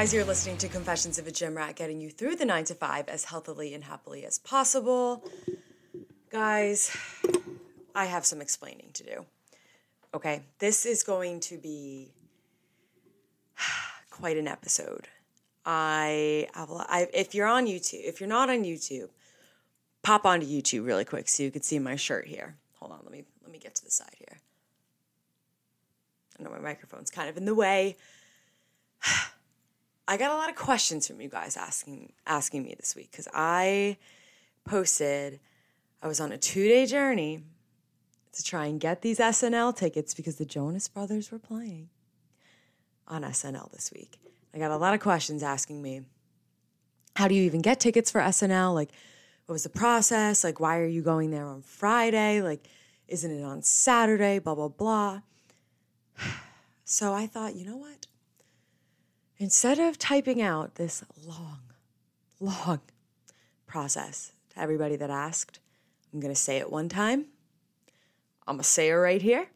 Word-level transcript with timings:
Guys? 0.00 0.14
You're 0.14 0.24
listening 0.24 0.56
to 0.56 0.68
Confessions 0.68 1.18
of 1.18 1.26
a 1.26 1.30
Gym 1.30 1.54
Rat, 1.54 1.76
getting 1.76 2.00
you 2.00 2.08
through 2.08 2.36
the 2.36 2.46
nine 2.46 2.64
to 2.64 2.74
five 2.74 3.06
as 3.10 3.24
healthily 3.24 3.74
and 3.74 3.84
happily 3.84 4.24
as 4.24 4.38
possible. 4.38 5.22
Guys, 6.30 6.96
I 7.94 8.06
have 8.06 8.24
some 8.24 8.40
explaining 8.40 8.92
to 8.94 9.04
do. 9.04 9.26
Okay, 10.14 10.40
this 10.58 10.86
is 10.86 11.02
going 11.02 11.40
to 11.40 11.58
be 11.58 12.14
quite 14.10 14.38
an 14.38 14.48
episode. 14.48 15.08
I, 15.66 16.48
have 16.54 16.70
I, 16.70 17.08
if 17.12 17.34
you're 17.34 17.46
on 17.46 17.66
YouTube, 17.66 18.00
if 18.02 18.20
you're 18.20 18.26
not 18.26 18.48
on 18.48 18.64
YouTube, 18.64 19.10
pop 20.00 20.24
onto 20.24 20.46
YouTube 20.46 20.86
really 20.86 21.04
quick 21.04 21.28
so 21.28 21.42
you 21.42 21.50
can 21.50 21.60
see 21.60 21.78
my 21.78 21.96
shirt 21.96 22.26
here. 22.26 22.56
Hold 22.78 22.92
on, 22.92 23.00
let 23.02 23.12
me 23.12 23.24
let 23.42 23.52
me 23.52 23.58
get 23.58 23.74
to 23.74 23.84
the 23.84 23.90
side 23.90 24.14
here. 24.16 24.38
I 26.38 26.42
know 26.42 26.48
my 26.48 26.58
microphone's 26.58 27.10
kind 27.10 27.28
of 27.28 27.36
in 27.36 27.44
the 27.44 27.54
way. 27.54 27.98
I 30.08 30.16
got 30.16 30.32
a 30.32 30.34
lot 30.34 30.48
of 30.48 30.56
questions 30.56 31.06
from 31.06 31.20
you 31.20 31.28
guys 31.28 31.56
asking 31.56 32.12
asking 32.26 32.64
me 32.64 32.74
this 32.78 32.96
week 32.96 33.10
because 33.10 33.28
I 33.32 33.96
posted 34.64 35.40
I 36.02 36.08
was 36.08 36.20
on 36.20 36.32
a 36.32 36.38
two 36.38 36.66
day 36.68 36.86
journey 36.86 37.42
to 38.32 38.42
try 38.42 38.66
and 38.66 38.80
get 38.80 39.02
these 39.02 39.18
SNL 39.18 39.76
tickets 39.76 40.14
because 40.14 40.36
the 40.36 40.44
Jonas 40.44 40.88
Brothers 40.88 41.30
were 41.30 41.38
playing 41.38 41.88
on 43.08 43.22
SNL 43.22 43.70
this 43.72 43.90
week. 43.92 44.18
I 44.54 44.58
got 44.58 44.70
a 44.70 44.76
lot 44.76 44.94
of 44.94 45.00
questions 45.00 45.42
asking 45.42 45.82
me, 45.82 46.02
how 47.16 47.28
do 47.28 47.34
you 47.34 47.42
even 47.42 47.60
get 47.60 47.80
tickets 47.80 48.10
for 48.10 48.20
SNL? 48.20 48.74
Like, 48.74 48.90
what 49.46 49.54
was 49.54 49.64
the 49.64 49.68
process? 49.68 50.44
Like, 50.44 50.60
why 50.60 50.78
are 50.78 50.86
you 50.86 51.02
going 51.02 51.30
there 51.30 51.46
on 51.46 51.62
Friday? 51.62 52.40
Like, 52.40 52.68
isn't 53.08 53.30
it 53.30 53.42
on 53.42 53.62
Saturday? 53.62 54.38
Blah, 54.38 54.54
blah, 54.54 54.68
blah. 54.68 55.20
So 56.82 57.14
I 57.14 57.28
thought, 57.28 57.54
you 57.54 57.64
know 57.64 57.76
what? 57.76 57.99
Instead 59.40 59.78
of 59.78 59.98
typing 59.98 60.42
out 60.42 60.74
this 60.74 61.02
long, 61.26 61.60
long 62.40 62.80
process 63.66 64.32
to 64.50 64.60
everybody 64.60 64.96
that 64.96 65.08
asked, 65.08 65.60
I'm 66.12 66.20
going 66.20 66.32
to 66.32 66.38
say 66.38 66.58
it 66.58 66.70
one 66.70 66.90
time. 66.90 67.24
I'm 68.46 68.56
going 68.56 68.62
to 68.62 68.68
say 68.68 68.90
it 68.90 68.94
right 68.94 69.22
here. 69.22 69.46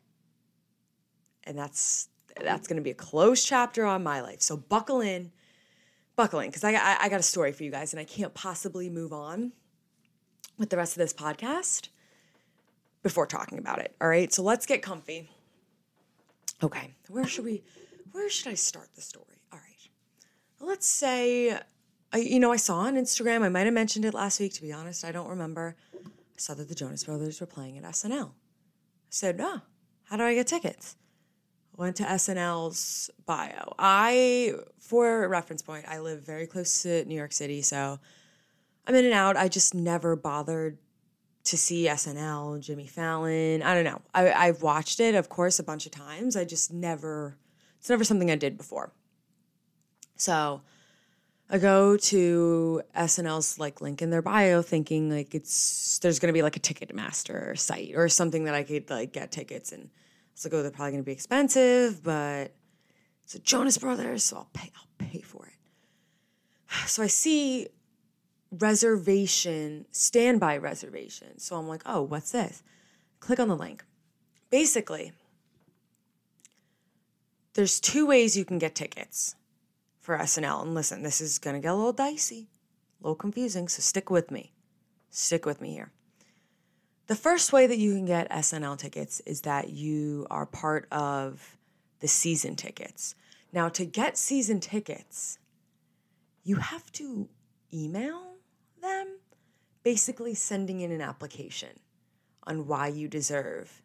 And 1.45 1.59
that's 1.59 2.09
that's 2.43 2.67
going 2.67 2.79
to 2.79 2.83
be 2.83 2.93
a 2.93 2.95
closed 2.95 3.47
chapter 3.47 3.85
on 3.85 4.03
my 4.03 4.23
life. 4.23 4.41
So 4.41 4.57
buckle 4.57 5.03
in. 5.03 5.33
Buckle 6.17 6.41
in 6.41 6.51
cuz 6.51 6.65
I, 6.65 6.73
I 6.73 6.97
I 7.03 7.09
got 7.11 7.21
a 7.21 7.25
story 7.25 7.53
for 7.53 7.63
you 7.65 7.71
guys 7.71 7.93
and 7.93 8.01
I 8.01 8.05
can't 8.05 8.33
possibly 8.33 8.89
move 8.89 9.13
on 9.13 9.53
with 10.57 10.71
the 10.71 10.79
rest 10.79 10.93
of 10.93 10.99
this 10.99 11.13
podcast 11.13 11.89
before 13.03 13.27
talking 13.27 13.59
about 13.59 13.81
it. 13.81 13.95
All 14.01 14.09
right? 14.09 14.33
So 14.33 14.43
let's 14.43 14.65
get 14.65 14.81
comfy. 14.81 15.29
Okay. 16.63 16.95
Where 17.09 17.27
should 17.27 17.45
we 17.45 17.65
where 18.13 18.31
should 18.31 18.47
I 18.51 18.55
start 18.55 18.89
the 18.95 19.03
story? 19.03 19.44
Let's 20.61 20.87
say, 20.87 21.59
I, 22.13 22.19
you 22.19 22.39
know, 22.39 22.53
I 22.53 22.57
saw 22.57 22.79
on 22.81 22.95
Instagram, 22.95 23.43
I 23.43 23.49
might 23.49 23.65
have 23.65 23.75
mentioned 23.75 24.05
it 24.05 24.15
last 24.15 24.41
week, 24.41 24.53
to 24.55 24.63
be 24.63 24.73
honest, 24.73 25.05
I 25.05 25.13
don't 25.13 25.29
remember. 25.29 25.77
I 25.95 26.39
saw 26.39 26.55
that 26.55 26.69
the 26.69 26.75
Jonas 26.75 27.05
Brothers 27.05 27.41
were 27.41 27.47
playing 27.47 27.79
at 27.79 27.85
SNL. 27.85 28.29
I 28.29 28.33
said, 29.11 29.41
oh, 29.41 29.61
how 30.05 30.17
do 30.17 30.25
I 30.25 30.35
get 30.35 30.47
tickets? 30.47 30.97
Went 31.77 31.97
to 31.97 32.05
SNL's 32.05 33.11
bio. 33.27 33.75
I, 33.79 34.55
for 34.79 35.29
reference 35.29 35.63
point, 35.63 35.87
I 35.89 35.99
live 35.99 36.25
very 36.25 36.47
close 36.47 36.83
to 36.83 37.05
New 37.05 37.17
York 37.17 37.33
City, 37.33 37.63
so 37.63 37.99
I'm 38.87 38.95
in 38.95 39.05
and 39.05 39.15
out. 39.15 39.37
I 39.37 39.49
just 39.49 39.75
never 39.75 40.15
bothered 40.15 40.79
to 41.45 41.59
see 41.59 41.87
SNL, 41.87 42.61
Jimmy 42.61 42.87
Fallon. 42.87 43.63
I 43.63 43.75
don't 43.75 43.85
know. 43.85 44.01
I, 44.15 44.33
I've 44.33 44.63
watched 44.63 45.01
it, 45.01 45.15
of 45.15 45.29
course, 45.29 45.59
a 45.59 45.65
bunch 45.65 45.85
of 45.85 45.93
times. 45.93 46.37
I 46.37 46.45
just 46.45 46.73
never, 46.73 47.37
it's 47.79 47.91
never 47.91 48.05
something 48.05 48.31
I 48.31 48.37
did 48.37 48.57
before. 48.57 48.93
So 50.17 50.63
I 51.51 51.59
go 51.59 51.97
to 51.97 52.83
SNL's 52.97 53.59
like 53.59 53.81
link 53.81 54.03
in 54.03 54.11
their 54.11 54.23
bio 54.23 54.63
thinking 54.63 55.11
like 55.11 55.35
it's 55.35 55.99
there's 55.99 56.19
gonna 56.19 56.33
be 56.33 56.43
like 56.43 56.57
a 56.57 56.61
Ticketmaster 56.61 57.59
site 57.59 57.93
or 57.95 58.09
something 58.09 58.45
that 58.45 58.55
I 58.55 58.63
could 58.63 58.89
like 58.91 59.13
get 59.13 59.31
tickets 59.31 59.73
and 59.73 59.85
I 59.85 59.89
was 60.35 60.45
like, 60.45 60.55
oh, 60.55 60.63
they're 60.63 60.71
probably 60.71 60.93
gonna 60.93 61.03
be 61.03 61.13
expensive, 61.13 62.03
but 62.03 62.55
it's 63.25 63.35
a 63.35 63.39
Jonas 63.39 63.79
Brothers, 63.79 64.25
so 64.25 64.39
I'll 64.39 64.51
pay, 64.53 64.71
I'll 64.77 65.09
pay 65.09 65.21
for 65.21 65.47
it. 65.47 65.53
So 66.87 67.03
I 67.03 67.07
see 67.07 67.69
reservation, 68.51 69.87
standby 69.91 70.59
reservation. 70.59 71.39
So 71.39 71.57
I'm 71.57 71.69
like, 71.69 71.83
oh, 71.87 72.03
what's 72.03 72.33
this? 72.33 72.63
Click 73.21 73.41
on 73.41 73.49
the 73.49 73.57
link. 73.57 73.85
Basically, 74.51 75.13
there's 77.55 77.81
two 77.81 78.07
ways 78.07 78.37
you 78.37 78.45
can 78.45 78.59
get 78.59 78.75
tickets 78.75 79.37
for 80.05 80.19
SNL. 80.19 80.63
And 80.63 80.75
listen, 80.75 81.03
this 81.03 81.23
is 81.23 81.39
going 81.39 81.57
to 81.57 81.61
get 81.61 81.73
a 81.73 81.75
little 81.75 81.93
dicey, 81.93 82.49
a 83.01 83.05
little 83.05 83.17
confusing, 83.17 83.69
so 83.69 83.81
stick 83.81 84.11
with 84.11 84.31
me. 84.31 84.53
Stick 85.09 85.47
with 85.47 85.63
me 85.63 85.73
here. 85.73 85.93
The 87.07 87.15
first 87.15 87.55
way 87.55 87.67
that 87.67 87.79
you 87.79 87.95
can 87.95 88.05
get 88.05 88.31
SNL 88.31 88.79
tickets 88.79 89.21
is 89.21 89.41
that 89.43 89.71
you 89.71 90.27
are 90.31 90.45
part 90.45 90.87
of 90.93 91.57
the 92.01 92.09
season 92.09 92.55
tickets. 92.55 93.15
Now, 93.51 93.71
to 93.71 93.87
get 93.87 94.19
season 94.19 94.61
tickets, 94.61 95.39
you 96.43 96.57
have 96.57 96.93
to 96.93 97.29
email 97.73 98.35
them, 98.83 99.07
basically 99.83 100.35
sending 100.35 100.81
in 100.81 100.93
an 100.93 101.01
application 101.01 101.81
on 102.47 102.67
why 102.67 102.89
you 102.89 103.09
deserve 103.09 103.83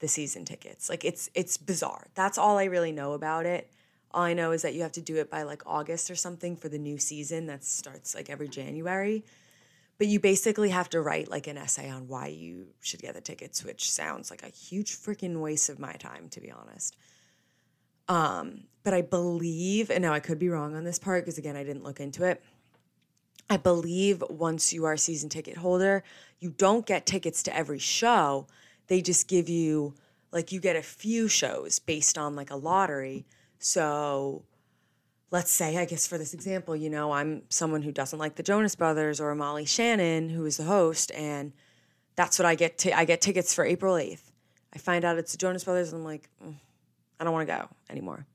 the 0.00 0.08
season 0.08 0.44
tickets. 0.44 0.90
Like 0.90 1.04
it's 1.04 1.30
it's 1.34 1.56
bizarre. 1.56 2.08
That's 2.14 2.36
all 2.36 2.58
I 2.58 2.64
really 2.64 2.92
know 2.92 3.12
about 3.12 3.46
it. 3.46 3.70
All 4.12 4.22
I 4.22 4.34
know 4.34 4.50
is 4.50 4.62
that 4.62 4.74
you 4.74 4.82
have 4.82 4.92
to 4.92 5.00
do 5.00 5.16
it 5.16 5.30
by 5.30 5.42
like 5.44 5.62
August 5.66 6.10
or 6.10 6.16
something 6.16 6.56
for 6.56 6.68
the 6.68 6.78
new 6.78 6.98
season 6.98 7.46
that 7.46 7.64
starts 7.64 8.14
like 8.14 8.28
every 8.28 8.48
January. 8.48 9.24
But 9.98 10.08
you 10.08 10.18
basically 10.18 10.70
have 10.70 10.88
to 10.90 11.00
write 11.00 11.30
like 11.30 11.46
an 11.46 11.58
essay 11.58 11.90
on 11.90 12.08
why 12.08 12.28
you 12.28 12.68
should 12.80 13.02
get 13.02 13.14
the 13.14 13.20
tickets, 13.20 13.64
which 13.64 13.90
sounds 13.90 14.30
like 14.30 14.42
a 14.42 14.48
huge 14.48 14.96
freaking 14.96 15.40
waste 15.40 15.68
of 15.68 15.78
my 15.78 15.92
time, 15.92 16.28
to 16.30 16.40
be 16.40 16.50
honest. 16.50 16.96
Um, 18.08 18.64
but 18.82 18.94
I 18.94 19.02
believe, 19.02 19.90
and 19.90 20.02
now 20.02 20.12
I 20.12 20.20
could 20.20 20.38
be 20.38 20.48
wrong 20.48 20.74
on 20.74 20.84
this 20.84 20.98
part 20.98 21.24
because 21.24 21.38
again, 21.38 21.54
I 21.54 21.62
didn't 21.62 21.84
look 21.84 22.00
into 22.00 22.24
it. 22.24 22.42
I 23.48 23.56
believe 23.56 24.22
once 24.28 24.72
you 24.72 24.84
are 24.84 24.94
a 24.94 24.98
season 24.98 25.28
ticket 25.28 25.58
holder, 25.58 26.02
you 26.38 26.50
don't 26.50 26.86
get 26.86 27.06
tickets 27.06 27.42
to 27.44 27.56
every 27.56 27.78
show. 27.78 28.46
They 28.86 29.02
just 29.02 29.28
give 29.28 29.48
you 29.48 29.94
like 30.32 30.50
you 30.50 30.60
get 30.60 30.76
a 30.76 30.82
few 30.82 31.28
shows 31.28 31.78
based 31.78 32.16
on 32.16 32.34
like 32.34 32.50
a 32.50 32.56
lottery 32.56 33.26
so 33.60 34.42
let's 35.30 35.52
say, 35.52 35.76
I 35.76 35.84
guess 35.84 36.06
for 36.06 36.18
this 36.18 36.34
example, 36.34 36.74
you 36.74 36.90
know, 36.90 37.12
I'm 37.12 37.42
someone 37.50 37.82
who 37.82 37.92
doesn't 37.92 38.18
like 38.18 38.34
the 38.34 38.42
Jonas 38.42 38.74
Brothers 38.74 39.20
or 39.20 39.32
Molly 39.34 39.66
Shannon, 39.66 40.30
who 40.30 40.44
is 40.46 40.56
the 40.56 40.64
host, 40.64 41.12
and 41.14 41.52
that's 42.16 42.38
what 42.38 42.46
I 42.46 42.54
get. 42.54 42.84
I 42.92 43.04
get 43.04 43.20
tickets 43.20 43.54
for 43.54 43.64
April 43.64 43.94
8th. 43.94 44.32
I 44.74 44.78
find 44.78 45.04
out 45.04 45.18
it's 45.18 45.32
the 45.32 45.38
Jonas 45.38 45.64
Brothers, 45.64 45.92
and 45.92 46.00
I'm 46.00 46.04
like, 46.04 46.28
mm, 46.42 46.54
I 47.20 47.24
don't 47.24 47.34
want 47.34 47.46
to 47.46 47.54
go 47.54 47.68
anymore. 47.90 48.26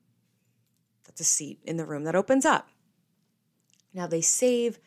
That's 1.05 1.21
a 1.21 1.25
seat 1.25 1.59
in 1.63 1.77
the 1.77 1.85
room 1.85 2.03
that 2.03 2.15
opens 2.15 2.45
up. 2.45 2.69
Now 3.93 4.05
they 4.05 4.21
save, 4.21 4.79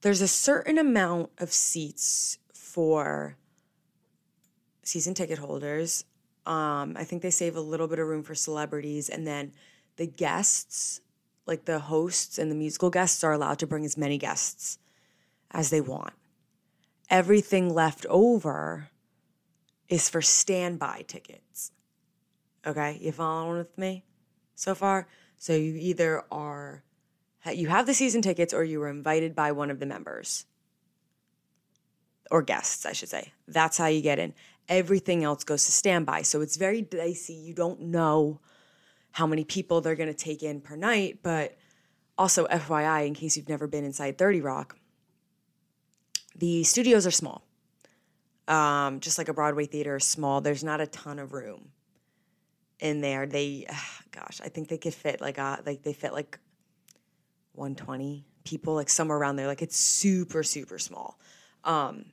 there's 0.00 0.20
a 0.20 0.28
certain 0.28 0.76
amount 0.76 1.30
of 1.38 1.52
seats 1.52 2.38
for 2.52 3.36
season 4.82 5.14
ticket 5.14 5.38
holders 5.38 6.04
um, 6.48 6.96
I 6.96 7.04
think 7.04 7.20
they 7.20 7.30
save 7.30 7.56
a 7.56 7.60
little 7.60 7.86
bit 7.86 7.98
of 7.98 8.08
room 8.08 8.22
for 8.22 8.34
celebrities, 8.34 9.10
and 9.10 9.26
then 9.26 9.52
the 9.98 10.06
guests, 10.06 11.02
like 11.46 11.66
the 11.66 11.80
hosts 11.80 12.38
and 12.38 12.50
the 12.50 12.54
musical 12.54 12.88
guests, 12.88 13.22
are 13.22 13.32
allowed 13.32 13.58
to 13.58 13.66
bring 13.66 13.84
as 13.84 13.98
many 13.98 14.16
guests 14.16 14.78
as 15.50 15.68
they 15.68 15.80
want. 15.80 16.14
Everything 17.10 17.74
left 17.74 18.06
over 18.08 18.88
is 19.88 20.08
for 20.08 20.22
standby 20.22 21.04
tickets. 21.06 21.72
Okay, 22.66 22.98
you 23.00 23.12
following 23.12 23.58
with 23.58 23.76
me 23.76 24.04
so 24.54 24.74
far? 24.74 25.08
So 25.36 25.52
you 25.52 25.74
either 25.74 26.24
are 26.30 26.84
you 27.50 27.68
have 27.68 27.86
the 27.86 27.94
season 27.94 28.20
tickets 28.20 28.52
or 28.52 28.62
you 28.62 28.78
were 28.78 28.88
invited 28.90 29.34
by 29.34 29.52
one 29.52 29.70
of 29.70 29.78
the 29.80 29.86
members 29.86 30.44
or 32.30 32.42
guests, 32.42 32.84
I 32.84 32.92
should 32.92 33.08
say. 33.08 33.32
That's 33.46 33.78
how 33.78 33.86
you 33.86 34.02
get 34.02 34.18
in. 34.18 34.34
Everything 34.68 35.24
else 35.24 35.44
goes 35.44 35.64
to 35.64 35.72
standby. 35.72 36.22
So 36.22 36.42
it's 36.42 36.56
very 36.56 36.82
dicey. 36.82 37.32
You 37.32 37.54
don't 37.54 37.80
know 37.80 38.40
how 39.12 39.26
many 39.26 39.44
people 39.44 39.80
they're 39.80 39.96
going 39.96 40.12
to 40.12 40.14
take 40.14 40.42
in 40.42 40.60
per 40.60 40.76
night. 40.76 41.20
But 41.22 41.56
also, 42.16 42.46
FYI, 42.46 43.06
in 43.06 43.14
case 43.14 43.36
you've 43.36 43.48
never 43.48 43.66
been 43.66 43.84
inside 43.84 44.18
30 44.18 44.40
Rock, 44.40 44.76
the 46.36 46.64
studios 46.64 47.06
are 47.06 47.12
small. 47.12 47.44
Um, 48.46 49.00
just 49.00 49.18
like 49.18 49.28
a 49.28 49.34
Broadway 49.34 49.66
theater 49.66 49.96
is 49.96 50.04
small. 50.04 50.40
There's 50.40 50.64
not 50.64 50.80
a 50.80 50.86
ton 50.86 51.18
of 51.18 51.32
room 51.32 51.70
in 52.80 53.00
there. 53.00 53.26
They, 53.26 53.66
gosh, 54.10 54.40
I 54.42 54.48
think 54.48 54.68
they 54.68 54.78
could 54.78 54.94
fit 54.94 55.20
like 55.20 55.38
a, 55.38 55.60
like 55.66 55.82
they 55.82 55.92
fit 55.92 56.12
like 56.12 56.38
120 57.54 58.24
people, 58.44 58.74
like 58.74 58.88
somewhere 58.88 59.18
around 59.18 59.36
there. 59.36 59.46
Like 59.46 59.62
it's 59.62 59.76
super, 59.76 60.42
super 60.42 60.78
small. 60.78 61.18
Um, 61.64 62.06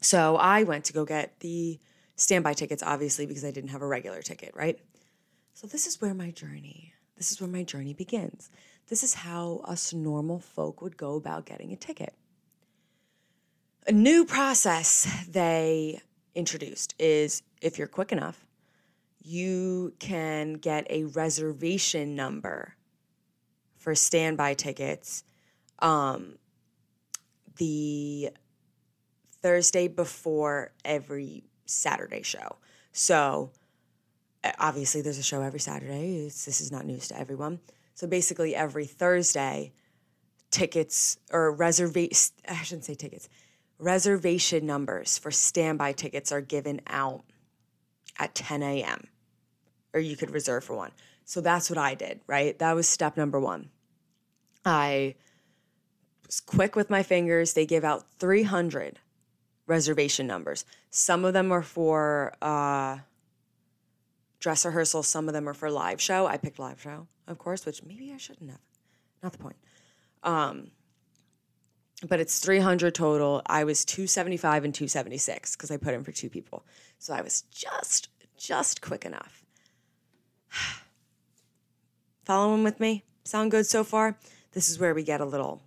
so 0.00 0.36
I 0.36 0.64
went 0.64 0.84
to 0.86 0.92
go 0.92 1.04
get 1.04 1.38
the 1.40 1.78
standby 2.16 2.54
tickets, 2.54 2.82
obviously, 2.82 3.24
because 3.26 3.44
I 3.44 3.50
didn't 3.50 3.70
have 3.70 3.82
a 3.82 3.86
regular 3.86 4.20
ticket, 4.20 4.52
right? 4.54 4.78
So 5.54 5.66
this 5.66 5.86
is 5.86 6.00
where 6.00 6.14
my 6.14 6.30
journey, 6.30 6.94
This 7.16 7.30
is 7.30 7.40
where 7.40 7.50
my 7.50 7.62
journey 7.62 7.92
begins. 7.92 8.50
This 8.88 9.04
is 9.04 9.14
how 9.14 9.60
us 9.64 9.92
normal 9.92 10.40
folk 10.40 10.82
would 10.82 10.96
go 10.96 11.14
about 11.14 11.46
getting 11.46 11.72
a 11.72 11.76
ticket. 11.76 12.14
A 13.86 13.92
new 13.92 14.24
process 14.24 15.06
they 15.28 16.00
introduced 16.34 16.94
is 16.98 17.42
if 17.60 17.78
you're 17.78 17.86
quick 17.86 18.12
enough, 18.12 18.46
you 19.22 19.94
can 19.98 20.54
get 20.54 20.86
a 20.90 21.04
reservation 21.04 22.16
number 22.16 22.74
for 23.76 23.94
standby 23.94 24.54
tickets 24.54 25.22
um, 25.78 26.38
the 27.56 28.30
Thursday 29.42 29.88
before 29.88 30.72
every 30.84 31.44
Saturday 31.66 32.22
show. 32.22 32.56
So 32.92 33.50
obviously 34.58 35.02
there's 35.02 35.18
a 35.18 35.22
show 35.22 35.42
every 35.42 35.60
Saturday. 35.60 36.26
It's, 36.26 36.44
this 36.44 36.60
is 36.60 36.72
not 36.72 36.86
news 36.86 37.08
to 37.08 37.18
everyone. 37.18 37.60
So 37.94 38.06
basically 38.06 38.54
every 38.54 38.86
Thursday, 38.86 39.72
tickets 40.50 41.18
or 41.32 41.52
reservation 41.52 42.34
I 42.48 42.62
shouldn't 42.62 42.84
say 42.84 42.94
tickets. 42.94 43.28
Reservation 43.78 44.66
numbers 44.66 45.18
for 45.18 45.30
standby 45.30 45.92
tickets 45.92 46.30
are 46.30 46.40
given 46.40 46.80
out 46.86 47.24
at 48.18 48.34
10 48.34 48.62
a.m. 48.62 49.08
or 49.92 50.00
you 50.00 50.16
could 50.16 50.30
reserve 50.30 50.62
for 50.62 50.76
one. 50.76 50.92
So 51.24 51.40
that's 51.40 51.70
what 51.70 51.78
I 51.78 51.94
did, 51.94 52.20
right? 52.26 52.56
That 52.58 52.74
was 52.74 52.88
step 52.88 53.16
number 53.16 53.40
one. 53.40 53.70
I 54.64 55.16
was 56.26 56.40
quick 56.40 56.76
with 56.76 56.90
my 56.90 57.02
fingers. 57.02 57.54
They 57.54 57.66
give 57.66 57.84
out 57.84 58.04
300 58.18 58.98
reservation 59.66 60.26
numbers. 60.26 60.64
Some 60.90 61.24
of 61.24 61.32
them 61.32 61.50
are 61.50 61.62
for 61.62 62.34
uh, 62.42 62.98
dress 64.42 64.66
rehearsal, 64.66 65.02
some 65.02 65.28
of 65.28 65.34
them 65.34 65.48
are 65.48 65.54
for 65.54 65.70
live 65.70 66.00
show. 66.00 66.26
I 66.26 66.36
picked 66.36 66.58
live 66.58 66.80
show, 66.80 67.06
of 67.28 67.38
course, 67.38 67.64
which 67.64 67.82
maybe 67.82 68.12
I 68.12 68.18
shouldn't 68.18 68.50
have. 68.50 68.60
Not 69.22 69.32
the 69.32 69.38
point. 69.38 69.56
Um, 70.24 70.72
but 72.06 72.18
it's 72.18 72.40
300 72.40 72.94
total. 72.94 73.40
I 73.46 73.62
was 73.64 73.84
275 73.84 74.64
and 74.64 74.74
276 74.74 75.56
because 75.56 75.70
I 75.70 75.76
put 75.76 75.94
in 75.94 76.02
for 76.02 76.10
two 76.10 76.28
people. 76.28 76.66
So 76.98 77.14
I 77.14 77.22
was 77.22 77.42
just, 77.52 78.08
just 78.36 78.82
quick 78.82 79.04
enough. 79.04 79.44
Following 82.24 82.64
with 82.64 82.80
me? 82.80 83.04
Sound 83.24 83.52
good 83.52 83.66
so 83.66 83.84
far? 83.84 84.18
This 84.50 84.68
is 84.68 84.80
where 84.80 84.92
we 84.92 85.04
get 85.04 85.20
a 85.20 85.24
little, 85.24 85.62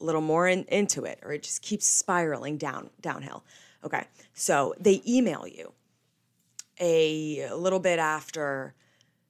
little 0.00 0.20
more 0.20 0.48
in, 0.48 0.64
into 0.64 1.04
it, 1.04 1.20
or 1.22 1.32
it 1.32 1.44
just 1.44 1.62
keeps 1.62 1.86
spiraling 1.86 2.58
down 2.58 2.90
downhill. 3.00 3.44
Okay, 3.84 4.04
so 4.34 4.74
they 4.80 5.00
email 5.06 5.46
you 5.46 5.72
a 6.80 7.50
little 7.54 7.80
bit 7.80 7.98
after 7.98 8.74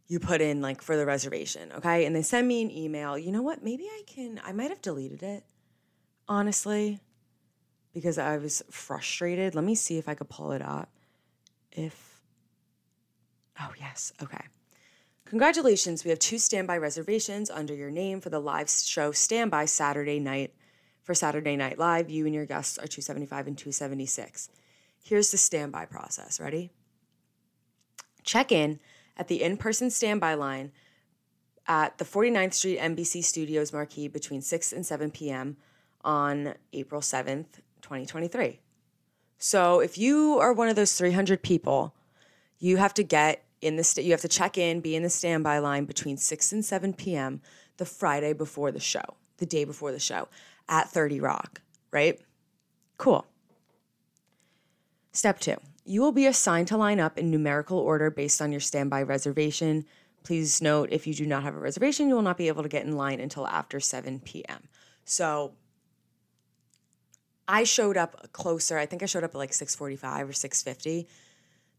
you 0.08 0.20
put 0.20 0.40
in 0.40 0.60
like 0.60 0.82
for 0.82 0.96
the 0.96 1.06
reservation, 1.06 1.72
okay? 1.72 2.04
And 2.06 2.14
they 2.14 2.22
send 2.22 2.46
me 2.46 2.62
an 2.62 2.70
email. 2.70 3.18
You 3.18 3.32
know 3.32 3.42
what? 3.42 3.62
Maybe 3.62 3.84
I 3.84 4.02
can 4.06 4.40
I 4.44 4.52
might 4.52 4.70
have 4.70 4.82
deleted 4.82 5.22
it. 5.22 5.44
Honestly, 6.28 7.00
because 7.92 8.18
I 8.18 8.36
was 8.36 8.62
frustrated. 8.70 9.54
Let 9.54 9.64
me 9.64 9.74
see 9.74 9.98
if 9.98 10.08
I 10.08 10.14
could 10.14 10.28
pull 10.28 10.52
it 10.52 10.62
up. 10.62 10.90
If 11.72 12.16
Oh, 13.60 13.72
yes. 13.78 14.12
Okay. 14.22 14.44
Congratulations, 15.24 16.04
we 16.04 16.10
have 16.10 16.18
two 16.18 16.38
standby 16.38 16.76
reservations 16.76 17.50
under 17.50 17.74
your 17.74 17.90
name 17.90 18.20
for 18.20 18.30
the 18.30 18.38
live 18.38 18.70
show 18.70 19.12
Standby 19.12 19.64
Saturday 19.64 20.20
night. 20.20 20.52
For 21.02 21.14
Saturday 21.14 21.54
Night 21.54 21.78
Live, 21.78 22.10
you 22.10 22.26
and 22.26 22.34
your 22.34 22.46
guests 22.46 22.78
are 22.78 22.88
275 22.88 23.46
and 23.46 23.56
276. 23.56 24.50
Here's 25.04 25.30
the 25.30 25.36
standby 25.36 25.86
process. 25.86 26.40
Ready? 26.40 26.72
Check 28.26 28.52
in 28.52 28.80
at 29.16 29.28
the 29.28 29.42
in 29.42 29.56
person 29.56 29.88
standby 29.88 30.34
line 30.34 30.72
at 31.66 31.96
the 31.98 32.04
49th 32.04 32.52
Street 32.52 32.78
NBC 32.78 33.24
Studios 33.24 33.72
marquee 33.72 34.08
between 34.08 34.42
6 34.42 34.72
and 34.72 34.84
7 34.84 35.10
p.m. 35.10 35.56
on 36.04 36.54
April 36.72 37.00
7th, 37.00 37.46
2023. 37.80 38.60
So 39.38 39.80
if 39.80 39.96
you 39.96 40.38
are 40.38 40.52
one 40.52 40.68
of 40.68 40.76
those 40.76 40.92
300 40.92 41.42
people, 41.42 41.94
you 42.58 42.76
have 42.76 42.94
to 42.94 43.02
get 43.02 43.44
in 43.60 43.76
the 43.76 43.84
st- 43.84 44.04
you 44.04 44.12
have 44.12 44.20
to 44.20 44.28
check 44.28 44.58
in, 44.58 44.80
be 44.80 44.96
in 44.96 45.02
the 45.02 45.10
standby 45.10 45.58
line 45.58 45.84
between 45.84 46.16
6 46.16 46.52
and 46.52 46.64
7 46.64 46.94
p.m. 46.94 47.40
the 47.76 47.86
Friday 47.86 48.32
before 48.32 48.70
the 48.70 48.80
show, 48.80 49.16
the 49.38 49.46
day 49.46 49.64
before 49.64 49.92
the 49.92 50.00
show 50.00 50.28
at 50.68 50.90
30 50.90 51.20
Rock, 51.20 51.62
right? 51.90 52.20
Cool. 52.98 53.24
Step 55.12 55.38
2 55.38 55.56
you 55.86 56.02
will 56.02 56.12
be 56.12 56.26
assigned 56.26 56.68
to 56.68 56.76
line 56.76 57.00
up 57.00 57.16
in 57.16 57.30
numerical 57.30 57.78
order 57.78 58.10
based 58.10 58.42
on 58.42 58.50
your 58.50 58.60
standby 58.60 59.02
reservation. 59.02 59.86
Please 60.24 60.60
note 60.60 60.88
if 60.90 61.06
you 61.06 61.14
do 61.14 61.24
not 61.24 61.44
have 61.44 61.54
a 61.54 61.58
reservation, 61.58 62.08
you 62.08 62.14
will 62.14 62.22
not 62.22 62.36
be 62.36 62.48
able 62.48 62.64
to 62.64 62.68
get 62.68 62.84
in 62.84 62.96
line 62.96 63.20
until 63.20 63.46
after 63.46 63.78
7 63.78 64.20
p.m. 64.20 64.68
So 65.04 65.52
I 67.46 67.62
showed 67.62 67.96
up 67.96 68.32
closer. 68.32 68.76
I 68.76 68.86
think 68.86 69.02
I 69.02 69.06
showed 69.06 69.22
up 69.22 69.30
at 69.30 69.38
like 69.38 69.52
645 69.52 70.30
or 70.30 70.32
650. 70.32 71.08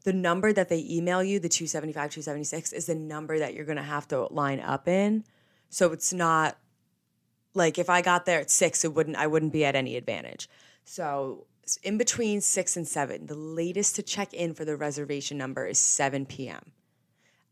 The 0.05 0.13
number 0.13 0.53
that 0.53 0.69
they 0.69 0.85
email 0.89 1.21
you, 1.21 1.39
the 1.39 1.49
275, 1.49 2.11
276, 2.11 2.71
is 2.71 2.85
the 2.85 2.95
number 2.95 3.37
that 3.39 3.53
you're 3.53 3.65
going 3.65 3.77
to 3.77 3.83
have 3.83 4.07
to 4.07 4.27
line 4.33 4.61
up 4.61 4.87
in. 4.87 5.25
So 5.69 5.91
it's 5.91 6.13
not 6.13 6.57
like 7.53 7.77
if 7.77 7.89
I 7.89 8.01
got 8.01 8.25
there 8.25 8.39
at 8.39 8.49
6, 8.49 8.85
it 8.85 8.93
wouldn't 8.93 9.17
I 9.17 9.27
wouldn't 9.27 9.51
be 9.51 9.65
at 9.65 9.75
any 9.75 9.97
advantage. 9.97 10.49
So 10.85 11.47
in 11.75 11.97
between 11.97 12.39
6 12.39 12.77
and 12.77 12.87
7. 12.87 13.25
The 13.25 13.35
latest 13.35 13.97
to 13.97 14.03
check 14.03 14.33
in 14.33 14.53
for 14.53 14.63
the 14.63 14.77
reservation 14.77 15.37
number 15.37 15.65
is 15.65 15.77
7 15.77 16.25
p.m. 16.25 16.71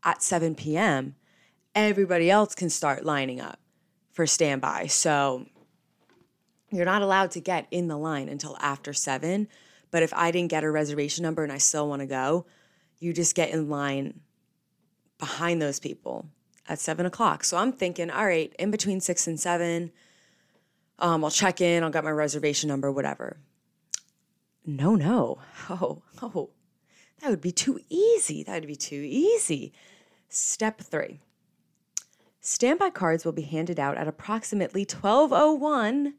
At 0.02 0.22
7 0.22 0.54
p.m., 0.54 1.16
everybody 1.74 2.30
else 2.30 2.54
can 2.54 2.70
start 2.70 3.04
lining 3.04 3.40
up 3.40 3.60
for 4.12 4.26
standby. 4.26 4.86
So 4.86 5.46
you're 6.70 6.86
not 6.86 7.02
allowed 7.02 7.32
to 7.32 7.40
get 7.40 7.66
in 7.70 7.88
the 7.88 7.98
line 7.98 8.30
until 8.30 8.56
after 8.60 8.94
7. 8.94 9.48
But 9.90 10.02
if 10.02 10.14
I 10.14 10.30
didn't 10.30 10.50
get 10.50 10.64
a 10.64 10.70
reservation 10.70 11.22
number 11.22 11.44
and 11.44 11.52
I 11.52 11.58
still 11.58 11.88
want 11.88 12.00
to 12.00 12.06
go, 12.06 12.46
you 12.98 13.12
just 13.12 13.34
get 13.34 13.50
in 13.50 13.68
line 13.68 14.20
behind 15.18 15.60
those 15.60 15.78
people 15.78 16.26
at 16.68 16.78
7 16.78 17.06
o'clock. 17.06 17.44
So 17.44 17.56
I'm 17.56 17.72
thinking, 17.72 18.10
all 18.10 18.26
right, 18.26 18.54
in 18.58 18.70
between 18.70 19.00
6 19.00 19.26
and 19.26 19.38
7, 19.38 19.92
um, 20.98 21.24
I'll 21.24 21.30
check 21.30 21.60
in, 21.60 21.84
I'll 21.84 21.90
get 21.90 22.04
my 22.04 22.10
reservation 22.10 22.68
number, 22.68 22.90
whatever. 22.90 23.36
No, 24.66 24.94
no. 24.96 25.38
Oh, 25.70 26.02
oh, 26.22 26.50
that 27.20 27.30
would 27.30 27.40
be 27.40 27.52
too 27.52 27.80
easy. 27.88 28.42
That 28.42 28.60
would 28.60 28.68
be 28.68 28.76
too 28.76 29.02
easy. 29.04 29.72
Step 30.28 30.80
three 30.80 31.20
standby 32.40 32.90
cards 32.90 33.24
will 33.24 33.32
be 33.32 33.42
handed 33.42 33.80
out 33.80 33.96
at 33.96 34.06
approximately 34.06 34.82
1201 34.82 36.14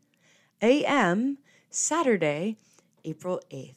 a.m. 0.62 1.38
Saturday, 1.70 2.58
April 3.06 3.40
8th. 3.50 3.76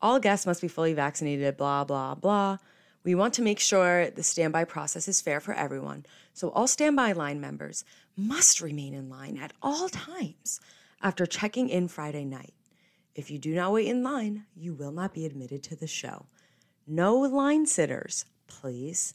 All 0.00 0.18
guests 0.18 0.46
must 0.46 0.62
be 0.62 0.68
fully 0.68 0.94
vaccinated, 0.94 1.58
blah, 1.58 1.84
blah, 1.84 2.14
blah. 2.14 2.56
We 3.04 3.14
want 3.14 3.34
to 3.34 3.42
make 3.42 3.60
sure 3.60 4.10
the 4.10 4.22
standby 4.22 4.64
process 4.64 5.06
is 5.06 5.20
fair 5.20 5.40
for 5.40 5.52
everyone, 5.52 6.06
so 6.32 6.48
all 6.50 6.66
standby 6.66 7.12
line 7.12 7.40
members 7.40 7.84
must 8.16 8.62
remain 8.62 8.94
in 8.94 9.10
line 9.10 9.36
at 9.36 9.52
all 9.60 9.90
times 9.90 10.60
after 11.02 11.26
checking 11.26 11.68
in 11.68 11.88
Friday 11.88 12.24
night. 12.24 12.54
If 13.14 13.30
you 13.30 13.38
do 13.38 13.54
not 13.54 13.72
wait 13.72 13.88
in 13.88 14.02
line, 14.02 14.46
you 14.56 14.72
will 14.72 14.92
not 14.92 15.12
be 15.12 15.26
admitted 15.26 15.62
to 15.64 15.76
the 15.76 15.86
show. 15.86 16.26
No 16.86 17.18
line 17.18 17.66
sitters, 17.66 18.24
please. 18.46 19.14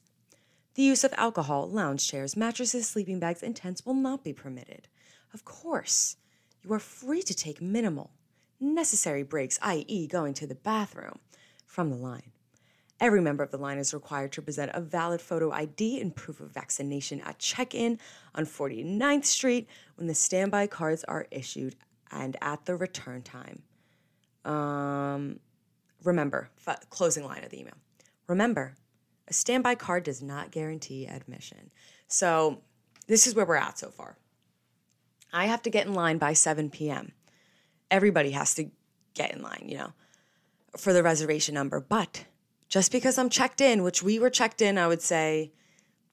The 0.76 0.84
use 0.84 1.04
of 1.04 1.14
alcohol, 1.18 1.68
lounge 1.68 2.08
chairs, 2.08 2.38
mattresses, 2.38 2.88
sleeping 2.88 3.20
bags, 3.20 3.42
and 3.42 3.56
tents 3.56 3.86
will 3.86 3.96
not 3.96 4.24
be 4.24 4.34
permitted. 4.34 4.88
Of 5.34 5.44
course, 5.46 6.18
you 6.64 6.72
are 6.74 6.80
free 6.80 7.24
to 7.24 7.34
take 7.34 7.60
minimal, 7.60 8.12
necessary 8.60 9.24
breaks, 9.24 9.58
i.e., 9.64 10.08
going 10.08 10.36
to 10.36 10.46
the 10.46 10.54
bathroom, 10.54 11.18
from 11.66 11.90
the 11.90 11.96
line. 11.96 12.32
Every 13.00 13.22
member 13.22 13.44
of 13.44 13.52
the 13.52 13.58
line 13.58 13.80
is 13.80 13.94
required 13.94 14.32
to 14.34 14.42
present 14.44 14.72
a 14.74 14.82
valid 14.82 15.22
photo 15.22 15.52
ID 15.52 16.00
and 16.00 16.16
proof 16.16 16.40
of 16.40 16.52
vaccination 16.52 17.22
at 17.22 17.40
check 17.40 17.74
in 17.74 18.00
on 18.36 18.46
49th 18.46 19.26
Street 19.26 19.68
when 19.96 20.08
the 20.08 20.16
standby 20.16 20.68
cards 20.68 21.04
are 21.04 21.28
issued 21.32 21.76
and 22.12 22.38
at 22.42 22.66
the 22.66 22.76
return 22.76 23.24
time. 23.24 23.64
Um, 24.48 25.40
remember, 26.04 26.50
f- 26.66 26.90
closing 26.90 27.26
line 27.26 27.44
of 27.44 27.50
the 27.50 27.60
email. 27.60 27.78
Remember, 28.28 28.76
a 29.28 29.34
standby 29.34 29.76
card 29.76 30.04
does 30.04 30.22
not 30.22 30.52
guarantee 30.52 31.06
admission. 31.06 31.72
So 32.08 32.62
this 33.08 33.28
is 33.28 33.36
where 33.36 33.46
we're 33.46 33.56
at 33.56 33.78
so 33.78 33.90
far. 33.90 34.18
I 35.34 35.46
have 35.46 35.62
to 35.64 35.70
get 35.70 35.86
in 35.86 35.94
line 35.94 36.18
by 36.18 36.34
7 36.34 36.70
p.m. 36.70 37.12
Everybody 37.92 38.32
has 38.32 38.56
to 38.56 38.70
get 39.14 39.36
in 39.36 39.42
line, 39.42 39.66
you 39.68 39.78
know, 39.78 39.94
for 40.78 40.94
the 40.94 41.04
reservation 41.04 41.54
number. 41.54 41.82
But 41.82 42.26
just 42.70 42.92
because 42.92 43.18
I'm 43.18 43.30
checked 43.30 43.60
in, 43.60 43.84
which 43.84 44.02
we 44.02 44.20
were 44.20 44.30
checked 44.30 44.62
in, 44.62 44.78
I 44.78 44.88
would 44.88 45.02
say 45.02 45.52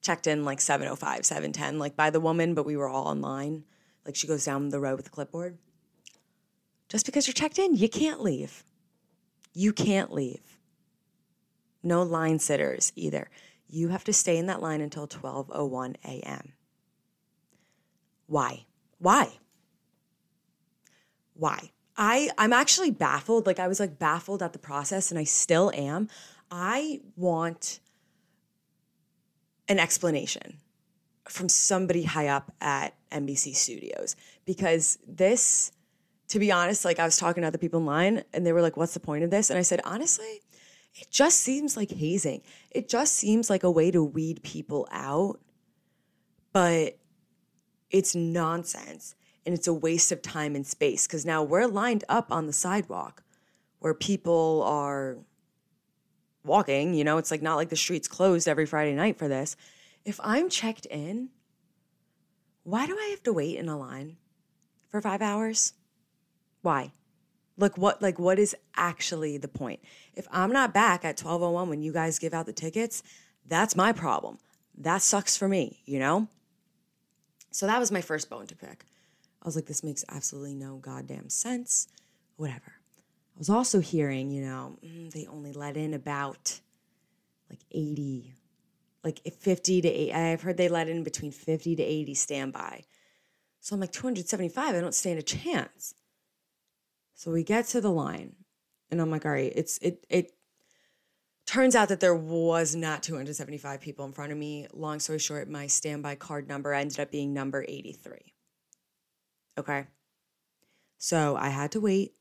checked 0.01 0.27
in 0.27 0.43
like 0.43 0.59
705, 0.59 1.25
710, 1.25 1.79
like 1.79 1.95
by 1.95 2.09
the 2.09 2.19
woman, 2.19 2.53
but 2.53 2.65
we 2.65 2.75
were 2.75 2.89
all 2.89 3.11
in 3.11 3.21
line. 3.21 3.63
Like 4.05 4.15
she 4.15 4.27
goes 4.27 4.45
down 4.45 4.69
the 4.69 4.79
road 4.79 4.97
with 4.97 5.05
the 5.05 5.11
clipboard. 5.11 5.57
Just 6.89 7.05
because 7.05 7.27
you're 7.27 7.33
checked 7.33 7.59
in, 7.59 7.75
you 7.75 7.89
can't 7.89 8.21
leave. 8.21 8.63
You 9.53 9.73
can't 9.73 10.11
leave. 10.11 10.59
No 11.83 12.03
line 12.03 12.39
sitters 12.39 12.91
either. 12.95 13.29
you 13.67 13.89
have 13.89 14.03
to 14.03 14.13
stay 14.13 14.37
in 14.37 14.45
that 14.45 14.61
line 14.61 14.79
until 14.81 15.07
12:01 15.07 15.95
a.m. 16.05 16.53
Why? 18.27 18.65
Why? 18.99 19.39
Why? 21.33 21.71
I 21.97 22.29
I'm 22.37 22.53
actually 22.53 22.91
baffled. 22.91 23.45
Like 23.45 23.59
I 23.59 23.67
was 23.67 23.79
like 23.79 23.97
baffled 23.97 24.43
at 24.43 24.53
the 24.53 24.59
process 24.59 25.11
and 25.11 25.19
I 25.19 25.23
still 25.23 25.71
am. 25.73 26.09
I 26.51 27.01
want 27.15 27.79
an 29.67 29.79
explanation 29.79 30.57
from 31.27 31.49
somebody 31.49 32.03
high 32.03 32.27
up 32.27 32.53
at 32.61 32.95
NBC 33.11 33.55
Studios 33.55 34.15
because 34.45 34.99
this 35.07 35.71
to 36.29 36.39
be 36.39 36.51
honest, 36.51 36.85
like 36.85 36.99
I 36.99 37.05
was 37.05 37.17
talking 37.17 37.41
to 37.41 37.47
other 37.47 37.57
people 37.57 37.79
in 37.79 37.85
line 37.85 38.23
and 38.33 38.45
they 38.45 38.53
were 38.53 38.61
like, 38.61 38.77
what's 38.77 38.93
the 38.93 38.99
point 38.99 39.23
of 39.23 39.29
this? 39.29 39.49
And 39.49 39.59
I 39.59 39.61
said, 39.61 39.81
honestly, 39.83 40.41
it 40.95 41.11
just 41.11 41.39
seems 41.39 41.75
like 41.75 41.91
hazing. 41.91 42.41
It 42.71 42.89
just 42.89 43.15
seems 43.15 43.49
like 43.49 43.63
a 43.63 43.71
way 43.71 43.91
to 43.91 44.03
weed 44.03 44.41
people 44.43 44.87
out, 44.91 45.39
but 46.53 46.97
it's 47.91 48.15
nonsense 48.15 49.15
and 49.45 49.53
it's 49.53 49.67
a 49.67 49.73
waste 49.73 50.11
of 50.11 50.21
time 50.21 50.55
and 50.55 50.65
space 50.65 51.05
because 51.05 51.25
now 51.25 51.43
we're 51.43 51.67
lined 51.67 52.03
up 52.09 52.31
on 52.31 52.47
the 52.47 52.53
sidewalk 52.53 53.23
where 53.79 53.93
people 53.93 54.63
are 54.65 55.17
walking. 56.43 56.93
You 56.93 57.03
know, 57.03 57.17
it's 57.17 57.29
like 57.29 57.41
not 57.41 57.55
like 57.55 57.69
the 57.69 57.75
streets 57.75 58.07
closed 58.07 58.47
every 58.47 58.65
Friday 58.65 58.93
night 58.93 59.17
for 59.17 59.27
this. 59.27 59.55
If 60.05 60.19
I'm 60.23 60.49
checked 60.49 60.85
in, 60.87 61.29
why 62.63 62.87
do 62.87 62.97
I 62.97 63.07
have 63.11 63.23
to 63.23 63.33
wait 63.33 63.57
in 63.57 63.69
a 63.69 63.77
line 63.77 64.17
for 64.89 65.01
five 65.01 65.21
hours? 65.21 65.73
Why? 66.65 66.91
Like 67.57 67.77
what 67.77 68.01
like 68.01 68.17
what 68.17 68.39
is 68.39 68.55
actually 68.75 69.37
the 69.37 69.47
point? 69.47 69.81
If 70.15 70.27
I'm 70.31 70.51
not 70.51 70.73
back 70.73 71.05
at 71.05 71.21
1201 71.21 71.69
when 71.69 71.83
you 71.83 71.93
guys 71.93 72.17
give 72.17 72.33
out 72.33 72.47
the 72.47 72.53
tickets, 72.53 73.03
that's 73.45 73.75
my 73.75 73.91
problem. 73.91 74.39
That 74.75 75.03
sucks 75.03 75.37
for 75.37 75.47
me, 75.47 75.83
you 75.85 75.99
know? 75.99 76.27
So 77.51 77.67
that 77.67 77.79
was 77.79 77.91
my 77.91 78.01
first 78.01 78.31
bone 78.31 78.47
to 78.47 78.55
pick. 78.55 78.83
I 79.43 79.45
was 79.45 79.55
like, 79.55 79.67
this 79.67 79.83
makes 79.83 80.03
absolutely 80.09 80.55
no 80.55 80.77
goddamn 80.77 81.29
sense. 81.29 81.87
Whatever. 82.35 82.73
I 83.35 83.37
was 83.37 83.49
also 83.49 83.79
hearing, 83.79 84.31
you 84.31 84.41
know, 84.41 84.79
mm, 84.83 85.11
they 85.11 85.27
only 85.27 85.53
let 85.53 85.77
in 85.77 85.93
about 85.93 86.61
like 87.47 87.61
80, 87.71 88.33
like 89.03 89.21
50 89.39 89.81
to 89.81 89.87
80. 89.87 90.13
I've 90.13 90.41
heard 90.41 90.57
they 90.57 90.67
let 90.67 90.89
in 90.89 91.03
between 91.03 91.31
50 91.31 91.75
to 91.75 91.83
80 91.83 92.15
standby. 92.15 92.85
So 93.59 93.75
I'm 93.75 93.79
like, 93.79 93.91
275, 93.91 94.75
I 94.75 94.79
don't 94.81 94.95
stand 94.95 95.19
a 95.19 95.23
chance. 95.23 95.93
So 97.15 97.31
we 97.31 97.43
get 97.43 97.65
to 97.67 97.81
the 97.81 97.91
line, 97.91 98.35
and 98.91 99.01
I'm 99.01 99.09
like, 99.09 99.25
all 99.25 99.31
right, 99.31 99.51
it's 99.55 99.77
it 99.79 100.05
it 100.09 100.31
turns 101.45 101.75
out 101.75 101.89
that 101.89 102.01
there 102.01 102.15
was 102.15 102.75
not 102.75 103.03
275 103.03 103.79
people 103.81 104.05
in 104.05 104.11
front 104.11 104.31
of 104.31 104.37
me. 104.37 104.67
Long 104.73 104.99
story 104.99 105.19
short, 105.19 105.49
my 105.49 105.67
standby 105.67 106.15
card 106.15 106.47
number 106.47 106.73
ended 106.73 106.99
up 106.99 107.11
being 107.11 107.33
number 107.33 107.63
83. 107.67 108.33
Okay. 109.57 109.87
So 110.97 111.35
I 111.35 111.49
had 111.49 111.71
to 111.71 111.79
wait 111.79 112.13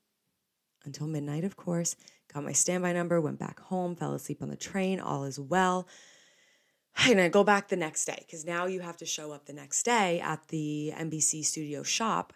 until 0.84 1.06
midnight, 1.06 1.44
of 1.44 1.56
course. 1.56 1.96
Got 2.32 2.44
my 2.44 2.52
standby 2.52 2.92
number, 2.92 3.20
went 3.20 3.38
back 3.38 3.60
home, 3.60 3.96
fell 3.96 4.14
asleep 4.14 4.42
on 4.42 4.50
the 4.50 4.56
train, 4.56 5.00
all 5.00 5.24
is 5.24 5.40
well. 5.40 5.88
And 7.06 7.20
I 7.20 7.28
go 7.28 7.42
back 7.42 7.68
the 7.68 7.76
next 7.76 8.04
day 8.04 8.18
because 8.20 8.44
now 8.44 8.66
you 8.66 8.80
have 8.80 8.96
to 8.98 9.06
show 9.06 9.32
up 9.32 9.46
the 9.46 9.52
next 9.52 9.82
day 9.82 10.20
at 10.20 10.46
the 10.48 10.92
NBC 10.94 11.44
studio 11.44 11.82
shop 11.82 12.32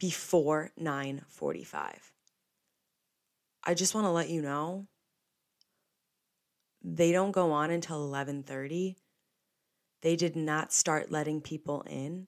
before 0.00 0.72
9:45. 0.80 2.12
I 3.62 3.74
just 3.74 3.94
want 3.94 4.06
to 4.06 4.10
let 4.10 4.30
you 4.30 4.40
know 4.40 4.86
they 6.82 7.12
don't 7.12 7.30
go 7.30 7.52
on 7.52 7.70
until 7.70 8.10
11:30. 8.10 8.96
They 10.00 10.16
did 10.16 10.34
not 10.34 10.72
start 10.72 11.12
letting 11.12 11.42
people 11.42 11.82
in 11.82 12.26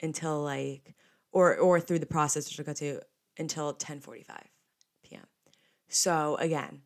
until 0.00 0.42
like 0.42 0.94
or 1.32 1.56
or 1.56 1.80
through 1.80 2.00
the 2.00 2.06
process 2.06 2.46
which 2.46 2.60
I 2.60 2.62
got 2.62 2.76
to 2.76 3.00
until 3.38 3.72
10:45 3.72 4.26
p.m. 5.02 5.26
So 5.88 6.36
again, 6.36 6.82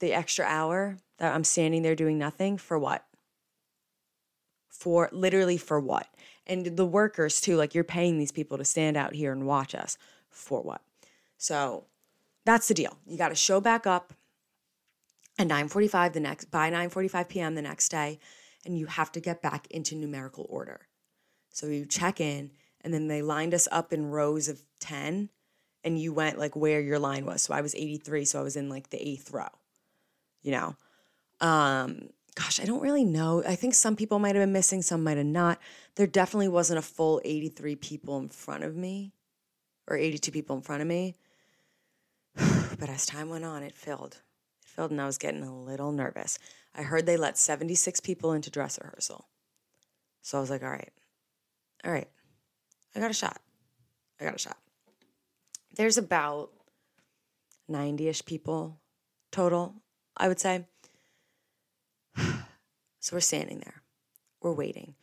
the 0.00 0.12
extra 0.12 0.44
hour 0.44 0.98
that 1.16 1.34
I'm 1.34 1.44
standing 1.44 1.80
there 1.80 1.96
doing 1.96 2.18
nothing 2.18 2.58
for 2.58 2.78
what? 2.78 3.06
For 4.78 5.08
literally 5.12 5.56
for 5.56 5.80
what? 5.80 6.08
and 6.46 6.76
the 6.76 6.84
workers 6.84 7.40
too 7.40 7.56
like 7.56 7.74
you're 7.74 7.84
paying 7.84 8.18
these 8.18 8.32
people 8.32 8.58
to 8.58 8.64
stand 8.64 8.96
out 8.96 9.14
here 9.14 9.32
and 9.32 9.46
watch 9.46 9.74
us. 9.74 9.96
For 10.30 10.62
what? 10.62 10.82
So 11.38 11.84
that's 12.44 12.68
the 12.68 12.74
deal. 12.74 12.98
You 13.06 13.16
got 13.16 13.28
to 13.28 13.34
show 13.34 13.60
back 13.60 13.86
up 13.86 14.12
at 15.38 15.48
9:45 15.48 16.12
the 16.12 16.20
next 16.20 16.50
by 16.50 16.70
9:45 16.70 17.28
p.m. 17.28 17.54
the 17.54 17.62
next 17.62 17.88
day 17.88 18.18
and 18.64 18.78
you 18.78 18.86
have 18.86 19.12
to 19.12 19.20
get 19.20 19.42
back 19.42 19.66
into 19.70 19.94
numerical 19.94 20.46
order. 20.48 20.88
So 21.50 21.66
you 21.66 21.86
check 21.86 22.20
in 22.20 22.50
and 22.80 22.92
then 22.92 23.08
they 23.08 23.22
lined 23.22 23.54
us 23.54 23.68
up 23.70 23.92
in 23.92 24.10
rows 24.10 24.48
of 24.48 24.62
10 24.80 25.30
and 25.82 26.00
you 26.00 26.12
went 26.12 26.38
like 26.38 26.56
where 26.56 26.80
your 26.80 26.98
line 26.98 27.26
was. 27.26 27.42
So 27.42 27.54
I 27.54 27.60
was 27.60 27.74
83 27.74 28.24
so 28.24 28.40
I 28.40 28.42
was 28.42 28.56
in 28.56 28.68
like 28.68 28.90
the 28.90 28.98
8th 28.98 29.32
row 29.32 29.48
you 30.42 30.52
know? 30.52 30.76
Um 31.40 32.10
gosh, 32.34 32.60
I 32.60 32.64
don't 32.64 32.82
really 32.82 33.04
know. 33.04 33.42
I 33.46 33.54
think 33.54 33.74
some 33.74 33.96
people 33.96 34.18
might 34.18 34.34
have 34.34 34.42
been 34.42 34.52
missing, 34.52 34.82
some 34.82 35.04
might 35.04 35.16
have 35.16 35.26
not. 35.26 35.58
There 35.96 36.06
definitely 36.06 36.48
wasn't 36.48 36.78
a 36.78 36.82
full 36.82 37.20
83 37.24 37.76
people 37.76 38.18
in 38.18 38.28
front 38.28 38.64
of 38.64 38.74
me 38.74 39.12
or 39.86 39.96
82 39.96 40.32
people 40.32 40.56
in 40.56 40.62
front 40.62 40.82
of 40.82 40.88
me. 40.88 41.14
but 42.36 42.88
as 42.88 43.06
time 43.06 43.28
went 43.28 43.44
on, 43.44 43.62
it 43.62 43.74
filled. 43.74 44.20
It 44.62 44.68
filled, 44.68 44.90
and 44.90 45.00
I 45.00 45.06
was 45.06 45.18
getting 45.18 45.42
a 45.42 45.56
little 45.56 45.92
nervous. 45.92 46.38
I 46.74 46.82
heard 46.82 47.06
they 47.06 47.16
let 47.16 47.38
76 47.38 48.00
people 48.00 48.32
into 48.32 48.50
dress 48.50 48.78
rehearsal. 48.82 49.28
So 50.22 50.38
I 50.38 50.40
was 50.40 50.50
like, 50.50 50.62
all 50.62 50.70
right, 50.70 50.92
all 51.84 51.92
right, 51.92 52.08
I 52.96 53.00
got 53.00 53.10
a 53.10 53.14
shot. 53.14 53.40
I 54.20 54.24
got 54.24 54.34
a 54.34 54.38
shot. 54.38 54.56
There's 55.76 55.98
about 55.98 56.50
90 57.68 58.08
ish 58.08 58.24
people 58.24 58.80
total, 59.30 59.74
I 60.16 60.28
would 60.28 60.40
say. 60.40 60.66
So 63.04 63.14
we're 63.14 63.20
standing 63.20 63.58
there. 63.58 63.82
We're 64.40 64.54
waiting. 64.54 64.94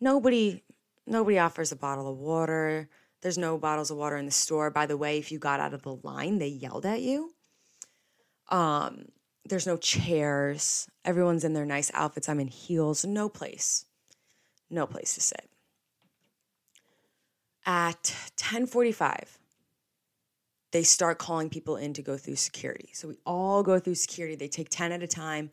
Nobody 0.00 0.62
nobody 1.06 1.38
offers 1.38 1.70
a 1.70 1.76
bottle 1.76 2.10
of 2.10 2.16
water. 2.16 2.88
There's 3.20 3.36
no 3.36 3.58
bottles 3.58 3.90
of 3.90 3.98
water 3.98 4.16
in 4.16 4.24
the 4.24 4.32
store. 4.32 4.70
By 4.70 4.86
the 4.86 4.96
way, 4.96 5.18
if 5.18 5.30
you 5.30 5.38
got 5.38 5.60
out 5.60 5.74
of 5.74 5.82
the 5.82 5.96
line, 5.96 6.38
they 6.38 6.48
yelled 6.48 6.86
at 6.86 7.02
you. 7.02 7.34
Um, 8.48 9.08
there's 9.44 9.66
no 9.66 9.76
chairs. 9.76 10.88
Everyone's 11.04 11.44
in 11.44 11.52
their 11.52 11.66
nice 11.66 11.90
outfits. 11.92 12.30
I'm 12.30 12.40
in 12.40 12.48
heels. 12.48 13.04
No 13.04 13.28
place. 13.28 13.84
No 14.70 14.86
place 14.86 15.12
to 15.16 15.20
sit. 15.20 15.50
At 17.66 18.14
1045, 18.38 19.38
they 20.72 20.82
start 20.82 21.18
calling 21.18 21.50
people 21.50 21.76
in 21.76 21.92
to 21.92 22.00
go 22.00 22.16
through 22.16 22.36
security. 22.36 22.88
So 22.94 23.08
we 23.08 23.18
all 23.26 23.62
go 23.62 23.78
through 23.78 23.96
security. 23.96 24.34
They 24.34 24.48
take 24.48 24.70
10 24.70 24.92
at 24.92 25.02
a 25.02 25.06
time. 25.06 25.50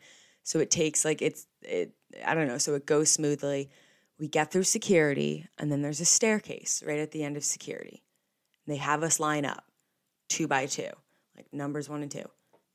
So 0.48 0.60
it 0.60 0.72
takes 0.72 1.04
like 1.04 1.22
it's 1.22 1.46
it 1.62 1.92
I 2.26 2.34
don't 2.34 2.48
know, 2.48 2.58
so 2.58 2.74
it 2.76 2.86
goes 2.86 3.12
smoothly. 3.12 3.70
We 4.18 4.30
get 4.30 4.50
through 4.50 4.64
security 4.64 5.46
and 5.58 5.70
then 5.70 5.82
there's 5.82 6.00
a 6.00 6.06
staircase 6.06 6.82
right 6.88 7.00
at 7.00 7.12
the 7.12 7.26
end 7.26 7.36
of 7.36 7.44
security. 7.44 8.02
They 8.66 8.78
have 8.78 9.04
us 9.04 9.20
line 9.20 9.44
up 9.44 9.66
two 10.30 10.48
by 10.48 10.66
two, 10.66 10.90
like 11.36 11.48
numbers 11.52 11.90
1 11.90 12.02
and 12.02 12.10
2, 12.10 12.24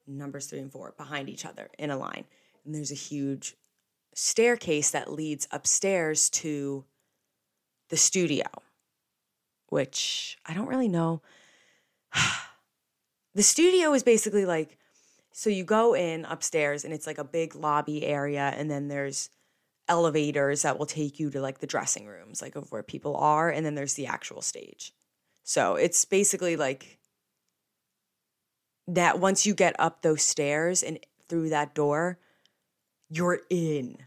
numbers 0.07 0.49
3 0.49 0.59
and 0.59 0.71
4 0.71 0.93
behind 0.99 1.31
each 1.31 1.47
other 1.47 1.71
in 1.79 1.89
a 1.89 1.97
line. 1.97 2.27
And 2.67 2.75
there's 2.75 2.93
a 2.93 2.95
huge 2.95 3.57
staircase 4.15 4.91
that 4.91 5.11
leads 5.11 5.49
upstairs 5.51 6.29
to 6.29 6.85
the 7.89 7.97
studio, 7.97 8.45
which 9.71 10.37
I 10.45 10.53
don't 10.53 10.69
really 10.69 10.89
know. 10.89 11.23
the 13.35 13.43
studio 13.43 13.95
is 13.95 14.03
basically 14.03 14.45
like 14.45 14.77
so 15.33 15.51
you 15.51 15.65
go 15.65 15.95
in 15.95 16.25
upstairs 16.27 16.85
and 16.85 16.93
it's 16.93 17.07
like 17.07 17.19
a 17.19 17.25
big 17.25 17.55
lobby 17.55 18.05
area 18.07 18.53
and 18.57 18.71
then 18.71 18.89
there's 18.89 19.31
elevators 19.89 20.63
that 20.63 20.79
will 20.79 20.87
take 20.87 21.19
you 21.19 21.31
to 21.31 21.41
like 21.41 21.59
the 21.59 21.67
dressing 21.67 22.07
rooms 22.07 22.41
like 22.41 22.55
of 22.55 22.71
where 22.71 22.83
people 22.83 23.17
are 23.17 23.51
and 23.51 23.67
then 23.67 23.75
there's 23.75 23.95
the 23.95 24.07
actual 24.07 24.43
stage. 24.43 24.93
So 25.43 25.75
it's 25.75 26.05
basically 26.05 26.57
like 26.57 26.99
that 28.87 29.19
once 29.19 29.47
you 29.47 29.55
get 29.55 29.75
up 29.79 30.03
those 30.03 30.23
stairs 30.23 30.83
and 30.83 30.99
through 31.29 31.49
that 31.49 31.75
door, 31.75 32.19
you're 33.09 33.41
in 33.51 33.99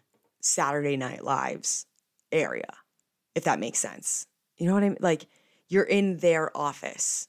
Saturday 0.41 0.95
Night 0.95 1.23
Live's 1.23 1.85
area, 2.31 2.73
if 3.33 3.43
that 3.43 3.59
makes 3.59 3.79
sense. 3.79 4.27
You 4.57 4.67
know 4.67 4.73
what 4.73 4.83
I 4.83 4.89
mean? 4.89 4.97
Like 4.99 5.27
you're 5.67 5.83
in 5.83 6.17
their 6.17 6.55
office 6.55 7.27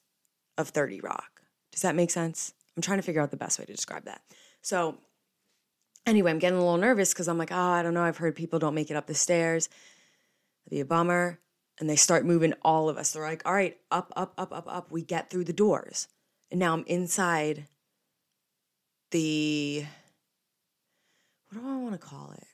of 0.58 0.68
30 0.68 1.00
Rock. 1.00 1.42
Does 1.72 1.82
that 1.82 1.94
make 1.94 2.10
sense? 2.10 2.54
I'm 2.76 2.82
trying 2.82 2.98
to 2.98 3.02
figure 3.02 3.22
out 3.22 3.30
the 3.30 3.36
best 3.36 3.58
way 3.58 3.64
to 3.64 3.72
describe 3.72 4.04
that. 4.04 4.20
So, 4.60 4.98
anyway, 6.04 6.30
I'm 6.30 6.38
getting 6.38 6.58
a 6.58 6.62
little 6.62 6.76
nervous 6.76 7.12
because 7.12 7.28
I'm 7.28 7.38
like, 7.38 7.52
oh, 7.52 7.56
I 7.56 7.82
don't 7.82 7.94
know. 7.94 8.02
I've 8.02 8.18
heard 8.18 8.36
people 8.36 8.58
don't 8.58 8.74
make 8.74 8.90
it 8.90 8.96
up 8.96 9.06
the 9.06 9.14
stairs. 9.14 9.68
That'd 10.64 10.70
be 10.70 10.80
a 10.80 10.84
bummer. 10.84 11.40
And 11.78 11.88
they 11.88 11.96
start 11.96 12.24
moving 12.24 12.54
all 12.62 12.88
of 12.88 12.96
us. 12.96 13.12
They're 13.12 13.22
like, 13.22 13.42
all 13.44 13.54
right, 13.54 13.76
up, 13.90 14.12
up, 14.16 14.34
up, 14.38 14.52
up, 14.52 14.66
up. 14.66 14.90
We 14.90 15.02
get 15.02 15.30
through 15.30 15.44
the 15.44 15.52
doors. 15.52 16.08
And 16.50 16.60
now 16.60 16.72
I'm 16.72 16.84
inside 16.86 17.66
the 19.10 19.84
what 21.50 21.62
do 21.62 21.68
I 21.68 21.76
want 21.76 21.92
to 21.92 22.06
call 22.06 22.32
it? 22.36 22.46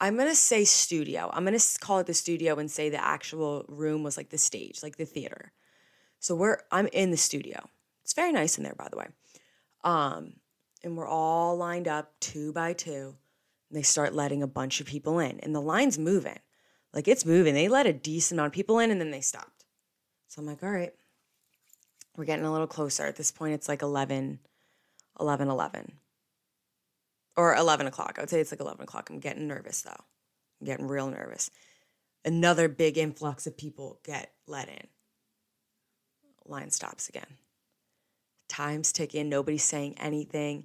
I'm 0.00 0.16
going 0.16 0.28
to 0.28 0.36
say 0.36 0.64
studio. 0.64 1.28
I'm 1.32 1.44
going 1.44 1.58
to 1.58 1.78
call 1.80 1.98
it 1.98 2.06
the 2.06 2.14
studio 2.14 2.56
and 2.58 2.70
say 2.70 2.88
the 2.88 3.04
actual 3.04 3.64
room 3.68 4.04
was 4.04 4.16
like 4.16 4.30
the 4.30 4.38
stage, 4.38 4.80
like 4.82 4.96
the 4.96 5.04
theater. 5.04 5.52
So 6.18 6.34
we're 6.34 6.58
I'm 6.70 6.88
in 6.92 7.10
the 7.10 7.16
studio. 7.16 7.68
It's 8.04 8.14
very 8.14 8.32
nice 8.32 8.58
in 8.58 8.64
there 8.64 8.74
by 8.74 8.88
the 8.90 8.98
way. 8.98 9.06
Um 9.84 10.34
and 10.82 10.96
we're 10.96 11.08
all 11.08 11.56
lined 11.56 11.88
up 11.88 12.12
two 12.20 12.52
by 12.52 12.72
two. 12.72 13.16
And 13.70 13.78
they 13.78 13.82
start 13.82 14.14
letting 14.14 14.42
a 14.42 14.46
bunch 14.46 14.80
of 14.80 14.86
people 14.86 15.18
in 15.18 15.40
and 15.40 15.54
the 15.54 15.60
line's 15.60 15.98
moving. 15.98 16.38
Like 16.92 17.08
it's 17.08 17.26
moving. 17.26 17.54
They 17.54 17.68
let 17.68 17.86
a 17.86 17.92
decent 17.92 18.38
amount 18.38 18.48
of 18.48 18.54
people 18.54 18.78
in 18.78 18.90
and 18.90 19.00
then 19.00 19.10
they 19.10 19.20
stopped. 19.20 19.64
So 20.28 20.40
I'm 20.40 20.46
like, 20.46 20.62
"All 20.62 20.70
right. 20.70 20.92
We're 22.16 22.24
getting 22.24 22.44
a 22.44 22.52
little 22.52 22.66
closer. 22.66 23.04
At 23.04 23.16
this 23.16 23.30
point 23.30 23.54
it's 23.54 23.68
like 23.68 23.82
11 23.82 24.40
11 25.20 25.48
11 25.48 25.92
or 27.36 27.54
11 27.54 27.86
o'clock. 27.86 28.14
I 28.18 28.22
would 28.22 28.30
say 28.30 28.40
it's 28.40 28.52
like 28.52 28.60
11 28.60 28.82
o'clock. 28.82 29.10
I'm 29.10 29.20
getting 29.20 29.46
nervous 29.46 29.82
though. 29.82 30.04
I'm 30.60 30.66
getting 30.66 30.88
real 30.88 31.08
nervous. 31.08 31.50
Another 32.24 32.68
big 32.68 32.98
influx 32.98 33.46
of 33.46 33.56
people 33.56 34.00
get 34.04 34.32
let 34.46 34.68
in. 34.68 34.88
Line 36.48 36.70
stops 36.70 37.08
again. 37.08 37.36
Time's 38.48 38.92
ticking. 38.92 39.28
Nobody's 39.28 39.64
saying 39.64 39.96
anything. 39.98 40.64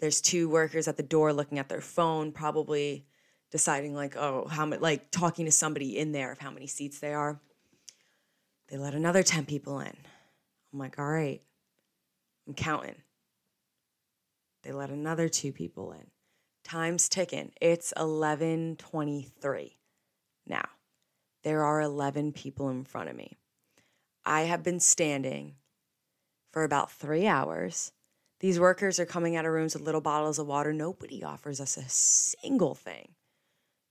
There's 0.00 0.20
two 0.20 0.48
workers 0.48 0.88
at 0.88 0.96
the 0.96 1.02
door 1.02 1.32
looking 1.32 1.58
at 1.58 1.68
their 1.68 1.80
phone, 1.80 2.32
probably 2.32 3.06
deciding 3.50 3.94
like, 3.94 4.16
oh, 4.16 4.46
how 4.48 4.66
many, 4.66 4.80
like 4.80 5.10
talking 5.10 5.46
to 5.46 5.52
somebody 5.52 5.98
in 5.98 6.12
there 6.12 6.32
of 6.32 6.38
how 6.38 6.50
many 6.50 6.66
seats 6.66 6.98
they 6.98 7.14
are. 7.14 7.40
They 8.68 8.78
let 8.78 8.94
another 8.94 9.22
10 9.22 9.44
people 9.46 9.80
in. 9.80 9.94
I'm 10.72 10.78
like, 10.78 10.98
all 10.98 11.06
right, 11.06 11.42
I'm 12.46 12.54
counting. 12.54 12.96
They 14.62 14.72
let 14.72 14.90
another 14.90 15.28
two 15.28 15.52
people 15.52 15.92
in. 15.92 16.06
Time's 16.64 17.08
ticking. 17.08 17.52
It's 17.60 17.92
11:23. 17.96 19.76
Now, 20.46 20.68
there 21.42 21.64
are 21.64 21.80
11 21.80 22.32
people 22.32 22.70
in 22.70 22.84
front 22.84 23.10
of 23.10 23.16
me. 23.16 23.38
I 24.24 24.42
have 24.42 24.62
been 24.62 24.80
standing 24.80 25.54
for 26.50 26.64
about 26.64 26.90
3 26.90 27.26
hours. 27.26 27.92
These 28.40 28.60
workers 28.60 28.98
are 28.98 29.06
coming 29.06 29.36
out 29.36 29.46
of 29.46 29.52
rooms 29.52 29.74
with 29.74 29.84
little 29.84 30.00
bottles 30.00 30.38
of 30.38 30.46
water. 30.46 30.72
Nobody 30.72 31.22
offers 31.22 31.60
us 31.60 31.76
a 31.76 31.88
single 31.88 32.74
thing. 32.74 33.12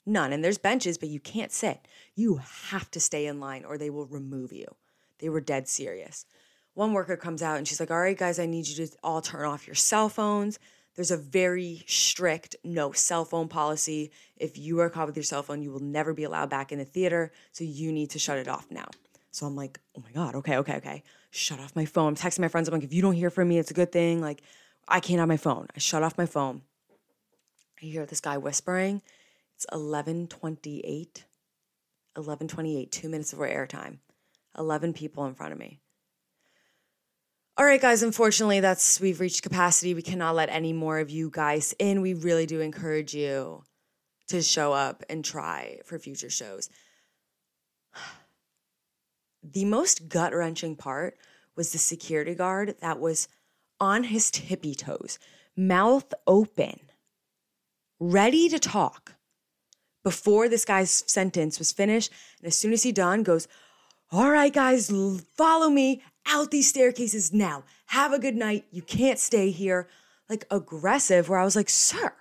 None. 0.06 0.34
And 0.34 0.44
there's 0.44 0.58
benches, 0.58 0.98
but 0.98 1.10
you 1.10 1.20
can't 1.20 1.52
sit. 1.52 1.88
You 2.16 2.38
have 2.38 2.90
to 2.92 3.00
stay 3.00 3.28
in 3.28 3.40
line 3.40 3.66
or 3.66 3.78
they 3.78 3.90
will 3.90 4.08
remove 4.08 4.52
you. 4.52 4.66
They 5.20 5.30
were 5.30 5.42
dead 5.42 5.68
serious 5.68 6.26
one 6.74 6.94
worker 6.94 7.18
comes 7.18 7.42
out 7.42 7.58
and 7.58 7.68
she's 7.68 7.80
like, 7.80 7.92
All 7.92 8.00
right, 8.00 8.18
guys, 8.18 8.40
I 8.40 8.46
need 8.46 8.68
you 8.68 8.86
to 8.86 8.92
all 9.04 9.22
turn 9.22 9.46
off 9.46 9.68
your 9.68 9.76
cell 9.76 10.10
phones. 10.10 10.60
There's 10.96 11.12
a 11.12 11.18
very 11.18 11.84
strict 11.88 12.56
no 12.64 12.92
cell 12.92 13.24
phone 13.24 13.48
policy. 13.48 14.12
If 14.36 14.58
you 14.58 14.80
are 14.80 14.90
caught 14.90 15.08
with 15.08 15.16
your 15.16 15.24
cell 15.24 15.44
phone, 15.44 15.62
you 15.62 15.72
will 15.72 15.80
never 15.80 16.14
be 16.14 16.24
allowed 16.24 16.50
back 16.50 16.72
in 16.72 16.80
the 16.80 16.86
theater. 16.86 17.32
So 17.52 17.64
you 17.64 17.92
need 17.92 18.10
to 18.12 18.20
shut 18.20 18.38
it 18.38 18.48
off 18.48 18.68
now. 18.70 18.90
So 19.32 19.46
I'm 19.46 19.56
like, 19.56 19.80
Oh 19.96 20.02
my 20.02 20.12
God, 20.12 20.36
okay, 20.36 20.58
okay, 20.58 20.76
okay. 20.78 21.04
Shut 21.32 21.60
off 21.60 21.76
my 21.76 21.86
phone. 21.86 22.10
I'm 22.10 22.16
texting 22.16 22.40
my 22.40 22.48
friends. 22.48 22.68
I'm 22.68 22.74
like, 22.74 22.84
If 22.84 22.94
you 22.94 23.02
don't 23.02 23.14
hear 23.14 23.30
from 23.30 23.48
me, 23.48 23.60
it's 23.60 23.72
a 23.72 23.76
good 23.76 23.92
thing. 23.92 24.22
Like, 24.22 24.42
I 24.88 25.00
can't 25.00 25.20
have 25.20 25.28
my 25.28 25.38
phone. 25.38 25.68
I 25.76 25.80
shut 25.80 26.04
off 26.04 26.18
my 26.18 26.26
phone. 26.26 26.62
I 27.82 27.86
hear 27.86 28.06
this 28.06 28.22
guy 28.22 28.38
whispering. 28.38 29.02
It's 29.56 29.66
1128. 29.72 31.26
1128, 32.16 32.92
two 32.92 33.10
minutes 33.10 33.32
before 33.32 33.48
airtime. 33.48 34.00
11 34.58 34.94
people 34.94 35.26
in 35.26 35.34
front 35.34 35.54
of 35.54 35.60
me 35.60 35.80
all 37.62 37.66
right, 37.68 37.80
guys, 37.80 38.02
unfortunately, 38.02 38.60
that's 38.60 39.00
we've 39.00 39.20
reached 39.20 39.44
capacity. 39.44 39.94
We 39.94 40.02
cannot 40.02 40.34
let 40.34 40.50
any 40.50 40.74
more 40.74 40.98
of 40.98 41.12
you 41.12 41.30
guys 41.30 41.76
in. 41.78 42.02
We 42.02 42.16
really 42.16 42.48
do 42.48 42.60
encourage 42.60 43.14
you 43.14 43.64
to 44.30 44.42
show 44.42 44.74
up 44.74 45.04
and 45.10 45.24
try 45.24 45.80
for 45.86 46.00
future 46.00 46.32
shows. 46.32 46.70
The 49.44 49.66
most 49.66 50.08
gut 50.08 50.34
wrenching 50.34 50.76
part 50.76 51.18
was 51.56 51.72
the 51.72 51.78
security 51.78 52.36
guard 52.36 52.76
that 52.82 53.00
was 53.00 53.28
on 53.80 54.06
his 54.06 54.30
tippy 54.30 54.76
toes, 54.76 55.18
mouth 55.58 56.14
open, 56.28 56.80
ready 58.00 58.48
to 58.50 58.60
talk 58.60 59.16
before 60.04 60.50
this 60.50 60.66
guy's 60.66 61.04
sentence 61.08 61.60
was 61.60 61.72
finished. 61.72 62.12
And 62.40 62.48
as 62.48 62.58
soon 62.58 62.74
as 62.74 62.84
he 62.84 62.92
done, 62.92 63.24
goes, 63.24 63.48
All 64.12 64.30
right, 64.30 64.54
guys, 64.54 64.92
follow 65.36 65.70
me 65.70 66.02
out 66.28 66.52
these 66.52 66.70
staircases 66.70 67.34
now. 67.34 67.64
Have 67.88 68.14
a 68.14 68.20
good 68.20 68.36
night. 68.36 68.66
You 68.72 68.82
can't 68.82 69.20
stay 69.20 69.52
here. 69.52 69.88
Like 70.30 70.46
aggressive, 70.50 71.28
where 71.28 71.40
I 71.40 71.44
was 71.44 71.58
like, 71.58 71.70
sir, 71.70 72.14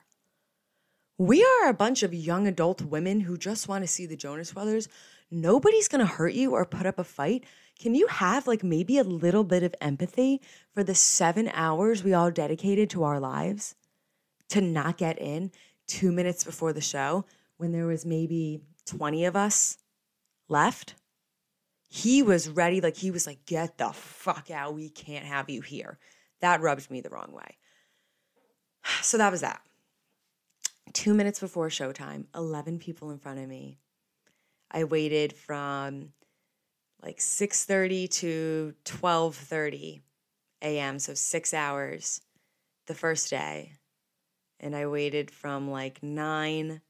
we 1.17 1.45
are 1.45 1.69
a 1.69 1.75
bunch 1.75 2.03
of 2.03 2.13
young 2.13 2.49
adult 2.49 2.83
women 2.83 3.21
who 3.21 3.37
just 3.39 3.69
want 3.69 3.85
to 3.85 3.89
see 3.89 4.05
the 4.07 4.17
Jonas 4.17 4.53
Brothers. 4.53 4.89
Nobody's 5.31 5.89
going 5.89 6.01
to 6.01 6.13
hurt 6.13 6.35
you 6.35 6.53
or 6.53 6.65
put 6.65 6.87
up 6.87 6.99
a 6.99 7.05
fight. 7.05 7.45
Can 7.81 7.95
you 7.95 8.07
have 8.09 8.47
like 8.47 8.65
maybe 8.65 8.99
a 8.99 9.05
little 9.05 9.45
bit 9.45 9.63
of 9.63 9.75
empathy 9.81 10.41
for 10.75 10.83
the 10.83 10.95
seven 10.95 11.51
hours 11.55 12.03
we 12.03 12.13
all 12.13 12.31
dedicated 12.31 12.91
to 12.91 13.05
our 13.05 13.21
lives 13.21 13.75
to 14.49 14.61
not 14.61 14.99
get 14.99 15.19
in 15.19 15.53
two 15.87 16.11
minutes 16.13 16.45
before 16.45 16.73
the 16.73 16.81
show 16.81 17.25
when 17.57 17.73
there 17.73 17.87
was 17.87 18.05
maybe 18.05 18.61
20 18.87 19.25
of 19.25 19.37
us 19.37 19.79
left? 20.49 20.95
he 21.91 22.23
was 22.23 22.49
ready. 22.49 22.81
Like 22.81 22.97
he 22.97 23.11
was 23.11 23.27
like, 23.27 23.45
get 23.45 23.77
the 23.77 23.93
fuck 23.93 24.51
out. 24.51 24.75
We 24.75 24.89
can't 24.89 25.27
have 25.27 25.51
you 25.51 25.61
here. 25.61 25.99
That 26.41 26.63
rubbed 26.63 26.91
me 26.91 27.01
the 27.01 27.11
wrong 27.11 27.33
way. 27.33 27.59
So 29.03 29.19
that 29.19 29.31
was 29.31 29.43
that. 29.43 29.61
Two 30.93 31.13
minutes 31.15 31.39
before 31.39 31.69
showtime, 31.69 32.27
11 32.35 32.79
people 32.79 33.11
in 33.11 33.19
front 33.19 33.39
of 33.39 33.49
me. 33.49 33.79
I 34.71 34.85
waited 34.85 35.33
from 35.33 36.13
like 37.03 37.19
6.30 37.19 38.11
to 38.11 38.75
12.30 38.85 40.01
a.m., 40.63 40.99
so 40.99 41.15
six 41.15 41.55
hours 41.55 42.21
the 42.87 42.95
first 42.95 43.31
day. 43.31 43.73
And 44.59 44.77
I 44.77 44.87
waited 44.87 45.31
from 45.31 45.71
like 45.71 46.03
9 46.03 46.81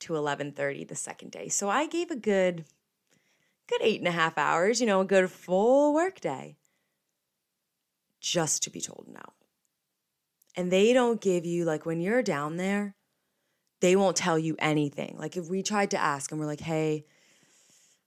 to 0.00 0.12
11.30 0.12 0.88
the 0.88 0.96
second 0.96 1.30
day. 1.30 1.48
So 1.48 1.68
I 1.68 1.86
gave 1.86 2.10
a 2.10 2.16
good– 2.16 2.64
good 3.70 3.80
eight 3.82 4.00
and 4.00 4.08
a 4.08 4.12
half 4.12 4.36
hours, 4.36 4.80
you 4.80 4.86
know, 4.86 5.00
a 5.00 5.04
good 5.04 5.30
full 5.30 5.94
work 5.94 6.20
day, 6.20 6.56
just 8.20 8.62
to 8.64 8.70
be 8.70 8.80
told 8.80 9.06
no. 9.08 9.22
And 10.56 10.72
they 10.72 10.92
don't 10.92 11.20
give 11.20 11.46
you, 11.46 11.64
like, 11.64 11.86
when 11.86 12.00
you're 12.00 12.22
down 12.22 12.56
there, 12.56 12.96
they 13.80 13.96
won't 13.96 14.16
tell 14.16 14.38
you 14.38 14.56
anything. 14.58 15.16
Like, 15.18 15.36
if 15.36 15.48
we 15.48 15.62
tried 15.62 15.90
to 15.92 15.98
ask 15.98 16.30
and 16.30 16.40
we're 16.40 16.46
like, 16.46 16.60
hey, 16.60 17.06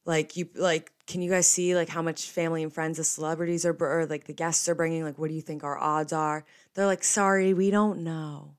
like, 0.06 0.36
you, 0.36 0.50
like, 0.56 0.92
can 1.08 1.22
you 1.22 1.30
guys 1.30 1.48
see, 1.48 1.76
like, 1.76 1.90
how 1.90 2.02
much 2.02 2.30
family 2.30 2.64
and 2.64 2.74
friends 2.74 2.98
the 2.98 3.04
celebrities 3.04 3.66
are, 3.66 3.76
or 3.80 4.06
like 4.06 4.26
the 4.26 4.34
guests 4.34 4.68
are 4.70 4.76
bringing? 4.76 5.04
Like, 5.04 5.18
what 5.18 5.30
do 5.30 5.36
you 5.36 5.42
think 5.42 5.64
our 5.64 5.78
odds 5.78 6.14
are? 6.14 6.46
They're 6.74 6.86
like, 6.86 7.04
sorry, 7.04 7.54
we 7.54 7.72
don't 7.72 8.04
know. 8.04 8.56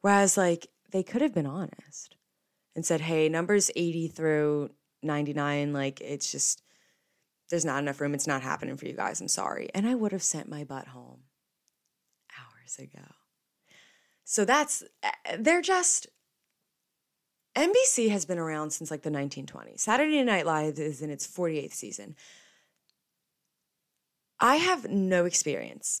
Whereas, 0.00 0.36
like, 0.36 0.68
they 0.90 1.02
could 1.02 1.22
have 1.22 1.34
been 1.34 1.46
honest 1.46 2.16
and 2.74 2.84
said, 2.84 3.00
hey, 3.02 3.28
numbers 3.28 3.70
80 3.74 4.08
through 4.08 4.70
99 5.02 5.72
like 5.72 6.00
it's 6.00 6.30
just 6.30 6.62
there's 7.50 7.64
not 7.64 7.78
enough 7.78 8.00
room 8.00 8.14
it's 8.14 8.26
not 8.26 8.42
happening 8.42 8.76
for 8.76 8.86
you 8.86 8.94
guys 8.94 9.20
i'm 9.20 9.28
sorry 9.28 9.68
and 9.74 9.86
i 9.86 9.94
would 9.94 10.12
have 10.12 10.22
sent 10.22 10.48
my 10.48 10.64
butt 10.64 10.88
home 10.88 11.20
hours 12.38 12.78
ago 12.78 13.04
so 14.24 14.44
that's 14.44 14.82
eh, 15.02 15.36
they're 15.38 15.62
just 15.62 16.06
nbc 17.58 18.10
has 18.10 18.24
been 18.24 18.38
around 18.38 18.70
since 18.70 18.90
like 18.90 19.02
the 19.02 19.10
1920s 19.10 19.80
saturday 19.80 20.22
night 20.22 20.46
live 20.46 20.78
is 20.78 21.02
in 21.02 21.10
its 21.10 21.26
48th 21.26 21.72
season. 21.72 22.14
I 24.40 24.56
have 24.56 24.88
no 24.88 25.24
experience 25.24 26.00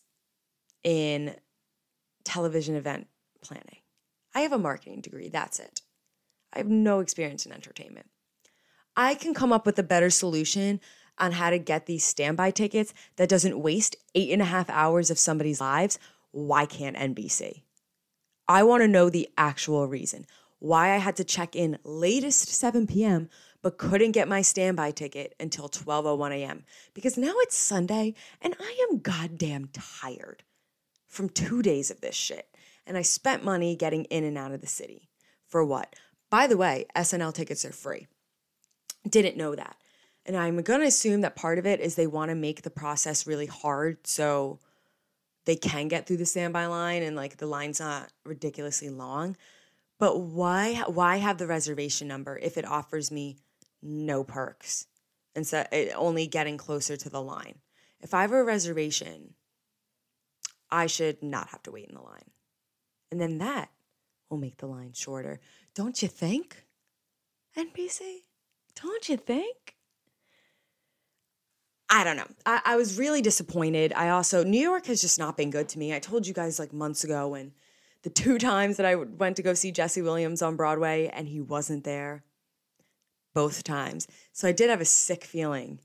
in 0.84 1.34
television 2.24 2.76
event 2.76 3.08
planning. 3.42 3.78
I 4.34 4.40
have 4.40 4.52
a 4.52 4.58
marketing 4.58 5.00
degree 5.00 5.28
that's 5.28 5.58
it. 5.58 5.82
I 6.52 6.58
have 6.58 6.68
no 6.68 7.00
experience 7.00 7.46
in 7.46 7.52
entertainment. 7.52 8.06
I 8.96 9.14
can 9.14 9.34
come 9.34 9.52
up 9.52 9.66
with 9.66 9.78
a 9.78 9.82
better 9.82 10.10
solution 10.10 10.80
on 11.18 11.32
how 11.32 11.50
to 11.50 11.58
get 11.58 11.86
these 11.86 12.04
standby 12.04 12.52
tickets 12.52 12.94
that 13.16 13.28
doesn't 13.28 13.60
waste 13.60 13.96
eight 14.14 14.30
and 14.30 14.42
a 14.42 14.46
half 14.46 14.70
hours 14.70 15.10
of 15.10 15.18
somebody's 15.18 15.60
lives, 15.60 15.98
why 16.30 16.64
can't 16.64 16.96
NBC? 16.96 17.62
I 18.46 18.62
want 18.62 18.82
to 18.82 18.88
know 18.88 19.10
the 19.10 19.28
actual 19.36 19.88
reason 19.88 20.26
why 20.58 20.94
I 20.94 20.98
had 20.98 21.16
to 21.16 21.24
check 21.24 21.54
in 21.54 21.78
latest 21.84 22.48
7 22.48 22.86
p.m. 22.86 23.28
but 23.62 23.78
couldn't 23.78 24.12
get 24.12 24.28
my 24.28 24.42
standby 24.42 24.92
ticket 24.92 25.34
until 25.38 25.68
12:01 25.68 26.32
a.m. 26.32 26.64
because 26.94 27.16
now 27.16 27.34
it's 27.36 27.56
Sunday 27.56 28.14
and 28.40 28.54
I 28.60 28.86
am 28.90 28.98
goddamn 28.98 29.68
tired 29.72 30.42
from 31.06 31.28
2 31.28 31.62
days 31.62 31.90
of 31.90 32.00
this 32.00 32.14
shit 32.14 32.48
and 32.86 32.96
I 32.96 33.02
spent 33.02 33.44
money 33.44 33.76
getting 33.76 34.04
in 34.04 34.24
and 34.24 34.38
out 34.38 34.52
of 34.52 34.60
the 34.60 34.66
city. 34.66 35.08
For 35.46 35.64
what? 35.64 35.94
By 36.30 36.46
the 36.46 36.56
way, 36.56 36.86
SNL 36.96 37.34
tickets 37.34 37.64
are 37.64 37.72
free. 37.72 38.06
Didn't 39.08 39.36
know 39.36 39.54
that. 39.54 39.76
And 40.26 40.36
I'm 40.36 40.60
going 40.62 40.80
to 40.80 40.86
assume 40.86 41.22
that 41.22 41.36
part 41.36 41.58
of 41.58 41.66
it 41.66 41.80
is 41.80 41.94
they 41.94 42.06
want 42.06 42.30
to 42.30 42.34
make 42.34 42.62
the 42.62 42.70
process 42.70 43.26
really 43.26 43.46
hard. 43.46 44.06
So 44.06 44.58
they 45.46 45.56
can 45.56 45.88
get 45.88 46.06
through 46.06 46.18
the 46.18 46.26
standby 46.26 46.66
line 46.66 47.02
and 47.02 47.16
like 47.16 47.38
the 47.38 47.46
line's 47.46 47.80
not 47.80 48.12
ridiculously 48.24 48.90
long. 48.90 49.36
But 49.98 50.20
why 50.20 50.84
why 50.86 51.16
have 51.16 51.38
the 51.38 51.46
reservation 51.46 52.08
number 52.08 52.38
if 52.38 52.56
it 52.56 52.64
offers 52.64 53.10
me 53.10 53.38
no 53.82 54.24
perks 54.24 54.86
instead 55.34 55.68
it 55.72 55.90
eh, 55.90 55.94
only 55.96 56.26
getting 56.26 56.56
closer 56.56 56.96
to 56.96 57.10
the 57.10 57.22
line? 57.22 57.56
If 58.00 58.14
I 58.14 58.22
have 58.22 58.32
a 58.32 58.44
reservation, 58.44 59.34
I 60.70 60.86
should 60.86 61.22
not 61.22 61.48
have 61.48 61.62
to 61.64 61.72
wait 61.72 61.88
in 61.88 61.94
the 61.94 62.02
line. 62.02 62.30
And 63.10 63.20
then 63.20 63.38
that 63.38 63.70
will 64.30 64.38
make 64.38 64.58
the 64.58 64.66
line 64.66 64.92
shorter. 64.92 65.40
Don't 65.74 66.00
you 66.02 66.08
think? 66.08 66.64
NBC? 67.56 68.18
Don't 68.80 69.08
you 69.08 69.16
think? 69.16 69.74
I 71.90 72.04
don't 72.04 72.16
know. 72.16 72.28
I, 72.44 72.60
I 72.64 72.76
was 72.76 72.98
really 72.98 73.22
disappointed. 73.22 73.92
I 73.94 74.10
also, 74.10 74.44
New 74.44 74.60
York 74.60 74.86
has 74.86 75.00
just 75.00 75.18
not 75.18 75.36
been 75.36 75.50
good 75.50 75.68
to 75.70 75.78
me. 75.78 75.94
I 75.94 75.98
told 75.98 76.26
you 76.26 76.34
guys 76.34 76.58
like 76.58 76.72
months 76.72 77.02
ago 77.02 77.28
when 77.28 77.52
the 78.02 78.10
two 78.10 78.38
times 78.38 78.76
that 78.76 78.86
I 78.86 78.94
went 78.94 79.36
to 79.36 79.42
go 79.42 79.54
see 79.54 79.72
Jesse 79.72 80.02
Williams 80.02 80.42
on 80.42 80.56
Broadway 80.56 81.10
and 81.12 81.28
he 81.28 81.40
wasn't 81.40 81.84
there, 81.84 82.24
both 83.34 83.64
times. 83.64 84.06
So 84.32 84.48
I 84.48 84.52
did 84.52 84.70
have 84.70 84.80
a 84.80 84.86
sick 84.86 85.24
feeling 85.24 85.80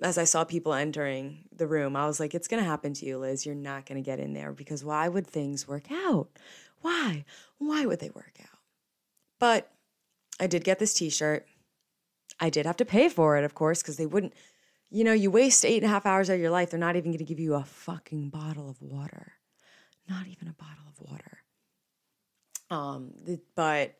as 0.00 0.18
I 0.18 0.24
saw 0.24 0.42
people 0.42 0.74
entering 0.74 1.44
the 1.54 1.66
room. 1.66 1.94
I 1.94 2.06
was 2.06 2.18
like, 2.18 2.34
it's 2.34 2.48
going 2.48 2.62
to 2.62 2.68
happen 2.68 2.92
to 2.94 3.06
you, 3.06 3.18
Liz. 3.18 3.46
You're 3.46 3.54
not 3.54 3.86
going 3.86 4.02
to 4.02 4.04
get 4.04 4.18
in 4.18 4.32
there 4.32 4.52
because 4.52 4.84
why 4.84 5.08
would 5.08 5.26
things 5.26 5.68
work 5.68 5.92
out? 5.92 6.28
Why? 6.80 7.24
Why 7.58 7.86
would 7.86 8.00
they 8.00 8.10
work 8.10 8.34
out? 8.42 8.58
But 9.38 9.70
I 10.40 10.48
did 10.48 10.64
get 10.64 10.80
this 10.80 10.94
t 10.94 11.08
shirt. 11.08 11.46
I 12.40 12.50
did 12.50 12.66
have 12.66 12.78
to 12.78 12.84
pay 12.84 13.08
for 13.08 13.36
it, 13.36 13.44
of 13.44 13.54
course, 13.54 13.82
because 13.82 13.96
they 13.96 14.06
wouldn't 14.06 14.32
you 14.92 15.04
know, 15.04 15.14
you 15.14 15.30
waste 15.30 15.64
eight 15.64 15.82
and 15.82 15.86
a 15.86 15.88
half 15.94 16.04
hours 16.04 16.28
of 16.28 16.38
your 16.38 16.50
life, 16.50 16.70
they're 16.70 16.78
not 16.78 16.96
even 16.96 17.12
going 17.12 17.18
to 17.18 17.24
give 17.24 17.40
you 17.40 17.54
a 17.54 17.64
fucking 17.64 18.28
bottle 18.28 18.68
of 18.68 18.82
water. 18.82 19.32
Not 20.08 20.26
even 20.26 20.48
a 20.48 20.52
bottle 20.52 20.84
of 20.88 21.10
water. 21.10 21.38
Um, 22.70 23.12
but 23.54 23.94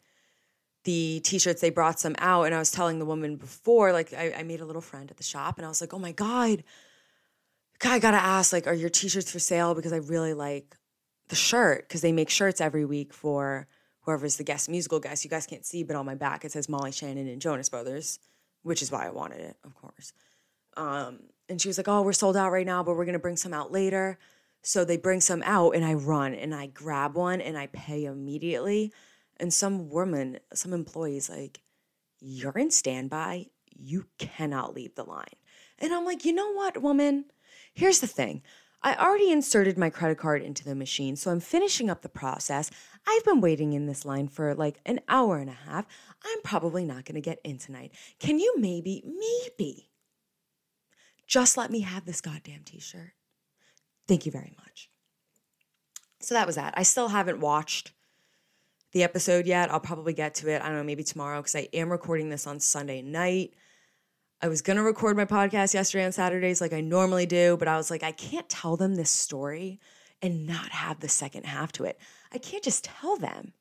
the 0.84 1.20
t-shirts 1.20 1.60
they 1.60 1.70
brought 1.70 2.00
some 2.00 2.16
out 2.18 2.42
and 2.42 2.52
i 2.52 2.58
was 2.58 2.72
telling 2.72 2.98
the 2.98 3.04
woman 3.04 3.36
before 3.36 3.92
like 3.92 4.12
I, 4.12 4.32
I, 4.38 4.42
made 4.42 4.60
a 4.60 4.64
little 4.64 4.82
friend 4.82 5.08
at 5.12 5.16
the 5.16 5.22
shop 5.22 5.56
and 5.56 5.64
i 5.64 5.68
was 5.68 5.80
like 5.80 5.94
oh 5.94 5.98
my 6.00 6.10
god 6.10 6.64
i 7.84 8.00
gotta 8.00 8.16
ask 8.16 8.52
like 8.52 8.66
are 8.66 8.74
your 8.74 8.88
t-shirts 8.88 9.30
for 9.30 9.38
sale 9.38 9.76
because 9.76 9.92
i 9.92 9.98
really 9.98 10.34
like 10.34 10.76
the 11.28 11.36
shirt 11.36 11.86
because 11.86 12.00
they 12.00 12.10
make 12.10 12.30
shirts 12.30 12.60
every 12.60 12.84
week 12.84 13.14
for 13.14 13.68
whoever's 14.00 14.38
the 14.38 14.42
guest 14.42 14.68
musical 14.68 14.98
guest 14.98 15.22
you 15.22 15.30
guys 15.30 15.46
can't 15.46 15.64
see 15.64 15.84
but 15.84 15.94
on 15.94 16.04
my 16.04 16.16
back 16.16 16.44
it 16.44 16.50
says 16.50 16.68
molly 16.68 16.90
shannon 16.90 17.28
and 17.28 17.40
jonas 17.40 17.68
brothers 17.68 18.18
which 18.64 18.82
is 18.82 18.90
why 18.90 19.06
i 19.06 19.10
wanted 19.10 19.38
it 19.38 19.56
of 19.62 19.76
course 19.76 20.12
um, 20.76 21.20
and 21.48 21.60
she 21.60 21.68
was 21.68 21.78
like, 21.78 21.88
Oh, 21.88 22.02
we're 22.02 22.12
sold 22.12 22.36
out 22.36 22.52
right 22.52 22.66
now, 22.66 22.82
but 22.82 22.96
we're 22.96 23.04
to 23.12 23.18
bring 23.18 23.36
some 23.36 23.52
out 23.52 23.72
later. 23.72 24.18
So 24.62 24.84
they 24.84 24.96
bring 24.96 25.20
some 25.20 25.42
out, 25.44 25.74
and 25.74 25.84
I 25.84 25.94
run 25.94 26.34
and 26.34 26.54
I 26.54 26.66
grab 26.66 27.16
one 27.16 27.40
and 27.40 27.58
I 27.58 27.66
pay 27.66 28.04
immediately. 28.04 28.92
And 29.38 29.52
some 29.52 29.88
woman, 29.88 30.38
some 30.54 30.72
employees, 30.72 31.28
like, 31.28 31.60
You're 32.20 32.56
in 32.56 32.70
standby. 32.70 33.46
You 33.70 34.06
cannot 34.18 34.74
leave 34.74 34.94
the 34.94 35.04
line. 35.04 35.36
And 35.78 35.92
I'm 35.92 36.04
like, 36.04 36.24
You 36.24 36.32
know 36.32 36.52
what, 36.52 36.80
woman? 36.80 37.26
Here's 37.74 38.00
the 38.00 38.06
thing. 38.06 38.42
I 38.84 38.96
already 38.96 39.30
inserted 39.30 39.78
my 39.78 39.90
credit 39.90 40.18
card 40.18 40.42
into 40.42 40.64
the 40.64 40.74
machine, 40.74 41.14
so 41.14 41.30
I'm 41.30 41.40
finishing 41.40 41.88
up 41.88 42.02
the 42.02 42.08
process. 42.08 42.70
I've 43.06 43.24
been 43.24 43.40
waiting 43.40 43.74
in 43.74 43.86
this 43.86 44.04
line 44.04 44.26
for 44.26 44.54
like 44.54 44.80
an 44.84 45.00
hour 45.08 45.38
and 45.38 45.48
a 45.48 45.52
half. 45.52 45.86
I'm 46.24 46.42
probably 46.42 46.84
not 46.84 47.04
going 47.04 47.14
to 47.14 47.20
get 47.20 47.40
in 47.44 47.58
tonight. 47.58 47.92
Can 48.18 48.40
you 48.40 48.54
maybe, 48.58 49.04
maybe 49.04 49.88
just 51.32 51.56
let 51.56 51.70
me 51.70 51.80
have 51.80 52.04
this 52.04 52.20
goddamn 52.20 52.62
t 52.64 52.78
shirt. 52.78 53.12
Thank 54.08 54.26
you 54.26 54.32
very 54.32 54.54
much. 54.58 54.90
So 56.20 56.34
that 56.34 56.46
was 56.46 56.56
that. 56.56 56.74
I 56.76 56.82
still 56.82 57.08
haven't 57.08 57.40
watched 57.40 57.92
the 58.92 59.02
episode 59.02 59.46
yet. 59.46 59.70
I'll 59.70 59.80
probably 59.80 60.12
get 60.12 60.34
to 60.36 60.50
it. 60.50 60.62
I 60.62 60.66
don't 60.66 60.76
know, 60.76 60.84
maybe 60.84 61.04
tomorrow 61.04 61.40
because 61.40 61.56
I 61.56 61.68
am 61.72 61.90
recording 61.90 62.28
this 62.28 62.46
on 62.46 62.60
Sunday 62.60 63.02
night. 63.02 63.54
I 64.40 64.48
was 64.48 64.62
going 64.62 64.76
to 64.76 64.82
record 64.82 65.16
my 65.16 65.24
podcast 65.24 65.72
yesterday 65.72 66.04
on 66.04 66.12
Saturdays 66.12 66.60
like 66.60 66.72
I 66.72 66.80
normally 66.80 67.26
do, 67.26 67.56
but 67.56 67.68
I 67.68 67.76
was 67.76 67.90
like, 67.90 68.02
I 68.02 68.12
can't 68.12 68.48
tell 68.48 68.76
them 68.76 68.96
this 68.96 69.10
story 69.10 69.80
and 70.20 70.46
not 70.46 70.70
have 70.70 71.00
the 71.00 71.08
second 71.08 71.46
half 71.46 71.72
to 71.72 71.84
it. 71.84 71.98
I 72.32 72.38
can't 72.38 72.62
just 72.62 72.84
tell 72.84 73.16
them 73.16 73.52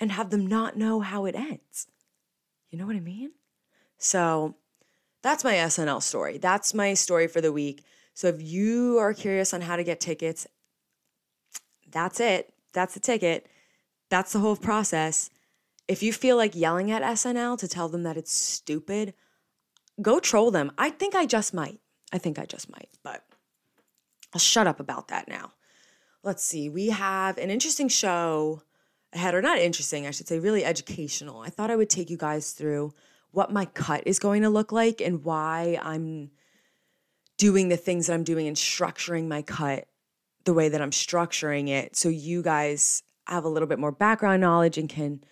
and 0.00 0.10
have 0.12 0.30
them 0.30 0.46
not 0.46 0.76
know 0.76 1.00
how 1.00 1.26
it 1.26 1.34
ends. 1.34 1.86
You 2.70 2.78
know 2.78 2.86
what 2.86 2.96
I 2.96 3.00
mean? 3.00 3.32
So 3.98 4.56
that's 5.22 5.44
my 5.44 5.54
SNL 5.54 6.02
story. 6.02 6.38
That's 6.38 6.74
my 6.74 6.94
story 6.94 7.26
for 7.28 7.40
the 7.40 7.52
week. 7.52 7.84
So 8.14 8.28
if 8.28 8.40
you 8.40 8.98
are 8.98 9.12
curious 9.12 9.52
on 9.52 9.60
how 9.60 9.76
to 9.76 9.84
get 9.84 10.00
tickets, 10.00 10.46
that's 11.90 12.20
it. 12.20 12.52
That's 12.72 12.94
the 12.94 13.00
ticket. 13.00 13.46
That's 14.08 14.32
the 14.32 14.38
whole 14.38 14.56
process. 14.56 15.30
If 15.88 16.02
you 16.02 16.12
feel 16.12 16.36
like 16.36 16.54
yelling 16.54 16.90
at 16.90 17.02
SNL 17.02 17.58
to 17.58 17.68
tell 17.68 17.88
them 17.88 18.04
that 18.04 18.16
it's 18.16 18.32
stupid, 18.32 19.14
go 20.00 20.20
troll 20.20 20.50
them. 20.50 20.72
I 20.78 20.90
think 20.90 21.14
I 21.14 21.26
just 21.26 21.52
might. 21.52 21.80
I 22.12 22.18
think 22.18 22.38
I 22.38 22.46
just 22.46 22.70
might, 22.70 22.88
but 23.02 23.24
I'll 24.32 24.40
shut 24.40 24.66
up 24.66 24.80
about 24.80 25.08
that 25.08 25.28
now. 25.28 25.52
Let's 26.22 26.44
see. 26.44 26.68
We 26.68 26.88
have 26.88 27.36
an 27.38 27.50
interesting 27.50 27.88
show 27.88 28.62
ahead, 29.12 29.34
or 29.34 29.42
not 29.42 29.58
interesting, 29.58 30.06
I 30.06 30.10
should 30.10 30.28
say, 30.28 30.38
really 30.38 30.64
educational. 30.64 31.40
I 31.40 31.50
thought 31.50 31.70
I 31.70 31.76
would 31.76 31.90
take 31.90 32.10
you 32.10 32.16
guys 32.16 32.52
through 32.52 32.94
what 33.30 33.52
my 33.52 33.64
cut 33.66 34.04
is 34.06 34.18
going 34.18 34.42
to 34.42 34.48
look 34.48 34.72
like 34.72 35.00
and 35.00 35.24
why 35.24 35.78
I'm 35.82 36.30
doing 37.38 37.68
the 37.68 37.76
things 37.76 38.06
that 38.06 38.14
I'm 38.14 38.24
doing 38.24 38.46
and 38.46 38.56
structuring 38.56 39.26
my 39.28 39.42
cut 39.42 39.86
the 40.44 40.54
way 40.54 40.68
that 40.68 40.82
I'm 40.82 40.90
structuring 40.90 41.68
it 41.68 41.96
so 41.96 42.08
you 42.08 42.42
guys 42.42 43.02
have 43.26 43.44
a 43.44 43.48
little 43.48 43.68
bit 43.68 43.78
more 43.78 43.92
background 43.92 44.40
knowledge 44.40 44.76
and 44.78 44.88
can 44.88 45.24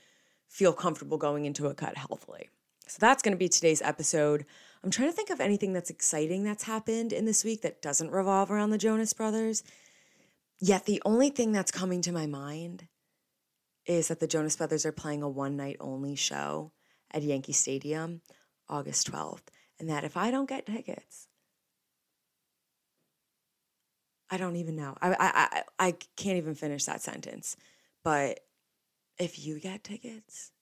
feel 0.48 0.72
comfortable 0.72 1.18
going 1.18 1.44
into 1.44 1.66
a 1.66 1.74
cut 1.74 1.96
healthily. 1.96 2.48
So 2.86 2.98
that's 3.00 3.22
going 3.22 3.32
to 3.32 3.38
be 3.38 3.48
today's 3.48 3.82
episode. 3.82 4.44
I'm 4.82 4.90
trying 4.90 5.08
to 5.08 5.16
think 5.16 5.30
of 5.30 5.40
anything 5.40 5.72
that's 5.72 5.90
exciting 5.90 6.44
that's 6.44 6.64
happened 6.64 7.12
in 7.12 7.24
this 7.24 7.44
week 7.44 7.62
that 7.62 7.82
doesn't 7.82 8.10
revolve 8.10 8.50
around 8.50 8.70
the 8.70 8.78
Jonas 8.78 9.12
Brothers. 9.12 9.62
Yet 10.58 10.86
the 10.86 11.00
only 11.04 11.30
thing 11.30 11.52
that's 11.52 11.70
coming 11.70 12.02
to 12.02 12.12
my 12.12 12.26
mind 12.26 12.88
is 13.86 14.08
that 14.08 14.20
the 14.20 14.26
Jonas 14.26 14.56
Brothers 14.56 14.86
are 14.86 14.92
playing 14.92 15.22
a 15.22 15.28
one 15.28 15.56
night 15.56 15.76
only 15.80 16.14
show 16.14 16.72
at 17.10 17.22
Yankee 17.22 17.52
Stadium 17.52 18.22
August 18.68 19.10
12th. 19.10 19.48
And 19.78 19.88
that 19.88 20.04
if 20.04 20.16
I 20.16 20.30
don't 20.30 20.48
get 20.48 20.66
tickets, 20.66 21.28
I 24.32 24.38
don't 24.38 24.56
even 24.56 24.76
know. 24.76 24.96
I, 25.02 25.10
I, 25.10 25.16
I, 25.20 25.62
I 25.78 25.94
can't 26.16 26.38
even 26.38 26.54
finish 26.54 26.86
that 26.86 27.02
sentence. 27.02 27.54
But 28.02 28.40
if 29.18 29.44
you 29.44 29.60
get 29.60 29.84
tickets, 29.84 30.52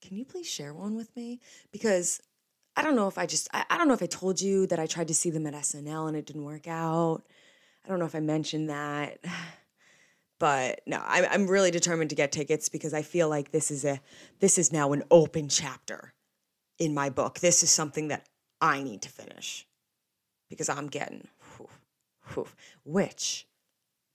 can 0.00 0.16
you 0.16 0.24
please 0.24 0.46
share 0.46 0.72
one 0.72 0.94
with 0.94 1.14
me? 1.16 1.40
Because 1.72 2.22
I 2.76 2.82
don't 2.82 2.94
know 2.94 3.08
if 3.08 3.18
I 3.18 3.26
just, 3.26 3.48
I, 3.52 3.64
I 3.68 3.76
don't 3.76 3.88
know 3.88 3.94
if 3.94 4.02
I 4.02 4.06
told 4.06 4.40
you 4.40 4.68
that 4.68 4.78
I 4.78 4.86
tried 4.86 5.08
to 5.08 5.14
see 5.14 5.30
them 5.30 5.44
at 5.46 5.54
SNL 5.54 6.06
and 6.06 6.16
it 6.16 6.24
didn't 6.24 6.44
work 6.44 6.68
out. 6.68 7.24
I 7.84 7.88
don't 7.88 7.98
know 7.98 8.04
if 8.04 8.14
I 8.14 8.20
mentioned 8.20 8.70
that. 8.70 9.18
but 10.38 10.80
no 10.86 11.02
I'm, 11.06 11.24
I'm 11.30 11.46
really 11.46 11.70
determined 11.70 12.10
to 12.10 12.16
get 12.16 12.32
tickets 12.32 12.68
because 12.68 12.92
i 12.92 13.02
feel 13.02 13.28
like 13.28 13.52
this 13.52 13.70
is 13.70 13.84
a 13.84 14.00
this 14.40 14.58
is 14.58 14.72
now 14.72 14.92
an 14.92 15.02
open 15.10 15.48
chapter 15.48 16.12
in 16.78 16.92
my 16.92 17.08
book 17.10 17.38
this 17.40 17.62
is 17.62 17.70
something 17.70 18.08
that 18.08 18.26
i 18.60 18.82
need 18.82 19.02
to 19.02 19.08
finish 19.08 19.66
because 20.48 20.68
i'm 20.68 20.88
getting 20.88 21.26
which 22.84 23.46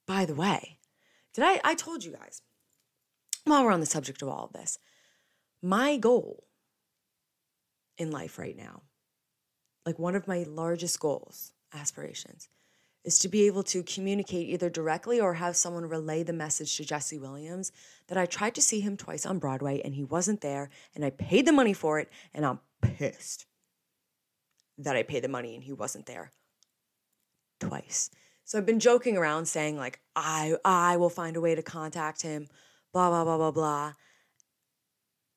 by 0.08 0.26
the 0.26 0.36
way 0.36 0.78
did 1.34 1.43
i 1.43 1.60
i 1.63 1.74
told 1.76 2.04
you 2.04 2.12
guys 2.12 2.41
while 3.45 3.63
we're 3.63 3.71
on 3.71 3.80
the 3.80 3.86
subject 3.86 4.21
of 4.21 4.28
all 4.28 4.45
of 4.45 4.54
this 4.54 4.78
my 5.62 5.97
goal 5.97 6.43
in 7.97 8.12
life 8.12 8.38
right 8.38 8.58
now 8.58 8.82
like 9.86 9.97
one 9.97 10.15
of 10.15 10.28
my 10.28 10.43
largest 10.47 11.00
goals 11.00 11.54
aspirations 11.74 12.50
is 13.04 13.17
to 13.19 13.28
be 13.28 13.47
able 13.47 13.63
to 13.63 13.82
communicate 13.84 14.47
either 14.50 14.69
directly 14.69 15.19
or 15.19 15.34
have 15.36 15.56
someone 15.56 15.86
relay 15.86 16.21
the 16.21 16.34
message 16.34 16.78
to 16.78 16.86
Jesse 16.86 17.17
Williams 17.17 17.71
that 18.08 18.17
I 18.17 18.26
tried 18.26 18.54
to 18.56 18.62
see 18.62 18.80
him 18.80 18.95
twice 18.95 19.26
on 19.26 19.39
Broadway 19.39 19.82
and 19.84 19.95
he 19.95 20.04
wasn't 20.04 20.41
there 20.41 20.69
and 20.93 21.04
I 21.04 21.10
paid 21.10 21.45
the 21.45 21.52
money 21.52 21.74
for 21.74 22.00
it 22.00 22.10
and 22.34 22.45
I'm 22.45 22.60
pissed 22.82 23.45
that 24.78 24.95
I 24.95 25.04
paid 25.04 25.24
the 25.24 25.30
money 25.30 25.56
and 25.56 25.63
he 25.63 25.74
wasn't 25.74 26.06
there 26.06 26.32
twice. 27.62 28.10
So 28.43 28.58
I've 28.58 28.65
been 28.65 28.80
joking 28.80 29.17
around 29.17 29.45
saying 29.45 29.78
like 29.78 30.02
I 30.15 30.56
I 30.65 30.97
will 30.97 31.10
find 31.10 31.38
a 31.38 31.41
way 31.41 31.56
to 31.56 31.62
contact 31.62 32.21
him 32.21 32.47
blah 32.91 33.10
blah 33.10 33.24
blah 33.24 33.38
blah 33.38 33.52
blah. 33.52 33.93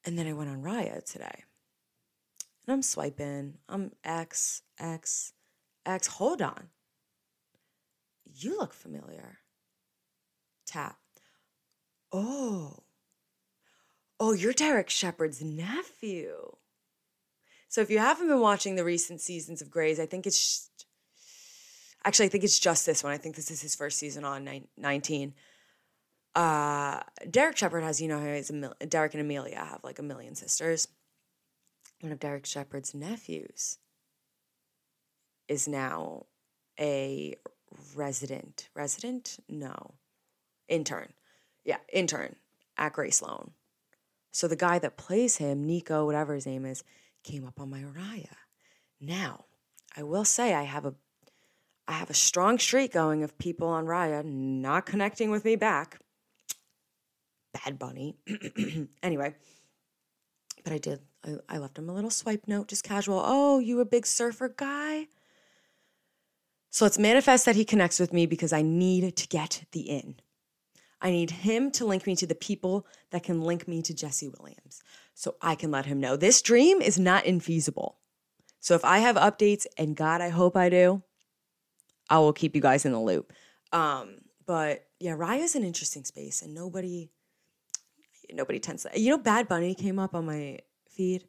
And 0.05 0.19
then 0.19 0.27
I 0.27 0.33
went 0.33 0.51
on 0.51 0.63
Raya 0.63 1.05
today. 1.05 1.45
And 2.67 2.75
I'm 2.75 2.83
swiping. 2.83 3.55
I'm 3.69 3.93
X 4.03 4.63
X 4.79 5.33
X 5.87 6.07
hold 6.07 6.43
on. 6.43 6.69
You 8.35 8.59
look 8.59 8.75
familiar. 8.75 9.39
Tap. 10.67 10.99
Oh. 12.13 12.79
Oh, 14.19 14.33
you're 14.33 14.53
Derek 14.53 14.91
Shepherd's 14.91 15.43
nephew. 15.43 16.57
So 17.69 17.81
if 17.81 17.91
you 17.91 17.99
haven't 17.99 18.29
been 18.29 18.41
watching 18.41 18.77
the 18.77 18.85
recent 18.85 19.21
seasons 19.21 19.61
of 19.61 19.71
Grey's, 19.71 19.99
I 19.99 20.07
think 20.07 20.27
it's 20.27 20.71
Actually, 22.05 22.27
I 22.27 22.29
think 22.29 22.45
it's 22.45 22.59
just 22.59 22.85
this 22.85 23.03
one. 23.03 23.13
I 23.13 23.17
think 23.19 23.37
this 23.37 23.51
is 23.51 23.63
his 23.63 23.75
first 23.75 23.99
season 23.99 24.25
on 24.25 24.49
19. 24.77 25.35
Uh, 26.35 27.01
Derek 27.31 27.57
Shepherd 27.57 27.83
has, 27.83 28.01
you 28.01 28.09
know, 28.09 28.19
has 28.19 28.51
a 28.51 28.53
mil- 28.53 28.75
Derek 28.89 29.15
and 29.15 29.21
Amelia 29.21 29.57
have 29.57 29.81
like 29.83 29.99
a 29.99 30.03
million 30.03 30.35
sisters. 30.35 30.89
One 32.01 32.13
of 32.13 32.21
Derek 32.21 32.45
Shepherd's 32.45 32.95
nephews 32.95 33.79
is 35.49 35.69
now 35.69 36.27
a 36.79 37.37
resident. 37.95 38.69
Resident? 38.75 39.39
No. 39.49 39.95
Intern. 40.69 41.13
Yeah, 41.65 41.79
intern 41.93 42.37
at 42.77 42.93
Grey 42.93 43.11
Sloan. 43.11 43.53
So 44.33 44.49
the 44.49 44.57
guy 44.57 44.79
that 44.81 44.97
plays 44.97 45.37
him, 45.37 45.65
Nico, 45.65 46.05
whatever 46.05 46.35
his 46.35 46.47
name 46.47 46.67
is, 46.67 46.83
came 47.23 47.47
up 47.47 47.61
on 47.61 47.71
my 47.71 47.83
Raya. 47.83 48.35
Now, 49.01 49.45
I 49.97 50.03
will 50.03 50.25
say 50.25 50.55
I 50.55 50.65
have 50.65 50.85
a 50.85 50.95
I 51.87 51.93
have 51.93 52.11
a 52.11 52.15
strong 52.15 52.59
streak 52.59 52.93
going 52.93 53.23
of 53.23 53.37
people 53.39 53.69
on 53.69 53.87
Raya 53.87 54.25
not 54.25 54.87
connecting 54.87 55.31
with 55.31 55.45
me 55.45 55.57
back. 55.57 55.99
Bad 57.53 57.79
Bunny. 57.79 58.17
anyway, 59.03 59.35
but 60.65 60.73
I 60.73 60.79
did. 60.79 61.01
I, 61.25 61.37
I 61.49 61.59
left 61.59 61.79
him 61.79 61.89
a 61.89 61.95
little 61.95 62.11
swipe 62.11 62.49
note, 62.49 62.69
just 62.69 62.85
casual. 62.85 63.23
Oh, 63.25 63.59
you 63.59 63.81
a 63.81 63.85
big 63.85 64.07
surfer 64.07 64.49
guy? 64.49 65.09
So 66.71 66.85
let's 66.85 66.99
manifest 66.99 67.45
that 67.47 67.55
he 67.55 67.65
connects 67.65 68.01
with 68.01 68.13
me 68.13 68.27
because 68.27 68.53
I 68.53 68.63
need 68.63 69.15
to 69.17 69.29
get 69.29 69.65
the 69.73 69.83
in. 69.83 70.17
I 71.01 71.11
need 71.11 71.31
him 71.31 71.71
to 71.73 71.85
link 71.85 72.07
me 72.07 72.17
to 72.17 72.27
the 72.27 72.35
people 72.35 72.87
that 73.11 73.23
can 73.23 73.43
link 73.43 73.69
me 73.69 73.83
to 73.83 73.95
Jesse 73.95 74.31
Williams 74.41 74.83
so 75.13 75.37
I 75.41 75.55
can 75.55 75.71
let 75.71 75.87
him 75.87 76.01
know 76.01 76.17
this 76.17 76.41
dream 76.41 76.81
is 76.81 76.99
not 76.99 77.25
infeasible. 77.25 77.95
So 78.59 78.75
if 78.75 78.85
I 78.85 78.99
have 78.99 79.17
updates, 79.17 79.67
and 79.77 79.95
God, 79.95 80.23
I 80.23 80.31
hope 80.31 80.57
I 80.57 80.71
do, 80.71 81.03
I 82.09 82.19
will 82.19 82.33
keep 82.33 82.55
you 82.55 82.61
guys 82.61 82.85
in 82.85 82.93
the 82.93 83.01
loop. 83.01 83.33
Um, 83.73 84.17
but 84.47 84.87
yeah, 85.01 85.13
Raya's 85.13 85.55
an 85.55 85.65
interesting 85.65 86.05
space, 86.05 86.43
and 86.43 86.55
nobody, 86.55 87.11
nobody 88.33 88.59
tends 88.59 88.83
to. 88.83 88.99
You 88.99 89.11
know, 89.11 89.19
Bad 89.19 89.49
Bunny 89.49 89.75
came 89.75 89.99
up 89.99 90.15
on 90.15 90.27
my 90.27 90.59
feed, 90.91 91.25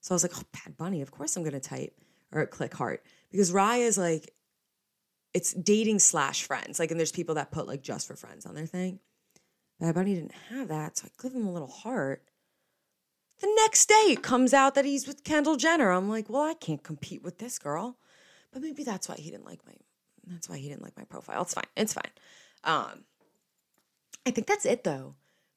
so 0.00 0.12
I 0.12 0.16
was 0.16 0.22
like, 0.22 0.36
oh, 0.36 0.42
Bad 0.52 0.76
Bunny. 0.76 1.02
Of 1.02 1.10
course, 1.10 1.36
I'm 1.36 1.44
gonna 1.44 1.60
type 1.60 1.94
or 2.32 2.44
click 2.46 2.74
heart 2.74 3.02
because 3.30 3.52
Raya 3.52 3.86
is 3.86 3.98
like, 3.98 4.32
it's 5.32 5.52
dating 5.52 5.98
slash 5.98 6.42
friends. 6.44 6.78
Like, 6.78 6.90
and 6.90 7.00
there's 7.00 7.12
people 7.12 7.36
that 7.36 7.50
put 7.50 7.66
like 7.66 7.82
just 7.82 8.06
for 8.06 8.16
friends 8.16 8.46
on 8.46 8.54
their 8.54 8.66
thing. 8.66 9.00
Bad 9.80 9.94
Bunny 9.94 10.14
didn't 10.14 10.34
have 10.50 10.68
that, 10.68 10.98
so 10.98 11.06
I 11.06 11.22
give 11.22 11.32
him 11.32 11.46
a 11.46 11.52
little 11.52 11.68
heart. 11.68 12.24
The 13.40 13.52
next 13.56 13.88
day, 13.88 14.06
it 14.08 14.22
comes 14.22 14.52
out 14.52 14.74
that 14.74 14.84
he's 14.84 15.06
with 15.06 15.22
Kendall 15.22 15.56
Jenner. 15.56 15.92
I'm 15.92 16.08
like, 16.08 16.28
well, 16.28 16.42
I 16.42 16.54
can't 16.54 16.82
compete 16.82 17.22
with 17.22 17.38
this 17.38 17.58
girl. 17.58 17.96
But 18.52 18.62
maybe 18.62 18.82
that's 18.82 19.08
why 19.08 19.14
he 19.16 19.30
didn't 19.30 19.44
like 19.44 19.64
my 19.64 19.74
that's 20.30 20.48
why 20.48 20.58
he 20.58 20.68
didn't 20.68 20.82
like 20.82 20.96
my 20.96 21.04
profile. 21.04 21.42
It's 21.42 21.54
fine. 21.54 21.64
It's 21.76 21.94
fine. 21.94 22.10
Um, 22.64 23.04
I 24.26 24.30
think 24.30 24.46
that's 24.46 24.66
it 24.66 24.84
though. 24.84 25.14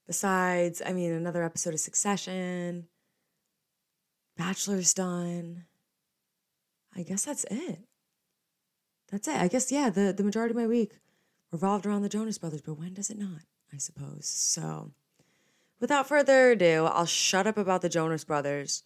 Besides, 0.08 0.82
I 0.86 0.94
mean, 0.94 1.12
another 1.12 1.44
episode 1.44 1.74
of 1.74 1.80
Succession, 1.80 2.88
Bachelor's 4.38 4.94
done. 4.94 5.66
I 6.96 7.04
guess 7.04 7.24
that's 7.26 7.46
it. 7.50 7.80
That's 9.12 9.28
it. 9.28 9.36
I 9.36 9.48
guess 9.48 9.72
yeah. 9.72 9.90
The 9.90 10.14
the 10.14 10.24
majority 10.24 10.52
of 10.52 10.58
my 10.58 10.68
week 10.68 11.00
revolved 11.52 11.86
around 11.86 12.02
the 12.02 12.10
Jonas 12.10 12.38
Brothers, 12.38 12.62
but 12.62 12.78
when 12.78 12.94
does 12.94 13.10
it 13.10 13.18
not? 13.18 13.44
I 13.74 13.78
suppose. 13.78 14.26
So, 14.26 14.92
without 15.80 16.08
further 16.08 16.52
ado, 16.52 16.86
I'll 16.86 17.06
shut 17.06 17.48
up 17.48 17.58
about 17.58 17.82
the 17.82 17.90
Jonas 17.90 18.24
Brothers 18.24 18.84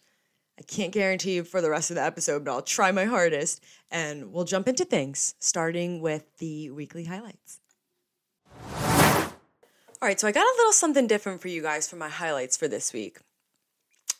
I 0.58 0.62
can't 0.62 0.92
guarantee 0.92 1.34
you 1.34 1.44
for 1.44 1.60
the 1.60 1.70
rest 1.70 1.90
of 1.90 1.96
the 1.96 2.02
episode, 2.02 2.44
but 2.44 2.52
I'll 2.52 2.62
try 2.62 2.90
my 2.90 3.04
hardest 3.04 3.62
and 3.90 4.32
we'll 4.32 4.44
jump 4.44 4.68
into 4.68 4.84
things, 4.84 5.34
starting 5.38 6.00
with 6.00 6.24
the 6.38 6.70
weekly 6.70 7.04
highlights. 7.04 7.60
All 10.02 10.08
right, 10.08 10.18
so 10.18 10.28
I 10.28 10.32
got 10.32 10.44
a 10.44 10.54
little 10.58 10.72
something 10.72 11.06
different 11.06 11.40
for 11.40 11.48
you 11.48 11.62
guys 11.62 11.88
for 11.88 11.96
my 11.96 12.08
highlights 12.08 12.56
for 12.56 12.68
this 12.68 12.92
week. 12.92 13.18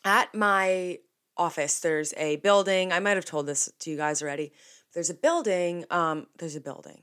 At 0.05 0.35
my 0.35 0.99
office, 1.37 1.81
there's 1.81 2.14
a 2.16 2.37
building. 2.37 2.92
I 2.92 3.01
might 3.01 3.16
have 3.16 3.25
told 3.25 3.46
this 3.46 3.70
to 3.81 3.90
you 3.90 3.96
guys 3.96 4.22
already. 4.22 4.53
There's 4.94 5.11
a 5.11 5.14
building. 5.14 5.85
Um, 5.90 6.29
there's 6.38 6.57
a 6.57 6.61
building, 6.61 7.03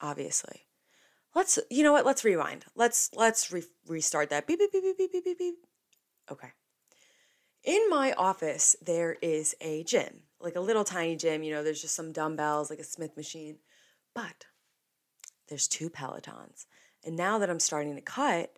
obviously. 0.00 0.66
Let's, 1.34 1.58
you 1.70 1.82
know 1.82 1.92
what? 1.92 2.04
Let's 2.04 2.24
rewind. 2.24 2.66
Let's 2.76 3.10
let's 3.14 3.50
re- 3.50 3.64
restart 3.86 4.28
that. 4.30 4.46
Beep 4.46 4.58
beep 4.58 4.72
beep 4.72 4.98
beep 4.98 5.12
beep 5.12 5.24
beep 5.24 5.38
beep. 5.38 5.54
Okay. 6.30 6.52
In 7.64 7.88
my 7.88 8.12
office, 8.14 8.74
there 8.82 9.16
is 9.22 9.54
a 9.60 9.84
gym, 9.84 10.22
like 10.40 10.56
a 10.56 10.60
little 10.60 10.84
tiny 10.84 11.16
gym. 11.16 11.42
You 11.42 11.52
know, 11.52 11.62
there's 11.62 11.80
just 11.80 11.94
some 11.94 12.12
dumbbells, 12.12 12.70
like 12.70 12.80
a 12.80 12.84
Smith 12.84 13.16
machine. 13.16 13.58
But 14.14 14.46
there's 15.48 15.68
two 15.68 15.88
Pelotons. 15.88 16.66
And 17.04 17.16
now 17.16 17.38
that 17.38 17.50
I'm 17.50 17.60
starting 17.60 17.94
to 17.94 18.00
cut, 18.00 18.56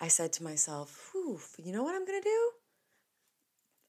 I 0.00 0.08
said 0.08 0.32
to 0.34 0.44
myself, 0.44 1.10
Whew, 1.12 1.40
you 1.58 1.72
know 1.72 1.82
what 1.82 1.94
I'm 1.94 2.06
going 2.06 2.20
to 2.20 2.28
do? 2.28 2.50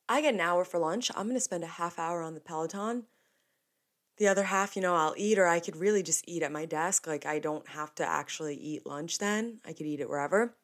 I 0.10 0.22
get 0.22 0.34
an 0.34 0.40
hour 0.40 0.66
for 0.66 0.80
lunch. 0.80 1.12
I'm 1.16 1.26
going 1.26 1.36
to 1.36 1.40
spend 1.40 1.64
a 1.64 1.68
half 1.68 2.00
hour 2.00 2.22
on 2.22 2.34
the 2.34 2.40
Peloton. 2.40 3.04
The 4.18 4.28
other 4.28 4.44
half, 4.44 4.76
you 4.76 4.82
know, 4.82 4.96
I'll 4.96 5.16
eat, 5.18 5.40
or 5.40 5.48
I 5.48 5.60
could 5.60 5.76
really 5.76 6.04
just 6.04 6.28
eat 6.28 6.44
at 6.44 6.52
my 6.52 6.66
desk. 6.66 7.08
Like, 7.08 7.26
I 7.26 7.40
don't 7.40 7.68
have 7.70 7.96
to 7.96 8.06
actually 8.06 8.56
eat 8.56 8.86
lunch 8.86 9.18
then. 9.18 9.60
I 9.66 9.74
could 9.74 9.88
eat 9.88 10.02
it 10.02 10.10
wherever. 10.10 10.56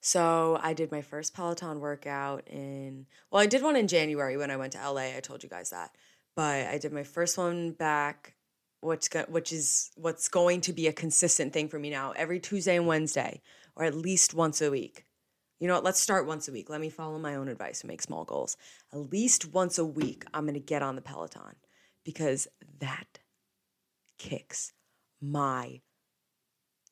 So 0.00 0.58
I 0.62 0.72
did 0.72 0.90
my 0.90 1.02
first 1.02 1.34
Peloton 1.34 1.78
workout 1.80 2.48
in, 2.48 3.06
well, 3.30 3.42
I 3.42 3.46
did 3.46 3.62
one 3.62 3.76
in 3.76 3.86
January 3.86 4.36
when 4.36 4.50
I 4.50 4.56
went 4.56 4.72
to 4.72 4.90
LA. 4.90 5.16
I 5.16 5.20
told 5.22 5.42
you 5.42 5.48
guys 5.48 5.70
that. 5.70 5.94
But 6.34 6.66
I 6.68 6.78
did 6.78 6.92
my 6.92 7.02
first 7.02 7.36
one 7.36 7.72
back, 7.72 8.34
which, 8.80 9.08
which 9.28 9.52
is 9.52 9.90
what's 9.96 10.28
going 10.28 10.62
to 10.62 10.72
be 10.72 10.86
a 10.86 10.92
consistent 10.92 11.52
thing 11.52 11.68
for 11.68 11.78
me 11.78 11.90
now 11.90 12.12
every 12.12 12.40
Tuesday 12.40 12.76
and 12.76 12.86
Wednesday, 12.86 13.42
or 13.76 13.84
at 13.84 13.94
least 13.94 14.32
once 14.32 14.62
a 14.62 14.70
week. 14.70 15.04
You 15.58 15.68
know 15.68 15.74
what? 15.74 15.84
Let's 15.84 16.00
start 16.00 16.26
once 16.26 16.48
a 16.48 16.52
week. 16.52 16.70
Let 16.70 16.80
me 16.80 16.88
follow 16.88 17.18
my 17.18 17.34
own 17.34 17.48
advice 17.48 17.82
and 17.82 17.88
make 17.88 18.00
small 18.00 18.24
goals. 18.24 18.56
At 18.94 19.12
least 19.12 19.52
once 19.52 19.76
a 19.76 19.84
week, 19.84 20.24
I'm 20.32 20.44
going 20.44 20.54
to 20.54 20.60
get 20.60 20.82
on 20.82 20.96
the 20.96 21.02
Peloton 21.02 21.56
because 22.02 22.48
that 22.78 23.18
kicks 24.18 24.72
my 25.20 25.82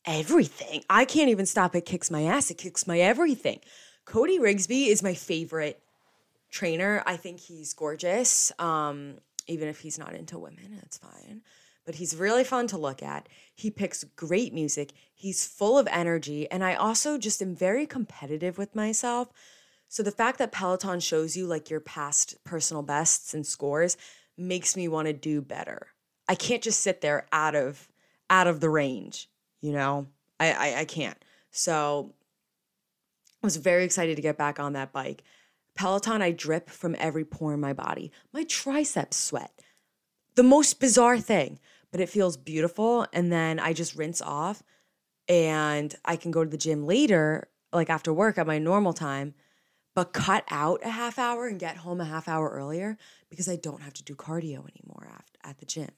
everything. 0.04 0.82
I 0.88 1.04
can't 1.04 1.30
even 1.30 1.46
stop 1.46 1.74
it 1.74 1.86
kicks 1.86 2.10
my 2.10 2.24
ass. 2.24 2.50
It 2.50 2.58
kicks 2.58 2.86
my 2.86 2.98
everything. 2.98 3.60
Cody 4.04 4.38
Rigsby 4.38 4.88
is 4.88 5.02
my 5.02 5.14
favorite 5.14 5.82
trainer. 6.50 7.02
I 7.06 7.16
think 7.16 7.40
he's 7.40 7.74
gorgeous. 7.74 8.52
Um, 8.58 9.16
even 9.46 9.68
if 9.68 9.80
he's 9.80 9.98
not 9.98 10.14
into 10.14 10.38
women, 10.38 10.80
it's 10.82 10.98
fine. 10.98 11.42
But 11.84 11.96
he's 11.96 12.16
really 12.16 12.44
fun 12.44 12.66
to 12.68 12.78
look 12.78 13.02
at. 13.02 13.28
He 13.54 13.70
picks 13.70 14.04
great 14.04 14.52
music. 14.52 14.92
He's 15.14 15.46
full 15.46 15.78
of 15.78 15.88
energy. 15.90 16.50
And 16.50 16.62
I 16.62 16.74
also 16.74 17.18
just 17.18 17.40
am 17.40 17.54
very 17.54 17.86
competitive 17.86 18.58
with 18.58 18.74
myself. 18.74 19.28
So 19.88 20.02
the 20.02 20.10
fact 20.10 20.38
that 20.38 20.52
Peloton 20.52 21.00
shows 21.00 21.36
you 21.36 21.46
like 21.46 21.70
your 21.70 21.80
past 21.80 22.36
personal 22.44 22.82
bests 22.82 23.32
and 23.32 23.46
scores 23.46 23.96
makes 24.36 24.76
me 24.76 24.86
want 24.86 25.06
to 25.06 25.14
do 25.14 25.40
better. 25.40 25.88
I 26.28 26.34
can't 26.34 26.62
just 26.62 26.80
sit 26.80 27.00
there 27.00 27.26
out 27.32 27.54
of 27.54 27.88
out 28.30 28.46
of 28.46 28.60
the 28.60 28.68
range 28.68 29.28
you 29.60 29.72
know 29.72 30.06
I, 30.40 30.52
I 30.52 30.80
i 30.80 30.84
can't. 30.84 31.18
So 31.50 32.14
i 33.42 33.46
was 33.46 33.56
very 33.56 33.84
excited 33.84 34.16
to 34.16 34.22
get 34.22 34.38
back 34.38 34.60
on 34.60 34.72
that 34.74 34.92
bike. 34.92 35.22
Peloton 35.74 36.22
i 36.22 36.32
drip 36.32 36.70
from 36.70 36.96
every 36.98 37.24
pore 37.24 37.54
in 37.54 37.60
my 37.60 37.72
body. 37.72 38.12
My 38.32 38.44
triceps 38.44 39.16
sweat. 39.16 39.52
The 40.34 40.42
most 40.42 40.80
bizarre 40.80 41.18
thing 41.18 41.58
but 41.90 42.00
it 42.00 42.10
feels 42.10 42.36
beautiful 42.36 43.06
and 43.14 43.32
then 43.32 43.58
i 43.58 43.72
just 43.72 43.96
rinse 43.96 44.20
off 44.20 44.62
and 45.26 45.94
i 46.04 46.16
can 46.16 46.30
go 46.30 46.44
to 46.44 46.50
the 46.50 46.58
gym 46.58 46.84
later 46.84 47.48
like 47.72 47.88
after 47.88 48.12
work 48.12 48.36
at 48.36 48.46
my 48.46 48.58
normal 48.58 48.92
time 48.92 49.32
but 49.94 50.12
cut 50.12 50.44
out 50.50 50.80
a 50.84 50.90
half 50.90 51.18
hour 51.18 51.46
and 51.46 51.58
get 51.58 51.78
home 51.78 51.98
a 51.98 52.04
half 52.04 52.28
hour 52.28 52.50
earlier 52.50 52.98
because 53.30 53.48
i 53.48 53.56
don't 53.56 53.80
have 53.80 53.94
to 53.94 54.04
do 54.04 54.14
cardio 54.14 54.58
anymore 54.68 54.98
at 55.48 55.58
the 55.58 55.66
gym. 55.66 55.90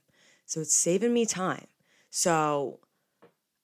So 0.46 0.61
it's 0.61 0.75
saving 0.75 1.12
me 1.12 1.27
time. 1.27 1.66
So 2.11 2.81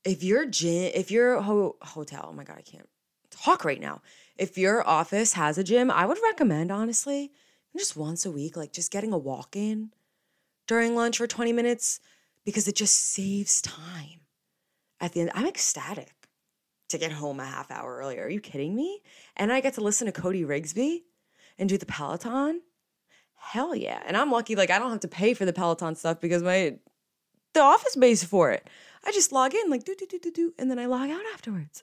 if 0.07 0.23
your 0.23 0.47
gym, 0.47 0.93
if 0.95 1.11
your 1.11 1.43
ho- 1.43 1.77
hotel, 1.83 2.29
oh 2.31 2.33
my 2.33 2.45
God, 2.45 2.57
I 2.59 2.63
can't 2.63 2.89
talk 3.31 3.65
right 3.65 3.81
now. 3.81 4.03
If 4.39 4.57
your 4.57 4.87
office 4.87 5.33
has 5.33 5.59
a 5.59 5.65
gym, 5.65 5.91
I 5.91 6.07
would 6.07 6.19
recommend, 6.23 6.71
honestly, 6.71 7.33
just 7.77 7.97
once 7.97 8.25
a 8.25 8.31
week, 8.31 8.57
like 8.57 8.73
just 8.73 8.93
getting 8.93 9.13
a 9.13 9.19
walk 9.19 9.57
in 9.57 9.91
during 10.67 10.95
lunch 10.95 11.19
for 11.19 11.27
20 11.27 11.53
minutes 11.53 12.01
because 12.45 12.69
it 12.69 12.77
just 12.77 12.95
saves 12.95 13.61
time. 13.61 14.21
At 15.01 15.13
the 15.13 15.21
end, 15.21 15.33
I'm 15.35 15.47
ecstatic 15.47 16.29
to 16.89 16.99
get 16.99 17.13
home 17.13 17.41
a 17.41 17.45
half 17.45 17.71
hour 17.71 17.97
earlier. 17.97 18.25
Are 18.25 18.31
you 18.31 18.41
kidding 18.41 18.75
me? 18.75 19.03
And 19.37 19.53
I 19.53 19.61
get 19.61 19.75
to 19.75 19.81
listen 19.81 20.07
to 20.07 20.13
Cody 20.13 20.45
Rigsby 20.45 21.03
and 21.59 21.69
do 21.69 21.77
the 21.77 21.85
Peloton. 21.85 22.63
Hell 23.35 23.75
yeah. 23.75 24.03
And 24.07 24.17
I'm 24.17 24.31
lucky, 24.31 24.55
like, 24.55 24.71
I 24.71 24.79
don't 24.79 24.91
have 24.91 25.01
to 25.01 25.09
pay 25.09 25.35
for 25.35 25.45
the 25.45 25.53
Peloton 25.53 25.97
stuff 25.97 26.21
because 26.21 26.43
my 26.43 26.79
the 27.57 27.63
office 27.63 27.97
pays 27.97 28.23
for 28.23 28.51
it. 28.51 28.69
I 29.03 29.13
just 29.13 29.33
log 29.33 29.55
in 29.55 29.71
like 29.71 29.85
do 29.85 29.95
do 29.99 30.07
do 30.07 30.19
do 30.19 30.31
do, 30.31 30.55
and 30.59 30.71
then 30.71 30.79
I 30.79 30.85
log 30.87 31.09
out 31.09 31.23
afterwards. 31.33 31.83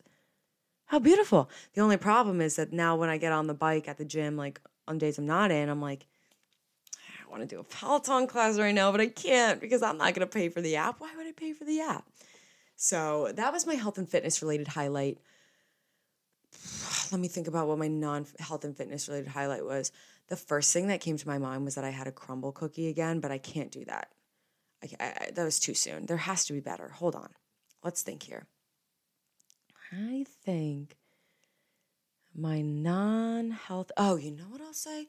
How 0.86 0.99
beautiful. 0.99 1.49
The 1.73 1.81
only 1.81 1.97
problem 1.97 2.41
is 2.41 2.57
that 2.57 2.71
now 2.71 2.95
when 2.95 3.09
I 3.09 3.17
get 3.17 3.31
on 3.31 3.47
the 3.47 3.55
bike 3.55 3.88
at 3.88 3.97
the 3.97 4.05
gym, 4.05 4.38
like 4.38 4.62
on 4.88 4.99
days 4.99 5.17
I'm 5.17 5.25
not 5.25 5.49
in, 5.49 5.69
I'm 5.69 5.81
like, 5.81 6.05
I 6.95 7.29
want 7.31 7.41
to 7.41 7.47
do 7.47 7.59
a 7.59 7.63
Peloton 7.63 8.27
class 8.27 8.59
right 8.59 8.75
now, 8.75 8.91
but 8.91 9.01
I 9.01 9.07
can't 9.07 9.59
because 9.59 9.81
I'm 9.81 9.97
not 9.97 10.13
going 10.13 10.27
to 10.27 10.31
pay 10.31 10.49
for 10.49 10.62
the 10.62 10.75
app. 10.75 10.99
Why 10.99 11.09
would 11.17 11.25
I 11.25 11.31
pay 11.31 11.53
for 11.53 11.65
the 11.65 11.81
app? 11.81 12.05
So 12.75 13.31
that 13.33 13.51
was 13.51 13.65
my 13.65 13.73
health 13.75 13.97
and 13.97 14.07
fitness 14.07 14.43
related 14.43 14.67
highlight. 14.67 15.17
Let 17.12 17.19
me 17.19 17.27
think 17.27 17.47
about 17.47 17.67
what 17.67 17.79
my 17.79 17.88
non 17.88 18.27
health 18.38 18.63
and 18.63 18.77
fitness 18.77 19.07
related 19.07 19.29
highlight 19.29 19.65
was. 19.65 19.91
The 20.27 20.36
first 20.36 20.71
thing 20.71 20.88
that 20.88 21.01
came 21.01 21.17
to 21.17 21.27
my 21.27 21.39
mind 21.39 21.65
was 21.65 21.73
that 21.75 21.83
I 21.83 21.89
had 21.89 22.05
a 22.05 22.12
crumble 22.12 22.51
cookie 22.51 22.89
again, 22.89 23.19
but 23.19 23.31
I 23.31 23.39
can't 23.39 23.71
do 23.71 23.86
that. 23.86 24.09
I, 24.83 25.05
I, 25.05 25.31
that 25.31 25.43
was 25.43 25.59
too 25.59 25.73
soon. 25.73 26.05
There 26.05 26.17
has 26.17 26.45
to 26.45 26.53
be 26.53 26.59
better. 26.59 26.89
Hold 26.89 27.15
on. 27.15 27.29
Let's 27.83 28.01
think 28.01 28.23
here. 28.23 28.47
I 29.91 30.25
think 30.43 30.97
my 32.35 32.61
non 32.61 33.51
health. 33.51 33.91
Oh, 33.97 34.15
you 34.15 34.31
know 34.31 34.45
what 34.49 34.61
I'll 34.61 34.73
say? 34.73 35.07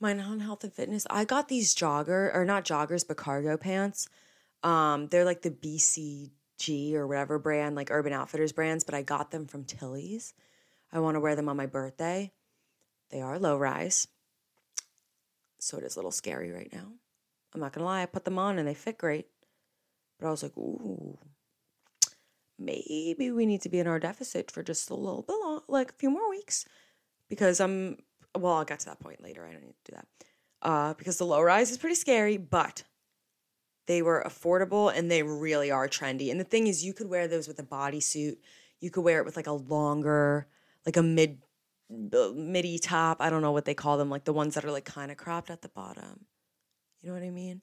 My 0.00 0.12
non 0.12 0.40
health 0.40 0.64
and 0.64 0.72
fitness. 0.72 1.06
I 1.10 1.24
got 1.24 1.48
these 1.48 1.74
jogger, 1.74 2.34
or 2.34 2.44
not 2.44 2.64
joggers, 2.64 3.06
but 3.06 3.16
cargo 3.16 3.56
pants. 3.56 4.08
Um, 4.62 5.08
they're 5.08 5.24
like 5.24 5.42
the 5.42 5.50
BDG 5.50 6.94
or 6.94 7.06
whatever 7.06 7.38
brand, 7.38 7.74
like 7.76 7.90
Urban 7.90 8.12
Outfitters 8.12 8.52
brands, 8.52 8.84
but 8.84 8.94
I 8.94 9.02
got 9.02 9.30
them 9.30 9.46
from 9.46 9.64
Tilly's. 9.64 10.34
I 10.92 11.00
want 11.00 11.16
to 11.16 11.20
wear 11.20 11.34
them 11.34 11.48
on 11.48 11.56
my 11.56 11.66
birthday. 11.66 12.32
They 13.10 13.20
are 13.20 13.38
low 13.38 13.56
rise. 13.56 14.08
So 15.58 15.78
it 15.78 15.84
is 15.84 15.96
a 15.96 15.98
little 15.98 16.10
scary 16.10 16.50
right 16.50 16.72
now. 16.72 16.92
I'm 17.54 17.60
not 17.60 17.72
to 17.74 17.82
lie, 17.82 18.02
I 18.02 18.06
put 18.06 18.24
them 18.24 18.38
on 18.38 18.58
and 18.58 18.66
they 18.66 18.74
fit 18.74 18.98
great. 18.98 19.26
But 20.18 20.28
I 20.28 20.30
was 20.30 20.42
like, 20.42 20.56
ooh, 20.56 21.18
maybe 22.58 23.30
we 23.30 23.46
need 23.46 23.62
to 23.62 23.68
be 23.68 23.80
in 23.80 23.86
our 23.86 23.98
deficit 23.98 24.50
for 24.50 24.62
just 24.62 24.90
a 24.90 24.94
little 24.94 25.22
bit 25.22 25.36
long, 25.42 25.60
like 25.68 25.90
a 25.90 25.94
few 25.98 26.10
more 26.10 26.30
weeks 26.30 26.64
because 27.28 27.60
I'm 27.60 27.98
well, 28.38 28.54
I'll 28.54 28.64
get 28.64 28.80
to 28.80 28.86
that 28.86 29.00
point 29.00 29.22
later. 29.22 29.46
I 29.46 29.52
don't 29.52 29.62
need 29.62 29.74
to 29.84 29.92
do 29.92 29.96
that. 29.96 30.06
Uh, 30.62 30.94
because 30.94 31.18
the 31.18 31.26
low 31.26 31.42
rise 31.42 31.70
is 31.70 31.78
pretty 31.78 31.94
scary, 31.94 32.36
but 32.36 32.84
they 33.86 34.00
were 34.00 34.24
affordable 34.26 34.96
and 34.96 35.10
they 35.10 35.22
really 35.22 35.70
are 35.70 35.88
trendy. 35.88 36.30
And 36.30 36.38
the 36.38 36.44
thing 36.44 36.66
is, 36.66 36.84
you 36.84 36.94
could 36.94 37.08
wear 37.08 37.26
those 37.28 37.48
with 37.48 37.58
a 37.58 37.64
bodysuit. 37.64 38.36
You 38.80 38.90
could 38.90 39.02
wear 39.02 39.18
it 39.18 39.24
with 39.24 39.36
like 39.36 39.46
a 39.46 39.52
longer, 39.52 40.46
like 40.86 40.96
a 40.96 41.02
mid 41.02 41.42
uh, 41.90 42.30
midi 42.34 42.78
top. 42.78 43.18
I 43.20 43.28
don't 43.28 43.42
know 43.42 43.52
what 43.52 43.64
they 43.64 43.74
call 43.74 43.98
them, 43.98 44.08
like 44.08 44.24
the 44.24 44.32
ones 44.32 44.54
that 44.54 44.64
are 44.64 44.70
like 44.70 44.84
kind 44.84 45.10
of 45.10 45.16
cropped 45.16 45.50
at 45.50 45.62
the 45.62 45.68
bottom. 45.68 46.26
You 47.02 47.08
know 47.08 47.14
what 47.14 47.24
I 47.24 47.30
mean? 47.30 47.62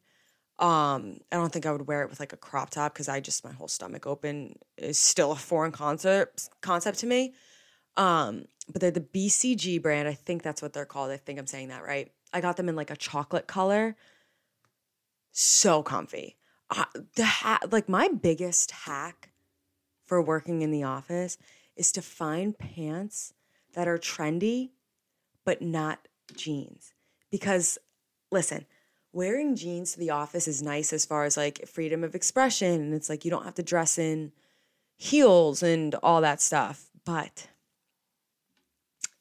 Um, 0.59 1.19
I 1.31 1.37
don't 1.37 1.51
think 1.51 1.65
I 1.65 1.71
would 1.71 1.87
wear 1.87 2.03
it 2.03 2.09
with 2.09 2.19
like 2.19 2.33
a 2.33 2.37
crop 2.37 2.69
top 2.69 2.93
because 2.93 3.07
I 3.07 3.21
just 3.21 3.45
my 3.45 3.53
whole 3.53 3.69
stomach 3.69 4.05
open 4.05 4.59
is 4.77 4.99
still 4.99 5.31
a 5.31 5.35
foreign 5.35 5.71
concept 5.71 6.49
concept 6.61 6.99
to 6.99 7.07
me. 7.07 7.33
Um, 7.95 8.45
but 8.67 8.81
they're 8.81 8.91
the 8.91 8.99
BDG 8.99 9.81
brand. 9.81 10.07
I 10.07 10.13
think 10.13 10.43
that's 10.43 10.61
what 10.61 10.73
they're 10.73 10.85
called. 10.85 11.11
I 11.11 11.17
think 11.17 11.39
I'm 11.39 11.47
saying 11.47 11.69
that 11.69 11.83
right. 11.83 12.11
I 12.33 12.41
got 12.41 12.57
them 12.57 12.69
in 12.69 12.75
like 12.75 12.91
a 12.91 12.97
chocolate 12.97 13.47
color. 13.47 13.95
So 15.31 15.81
comfy. 15.81 16.35
Uh, 16.69 16.85
the 17.15 17.23
hat, 17.23 17.71
like 17.71 17.87
my 17.87 18.09
biggest 18.09 18.71
hack 18.71 19.31
for 20.05 20.21
working 20.21 20.61
in 20.61 20.71
the 20.71 20.83
office 20.83 21.37
is 21.75 21.91
to 21.93 22.01
find 22.01 22.57
pants 22.57 23.33
that 23.73 23.87
are 23.87 23.97
trendy 23.97 24.71
but 25.45 25.61
not 25.61 26.07
jeans. 26.35 26.93
Because 27.31 27.77
listen, 28.31 28.65
wearing 29.11 29.55
jeans 29.55 29.93
to 29.93 29.99
the 29.99 30.09
office 30.09 30.47
is 30.47 30.61
nice 30.61 30.93
as 30.93 31.05
far 31.05 31.23
as 31.25 31.35
like 31.35 31.67
freedom 31.67 32.03
of 32.03 32.15
expression 32.15 32.81
and 32.81 32.93
it's 32.93 33.09
like 33.09 33.25
you 33.25 33.31
don't 33.31 33.45
have 33.45 33.55
to 33.55 33.63
dress 33.63 33.97
in 33.97 34.31
heels 34.95 35.63
and 35.63 35.95
all 36.03 36.21
that 36.21 36.41
stuff 36.41 36.89
but 37.05 37.47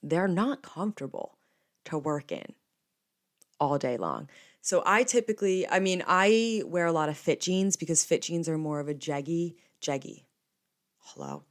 they're 0.02 0.28
not 0.28 0.62
comfortable 0.62 1.38
to 1.84 1.98
work 1.98 2.30
in 2.30 2.54
all 3.60 3.78
day 3.78 3.96
long. 3.96 4.28
So 4.60 4.82
i 4.84 5.02
typically 5.02 5.66
i 5.68 5.78
mean 5.78 6.02
i 6.06 6.62
wear 6.66 6.84
a 6.84 6.92
lot 6.92 7.08
of 7.08 7.16
fit 7.16 7.40
jeans 7.40 7.76
because 7.76 8.04
fit 8.04 8.22
jeans 8.22 8.48
are 8.48 8.58
more 8.58 8.80
of 8.80 8.88
a 8.88 8.94
jeggy 8.94 9.54
jeggy 9.80 10.24
hello 10.98 11.44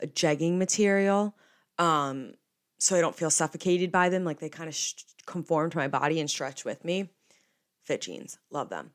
a 0.00 0.06
jegging 0.06 0.56
material 0.56 1.36
um 1.78 2.32
so 2.78 2.96
i 2.96 3.00
don't 3.00 3.16
feel 3.16 3.30
suffocated 3.30 3.92
by 3.92 4.08
them 4.08 4.24
like 4.24 4.38
they 4.38 4.48
kind 4.48 4.68
of 4.68 4.74
sh- 4.74 4.94
conform 5.26 5.68
to 5.68 5.76
my 5.76 5.88
body 5.88 6.18
and 6.18 6.30
stretch 6.30 6.64
with 6.64 6.82
me 6.84 7.10
fit 7.84 8.02
jeans. 8.02 8.38
Love 8.50 8.68
them. 8.68 8.92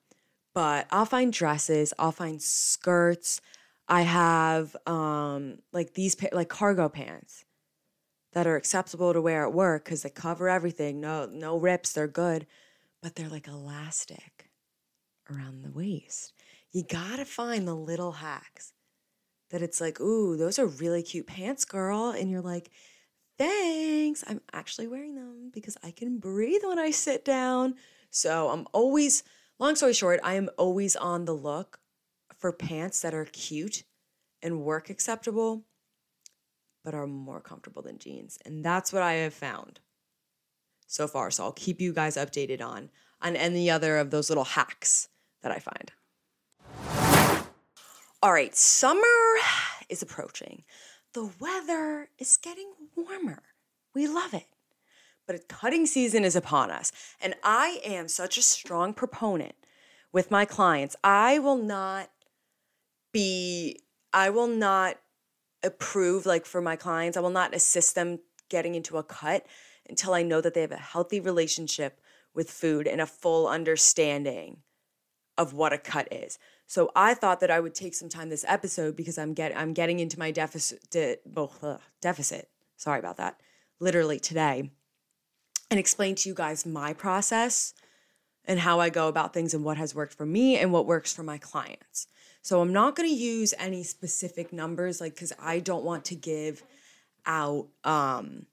But 0.53 0.87
I'll 0.91 1.05
find 1.05 1.31
dresses, 1.31 1.93
I'll 1.99 2.11
find 2.11 2.41
skirts. 2.41 3.41
I 3.87 4.01
have 4.01 4.75
um 4.85 5.59
like 5.71 5.93
these 5.93 6.15
like 6.31 6.49
cargo 6.49 6.89
pants 6.89 7.45
that 8.33 8.47
are 8.47 8.55
acceptable 8.55 9.13
to 9.13 9.21
wear 9.21 9.45
at 9.45 9.53
work 9.53 9.85
cuz 9.85 10.01
they 10.01 10.09
cover 10.09 10.49
everything. 10.49 10.99
No 10.99 11.25
no 11.27 11.57
rips, 11.57 11.93
they're 11.93 12.07
good, 12.07 12.47
but 13.01 13.15
they're 13.15 13.29
like 13.29 13.47
elastic 13.47 14.49
around 15.29 15.61
the 15.61 15.71
waist. 15.71 16.33
You 16.71 16.83
got 16.83 17.17
to 17.17 17.25
find 17.25 17.67
the 17.67 17.75
little 17.75 18.13
hacks 18.13 18.73
that 19.49 19.61
it's 19.61 19.79
like, 19.79 19.99
"Ooh, 19.99 20.37
those 20.37 20.59
are 20.59 20.65
really 20.65 21.03
cute 21.03 21.27
pants, 21.27 21.65
girl." 21.65 22.09
And 22.09 22.29
you're 22.29 22.41
like, 22.41 22.71
"Thanks. 23.37 24.23
I'm 24.27 24.41
actually 24.53 24.87
wearing 24.87 25.15
them 25.15 25.49
because 25.53 25.77
I 25.83 25.91
can 25.91 26.17
breathe 26.19 26.63
when 26.63 26.79
I 26.79 26.91
sit 26.91 27.23
down." 27.23 27.75
So 28.09 28.49
I'm 28.49 28.67
always, 28.73 29.23
long 29.59 29.75
story 29.75 29.93
short, 29.93 30.19
I 30.23 30.35
am 30.35 30.49
always 30.57 30.95
on 30.95 31.25
the 31.25 31.33
look 31.33 31.79
for 32.37 32.51
pants 32.51 33.01
that 33.01 33.13
are 33.13 33.25
cute 33.25 33.83
and 34.41 34.61
work 34.61 34.89
acceptable, 34.89 35.65
but 36.83 36.93
are 36.93 37.07
more 37.07 37.41
comfortable 37.41 37.81
than 37.81 37.97
jeans. 37.97 38.37
And 38.45 38.63
that's 38.63 38.93
what 38.93 39.01
I 39.01 39.13
have 39.13 39.33
found 39.33 39.79
so 40.85 41.07
far. 41.07 41.31
So 41.31 41.43
I'll 41.43 41.51
keep 41.51 41.81
you 41.81 41.93
guys 41.93 42.15
updated 42.15 42.61
on 42.61 42.89
on 43.21 43.35
any 43.35 43.69
other 43.69 43.97
of 43.97 44.11
those 44.11 44.29
little 44.29 44.43
hacks 44.43 45.09
that 45.41 45.51
I 45.51 45.59
find. 45.59 45.91
All 48.21 48.31
right, 48.31 48.55
summer 48.55 49.01
is 49.89 50.01
approaching. 50.01 50.63
The 51.13 51.29
weather 51.39 52.09
is 52.19 52.37
getting 52.37 52.71
warmer. 52.95 53.43
We 53.93 54.07
love 54.07 54.33
it 54.33 54.47
but 55.27 55.47
cutting 55.47 55.85
season 55.85 56.23
is 56.23 56.35
upon 56.35 56.71
us. 56.71 56.91
And 57.21 57.35
I 57.43 57.79
am 57.83 58.07
such 58.07 58.37
a 58.37 58.41
strong 58.41 58.93
proponent 58.93 59.53
with 60.11 60.31
my 60.31 60.45
clients. 60.45 60.95
I 61.03 61.37
will 61.37 61.57
not 61.57 62.09
be, 63.11 63.81
I 64.13 64.29
will 64.29 64.47
not 64.47 64.97
approve, 65.63 66.25
like 66.25 66.45
for 66.45 66.61
my 66.61 66.75
clients, 66.75 67.17
I 67.17 67.21
will 67.21 67.29
not 67.29 67.53
assist 67.53 67.93
them 67.93 68.19
getting 68.49 68.73
into 68.73 68.97
a 68.97 69.03
cut 69.03 69.45
until 69.89 70.13
I 70.13 70.23
know 70.23 70.41
that 70.41 70.53
they 70.53 70.61
have 70.61 70.71
a 70.71 70.77
healthy 70.77 71.19
relationship 71.19 71.99
with 72.33 72.49
food 72.49 72.87
and 72.87 73.01
a 73.01 73.05
full 73.05 73.47
understanding 73.47 74.61
of 75.37 75.53
what 75.53 75.73
a 75.73 75.77
cut 75.77 76.07
is. 76.11 76.39
So 76.65 76.91
I 76.95 77.13
thought 77.13 77.39
that 77.39 77.51
I 77.51 77.59
would 77.59 77.75
take 77.75 77.93
some 77.93 78.09
time 78.09 78.29
this 78.29 78.45
episode 78.47 78.95
because 78.95 79.17
I'm 79.17 79.33
get 79.33 79.57
I'm 79.57 79.73
getting 79.73 79.99
into 79.99 80.19
my 80.19 80.31
deficit 80.31 80.89
de, 80.89 81.17
uh, 81.35 81.77
deficit. 82.01 82.49
Sorry 82.75 82.99
about 82.99 83.17
that. 83.17 83.39
Literally 83.79 84.19
today 84.19 84.71
and 85.69 85.79
explain 85.79 86.15
to 86.15 86.29
you 86.29 86.35
guys 86.35 86.65
my 86.65 86.93
process 86.93 87.73
and 88.45 88.59
how 88.59 88.79
I 88.79 88.89
go 88.89 89.07
about 89.07 89.33
things 89.33 89.53
and 89.53 89.63
what 89.63 89.77
has 89.77 89.93
worked 89.93 90.13
for 90.13 90.25
me 90.25 90.57
and 90.57 90.71
what 90.71 90.85
works 90.85 91.13
for 91.13 91.23
my 91.23 91.37
clients. 91.37 92.07
So 92.41 92.61
I'm 92.61 92.71
not 92.71 92.95
going 92.95 93.09
to 93.09 93.15
use 93.15 93.53
any 93.59 93.83
specific 93.83 94.53
numbers 94.53 95.01
like 95.01 95.15
cuz 95.17 95.33
I 95.39 95.59
don't 95.59 95.83
want 95.83 96.05
to 96.05 96.15
give 96.15 96.63
out 97.25 97.67
um 97.83 98.45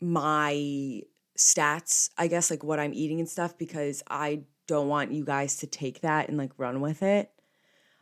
my 0.00 1.02
stats, 1.36 2.10
I 2.16 2.28
guess 2.28 2.50
like 2.50 2.64
what 2.64 2.80
I'm 2.80 2.94
eating 2.94 3.20
and 3.20 3.28
stuff 3.28 3.56
because 3.58 4.02
I 4.08 4.44
don't 4.66 4.88
want 4.88 5.12
you 5.12 5.24
guys 5.24 5.56
to 5.58 5.66
take 5.66 6.00
that 6.00 6.28
and 6.28 6.38
like 6.38 6.52
run 6.56 6.80
with 6.80 7.02
it. 7.02 7.30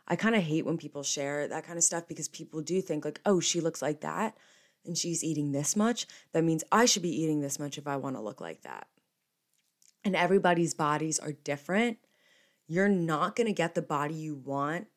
I 0.07 0.15
kind 0.15 0.35
of 0.35 0.43
hate 0.43 0.65
when 0.65 0.77
people 0.77 1.03
share 1.03 1.47
that 1.47 1.65
kind 1.65 1.77
of 1.77 1.83
stuff 1.83 2.07
because 2.07 2.27
people 2.27 2.61
do 2.61 2.81
think 2.81 3.05
like, 3.05 3.19
"Oh, 3.25 3.39
she 3.39 3.59
looks 3.59 3.81
like 3.81 4.01
that." 4.01 4.37
And 4.85 4.97
she's 4.97 5.23
eating 5.23 5.51
this 5.51 5.75
much, 5.75 6.07
that 6.33 6.43
means 6.43 6.63
I 6.71 6.85
should 6.85 7.03
be 7.03 7.21
eating 7.21 7.41
this 7.41 7.59
much 7.59 7.77
if 7.77 7.87
I 7.87 7.97
want 7.97 8.15
to 8.15 8.21
look 8.21 8.41
like 8.41 8.61
that. 8.61 8.87
And 10.03 10.15
everybody's 10.15 10.73
bodies 10.73 11.19
are 11.19 11.31
different. 11.31 11.97
You're 12.67 12.89
not 12.89 13.35
going 13.35 13.47
to 13.47 13.53
get 13.53 13.75
the 13.75 13.81
body 13.81 14.15
you 14.15 14.35
want 14.35 14.87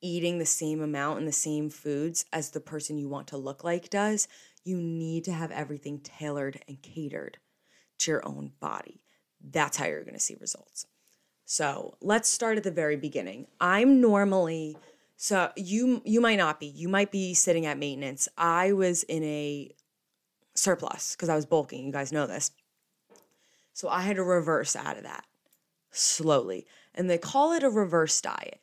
eating 0.00 0.38
the 0.38 0.46
same 0.46 0.80
amount 0.80 1.18
and 1.18 1.26
the 1.26 1.32
same 1.32 1.70
foods 1.70 2.26
as 2.32 2.50
the 2.50 2.60
person 2.60 2.98
you 2.98 3.08
want 3.08 3.26
to 3.28 3.36
look 3.36 3.64
like 3.64 3.90
does. 3.90 4.28
You 4.64 4.76
need 4.76 5.24
to 5.24 5.32
have 5.32 5.50
everything 5.50 6.00
tailored 6.00 6.60
and 6.68 6.80
catered 6.82 7.38
to 7.98 8.10
your 8.10 8.26
own 8.26 8.52
body. 8.60 9.00
That's 9.40 9.76
how 9.76 9.86
you're 9.86 10.04
going 10.04 10.14
to 10.14 10.20
see 10.20 10.36
results. 10.40 10.86
So 11.44 11.96
let's 12.00 12.28
start 12.28 12.56
at 12.56 12.64
the 12.64 12.70
very 12.70 12.96
beginning. 12.96 13.46
I'm 13.60 14.00
normally 14.00 14.76
so 15.16 15.50
you 15.56 16.02
you 16.04 16.20
might 16.20 16.36
not 16.36 16.60
be. 16.60 16.66
You 16.66 16.88
might 16.88 17.10
be 17.10 17.34
sitting 17.34 17.66
at 17.66 17.78
maintenance. 17.78 18.28
I 18.36 18.72
was 18.72 19.02
in 19.04 19.24
a 19.24 19.74
surplus 20.54 21.14
because 21.14 21.28
I 21.28 21.36
was 21.36 21.46
bulking. 21.46 21.86
You 21.86 21.92
guys 21.92 22.12
know 22.12 22.26
this. 22.26 22.50
So 23.72 23.88
I 23.88 24.02
had 24.02 24.16
to 24.16 24.22
reverse 24.22 24.76
out 24.76 24.96
of 24.96 25.02
that 25.04 25.24
slowly. 25.90 26.66
And 26.94 27.10
they 27.10 27.18
call 27.18 27.52
it 27.52 27.62
a 27.62 27.70
reverse 27.70 28.20
diet. 28.20 28.60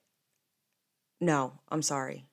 No, 1.20 1.60
I'm 1.70 1.82
sorry. 1.82 2.26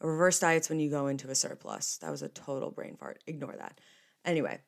A 0.00 0.08
reverse 0.08 0.40
diet's 0.40 0.68
when 0.68 0.80
you 0.80 0.90
go 0.90 1.06
into 1.06 1.30
a 1.30 1.34
surplus. 1.34 1.98
That 1.98 2.10
was 2.10 2.22
a 2.22 2.28
total 2.28 2.70
brain 2.70 2.96
fart. 2.96 3.22
Ignore 3.26 3.56
that. 3.58 3.80
Anyway, 4.24 4.60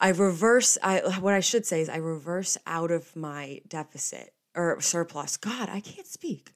I 0.00 0.10
reverse 0.10 0.78
I 0.82 1.00
what 1.20 1.34
I 1.34 1.40
should 1.40 1.66
say 1.66 1.80
is 1.80 1.88
I 1.88 1.96
reverse 1.96 2.56
out 2.66 2.90
of 2.90 3.14
my 3.14 3.60
deficit 3.68 4.34
or 4.54 4.80
surplus. 4.80 5.36
God, 5.36 5.68
I 5.68 5.80
can't 5.80 6.06
speak. 6.06 6.52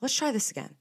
Let's 0.00 0.14
try 0.14 0.32
this 0.32 0.50
again. 0.50 0.76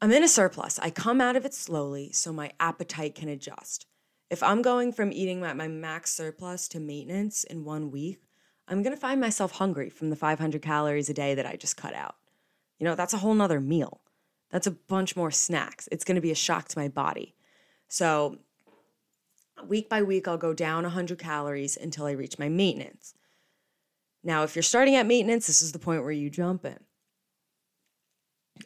I'm 0.00 0.12
in 0.12 0.22
a 0.22 0.28
surplus. 0.28 0.78
I 0.78 0.90
come 0.90 1.20
out 1.20 1.36
of 1.36 1.44
it 1.44 1.54
slowly 1.54 2.12
so 2.12 2.32
my 2.32 2.52
appetite 2.60 3.14
can 3.14 3.28
adjust. 3.28 3.86
If 4.30 4.42
I'm 4.42 4.62
going 4.62 4.92
from 4.92 5.12
eating 5.12 5.42
at 5.44 5.56
my 5.56 5.68
max 5.68 6.12
surplus 6.12 6.68
to 6.68 6.80
maintenance 6.80 7.44
in 7.44 7.64
one 7.64 7.90
week, 7.90 8.20
I'm 8.68 8.82
going 8.82 8.94
to 8.94 9.00
find 9.00 9.20
myself 9.20 9.52
hungry 9.52 9.88
from 9.88 10.10
the 10.10 10.16
500 10.16 10.60
calories 10.60 11.08
a 11.08 11.14
day 11.14 11.34
that 11.34 11.46
I 11.46 11.56
just 11.56 11.76
cut 11.76 11.94
out. 11.94 12.16
You 12.78 12.84
know, 12.84 12.94
that's 12.94 13.14
a 13.14 13.18
whole 13.18 13.34
nother 13.34 13.60
meal. 13.60 14.02
That's 14.50 14.66
a 14.66 14.72
bunch 14.72 15.16
more 15.16 15.30
snacks. 15.30 15.88
It's 15.90 16.04
going 16.04 16.16
to 16.16 16.20
be 16.20 16.30
a 16.30 16.36
shock 16.36 16.68
to 16.68 16.78
my 16.78 16.88
body. 16.88 17.34
So, 17.88 18.38
week 19.66 19.88
by 19.88 20.02
week, 20.02 20.28
I'll 20.28 20.38
go 20.38 20.52
down 20.52 20.84
100 20.84 21.18
calories 21.18 21.76
until 21.76 22.04
I 22.04 22.12
reach 22.12 22.38
my 22.38 22.48
maintenance. 22.48 23.14
Now, 24.22 24.42
if 24.42 24.54
you're 24.54 24.62
starting 24.62 24.94
at 24.94 25.06
maintenance, 25.06 25.46
this 25.46 25.62
is 25.62 25.72
the 25.72 25.78
point 25.78 26.02
where 26.02 26.12
you 26.12 26.28
jump 26.28 26.64
in. 26.64 26.78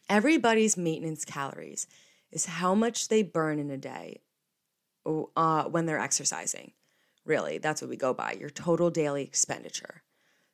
Everybody's 0.08 0.76
maintenance 0.76 1.24
calories 1.24 1.86
is 2.30 2.46
how 2.46 2.74
much 2.74 3.08
they 3.08 3.22
burn 3.22 3.58
in 3.58 3.70
a 3.70 3.76
day 3.76 4.22
uh, 5.36 5.64
when 5.64 5.86
they're 5.86 5.98
exercising. 6.00 6.72
Really, 7.24 7.58
that's 7.58 7.80
what 7.80 7.90
we 7.90 7.96
go 7.96 8.12
by 8.12 8.32
your 8.32 8.50
total 8.50 8.90
daily 8.90 9.22
expenditure. 9.22 10.02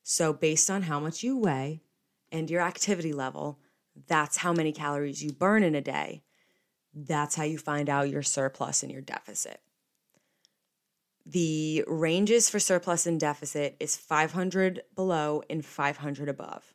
So, 0.02 0.32
based 0.32 0.70
on 0.70 0.82
how 0.82 1.00
much 1.00 1.22
you 1.22 1.38
weigh 1.38 1.82
and 2.30 2.50
your 2.50 2.60
activity 2.60 3.12
level, 3.12 3.58
that's 4.06 4.38
how 4.38 4.52
many 4.52 4.72
calories 4.72 5.22
you 5.22 5.32
burn 5.32 5.62
in 5.62 5.74
a 5.74 5.80
day. 5.80 6.22
That's 6.94 7.36
how 7.36 7.44
you 7.44 7.58
find 7.58 7.88
out 7.88 8.10
your 8.10 8.22
surplus 8.22 8.82
and 8.82 8.92
your 8.92 9.00
deficit. 9.00 9.60
The 11.24 11.84
ranges 11.86 12.48
for 12.48 12.58
surplus 12.58 13.06
and 13.06 13.20
deficit 13.20 13.76
is 13.80 13.96
500 13.96 14.82
below 14.94 15.42
and 15.50 15.64
500 15.64 16.28
above. 16.28 16.74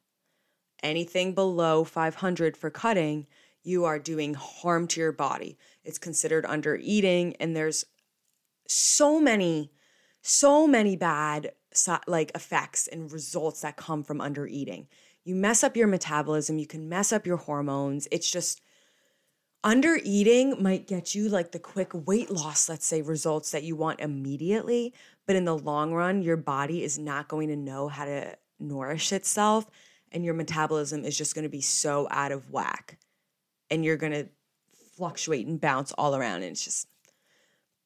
Anything 0.84 1.34
below 1.34 1.86
500 1.86 2.58
for 2.58 2.70
cutting, 2.70 3.26
you 3.64 3.86
are 3.86 3.98
doing 3.98 4.34
harm 4.34 4.88
to 4.90 5.00
your 5.00 5.14
body. 5.14 5.58
It's 5.84 5.98
considered 5.98 6.46
under 6.46 6.76
eating, 6.76 7.36
and 7.38 7.56
there's 7.56 7.86
so 8.68 9.20
many, 9.20 9.72
so 10.22 10.68
many 10.68 10.96
bad 10.96 11.54
like 12.06 12.32
effects 12.36 12.88
and 12.88 13.12
results 13.12 13.62
that 13.62 13.78
come 13.78 14.04
from 14.04 14.22
under 14.22 14.46
eating. 14.46 14.88
You 15.24 15.36
mess 15.36 15.64
up 15.64 15.78
your 15.78 15.88
metabolism, 15.88 16.60
you 16.60 16.68
can 16.68 16.90
mess 16.90 17.14
up 17.14 17.26
your 17.26 17.38
hormones. 17.38 18.08
It's 18.12 18.30
just 18.30 18.62
under 19.64 19.98
eating 20.04 20.62
might 20.62 20.88
get 20.88 21.16
you 21.16 21.30
like 21.30 21.54
the 21.54 21.60
quick 21.60 21.92
weight 21.94 22.30
loss, 22.30 22.68
let's 22.68 22.86
say, 22.86 23.02
results 23.02 23.52
that 23.52 23.64
you 23.64 23.78
want 23.78 24.02
immediately. 24.02 24.94
But 25.26 25.38
in 25.38 25.46
the 25.46 25.58
long 25.58 25.94
run, 25.94 26.22
your 26.22 26.36
body 26.36 26.84
is 26.84 27.00
not 27.00 27.30
going 27.30 27.48
to 27.48 27.56
know 27.56 27.88
how 27.88 28.04
to 28.04 28.38
nourish 28.60 29.14
itself. 29.14 29.66
And 30.14 30.24
your 30.24 30.34
metabolism 30.36 31.04
is 31.04 31.18
just 31.18 31.36
going 31.36 31.44
to 31.44 31.50
be 31.50 31.62
so 31.62 32.08
out 32.12 32.32
of 32.32 32.52
whack. 32.52 32.98
And 33.70 33.84
you're 33.84 33.98
going 33.98 34.14
to 34.14 34.28
fluctuate 34.96 35.48
and 35.48 35.60
bounce 35.60 35.92
all 35.94 36.16
around. 36.16 36.44
And 36.44 36.52
it's 36.52 36.64
just 36.64 36.88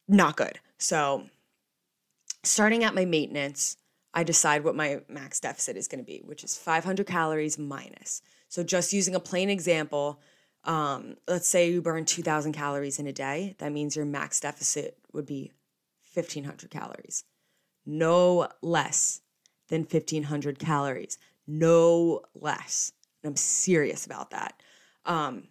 not 0.07 0.35
good. 0.35 0.59
So, 0.77 1.23
starting 2.43 2.83
at 2.83 2.93
my 2.93 3.05
maintenance, 3.05 3.77
I 4.13 4.23
decide 4.23 4.63
what 4.63 4.75
my 4.75 5.01
max 5.07 5.39
deficit 5.39 5.77
is 5.77 5.87
going 5.87 6.03
to 6.03 6.05
be, 6.05 6.21
which 6.23 6.43
is 6.43 6.57
500 6.57 7.05
calories 7.07 7.57
minus. 7.57 8.21
So, 8.49 8.63
just 8.63 8.93
using 8.93 9.15
a 9.15 9.19
plain 9.19 9.49
example, 9.49 10.19
um, 10.63 11.15
let's 11.27 11.47
say 11.47 11.69
you 11.69 11.81
burn 11.81 12.05
2,000 12.05 12.51
calories 12.51 12.99
in 12.99 13.07
a 13.07 13.13
day. 13.13 13.55
That 13.59 13.71
means 13.71 13.95
your 13.95 14.05
max 14.05 14.39
deficit 14.39 14.97
would 15.13 15.25
be 15.25 15.51
1,500 16.13 16.69
calories. 16.69 17.23
No 17.85 18.49
less 18.61 19.21
than 19.69 19.81
1,500 19.81 20.59
calories. 20.59 21.17
No 21.47 22.21
less. 22.35 22.91
And 23.23 23.31
I'm 23.31 23.35
serious 23.37 24.05
about 24.05 24.31
that. 24.31 24.61
Um, 25.05 25.47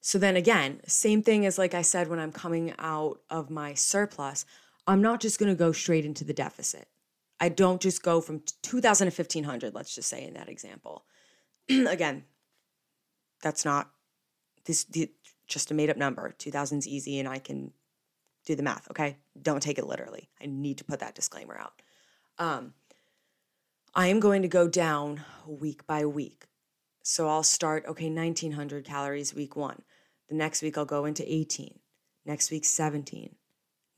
so 0.00 0.18
then 0.18 0.36
again, 0.36 0.80
same 0.86 1.22
thing 1.22 1.46
as 1.46 1.58
like 1.58 1.74
I 1.74 1.82
said 1.82 2.08
when 2.08 2.18
I'm 2.18 2.32
coming 2.32 2.74
out 2.78 3.20
of 3.30 3.50
my 3.50 3.74
surplus, 3.74 4.44
I'm 4.86 5.02
not 5.02 5.20
just 5.20 5.38
going 5.38 5.50
to 5.50 5.58
go 5.58 5.72
straight 5.72 6.04
into 6.04 6.24
the 6.24 6.32
deficit. 6.32 6.88
I 7.40 7.48
don't 7.48 7.80
just 7.80 8.02
go 8.02 8.20
from 8.20 8.42
2000 8.62 9.10
to 9.10 9.10
1500, 9.10 9.74
let's 9.74 9.94
just 9.94 10.08
say 10.08 10.24
in 10.24 10.34
that 10.34 10.48
example. 10.48 11.04
again, 11.68 12.24
that's 13.42 13.64
not 13.64 13.90
this 14.64 14.86
just 15.46 15.70
a 15.70 15.74
made 15.74 15.90
up 15.90 15.96
number. 15.96 16.34
2000 16.38 16.78
is 16.78 16.88
easy 16.88 17.18
and 17.18 17.28
I 17.28 17.38
can 17.38 17.72
do 18.46 18.54
the 18.54 18.62
math, 18.62 18.90
okay? 18.90 19.18
Don't 19.40 19.62
take 19.62 19.78
it 19.78 19.86
literally. 19.86 20.30
I 20.40 20.46
need 20.46 20.78
to 20.78 20.84
put 20.84 21.00
that 21.00 21.14
disclaimer 21.14 21.56
out. 21.56 21.74
Um, 22.38 22.74
I 23.94 24.06
am 24.06 24.20
going 24.20 24.40
to 24.40 24.48
go 24.48 24.68
down 24.68 25.22
week 25.46 25.86
by 25.86 26.06
week. 26.06 26.46
So 27.02 27.28
I'll 27.28 27.42
start, 27.42 27.84
okay, 27.86 28.08
1900 28.08 28.86
calories 28.86 29.34
week 29.34 29.54
one. 29.54 29.82
The 30.30 30.34
next 30.34 30.62
week 30.62 30.78
I'll 30.78 30.86
go 30.86 31.04
into 31.04 31.30
18. 31.30 31.78
Next 32.24 32.50
week, 32.50 32.64
17. 32.64 33.34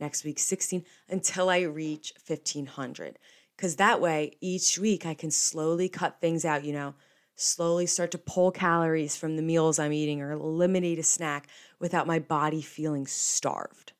Next 0.01 0.25
week, 0.25 0.41
16 0.41 0.85
until 1.09 1.49
I 1.49 1.61
reach 1.61 2.13
1500. 2.27 3.21
Because 3.57 3.77
that 3.77 4.01
way, 4.01 4.33
each 4.41 4.79
week 4.79 5.07
I 5.07 5.15
can 5.15 5.31
slowly 5.31 5.89
cut 5.89 6.21
things 6.21 6.45
out, 6.45 6.65
you 6.65 6.73
know, 6.73 6.95
slowly 7.37 7.87
start 7.87 8.11
to 8.13 8.19
pull 8.19 8.51
calories 8.51 9.15
from 9.15 9.37
the 9.37 9.43
meals 9.43 9.79
I'm 9.79 9.93
eating 9.93 10.21
or 10.21 10.33
eliminate 10.33 10.99
a 10.99 11.05
snack 11.05 11.47
without 11.79 12.09
my 12.09 12.19
body 12.19 12.63
feeling 12.63 13.07
starved. 13.07 13.93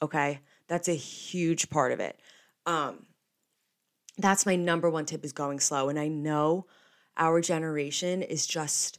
Okay? 0.00 0.38
That's 0.68 0.88
a 0.88 0.94
huge 0.94 1.70
part 1.70 1.90
of 1.90 1.98
it. 1.98 2.20
Um, 2.66 3.06
that's 4.18 4.46
my 4.46 4.56
number 4.56 4.88
one 4.88 5.06
tip 5.06 5.24
is 5.24 5.32
going 5.32 5.60
slow. 5.60 5.88
And 5.88 5.98
I 5.98 6.08
know 6.08 6.66
our 7.16 7.40
generation 7.40 8.22
is 8.22 8.46
just, 8.46 8.98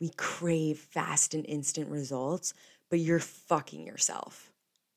we 0.00 0.10
crave 0.10 0.78
fast 0.78 1.34
and 1.34 1.44
instant 1.46 1.88
results, 1.90 2.54
but 2.90 2.98
you're 2.98 3.18
fucking 3.18 3.86
yourself 3.86 4.52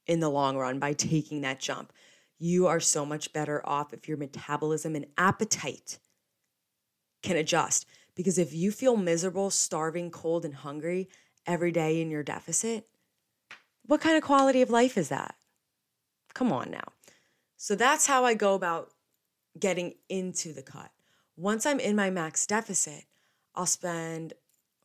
in 0.06 0.20
the 0.20 0.30
long 0.30 0.58
run 0.58 0.80
by 0.80 0.94
taking 0.94 1.42
that 1.42 1.60
jump. 1.60 1.92
You 2.40 2.68
are 2.68 2.80
so 2.80 3.06
much 3.06 3.34
better 3.34 3.62
off 3.66 3.94
if 3.94 4.08
your 4.08 4.18
metabolism 4.18 4.96
and 4.96 5.08
appetite 5.18 6.00
can 7.24 7.36
adjust. 7.36 7.86
Because 8.16 8.38
if 8.38 8.54
you 8.54 8.72
feel 8.72 8.98
miserable, 8.98 9.50
starving, 9.50 10.12
cold, 10.12 10.46
and 10.46 10.56
hungry 10.56 11.10
every 11.46 11.72
day 11.72 12.02
in 12.02 12.10
your 12.10 12.24
deficit, 12.24 12.88
what 13.86 14.02
kind 14.02 14.18
of 14.18 14.24
quality 14.24 14.62
of 14.62 14.70
life 14.70 14.98
is 14.98 15.10
that? 15.10 15.36
Come 16.34 16.52
on 16.52 16.72
now. 16.72 16.94
So 17.56 17.76
that's 17.76 18.08
how 18.08 18.26
I 18.26 18.34
go 18.34 18.54
about 18.54 18.92
getting 19.60 19.96
into 20.10 20.54
the 20.54 20.62
cut. 20.62 20.92
Once 21.36 21.66
I'm 21.66 21.80
in 21.80 21.96
my 21.96 22.10
max 22.10 22.46
deficit, 22.46 23.06
I'll 23.56 23.66
spend 23.66 24.34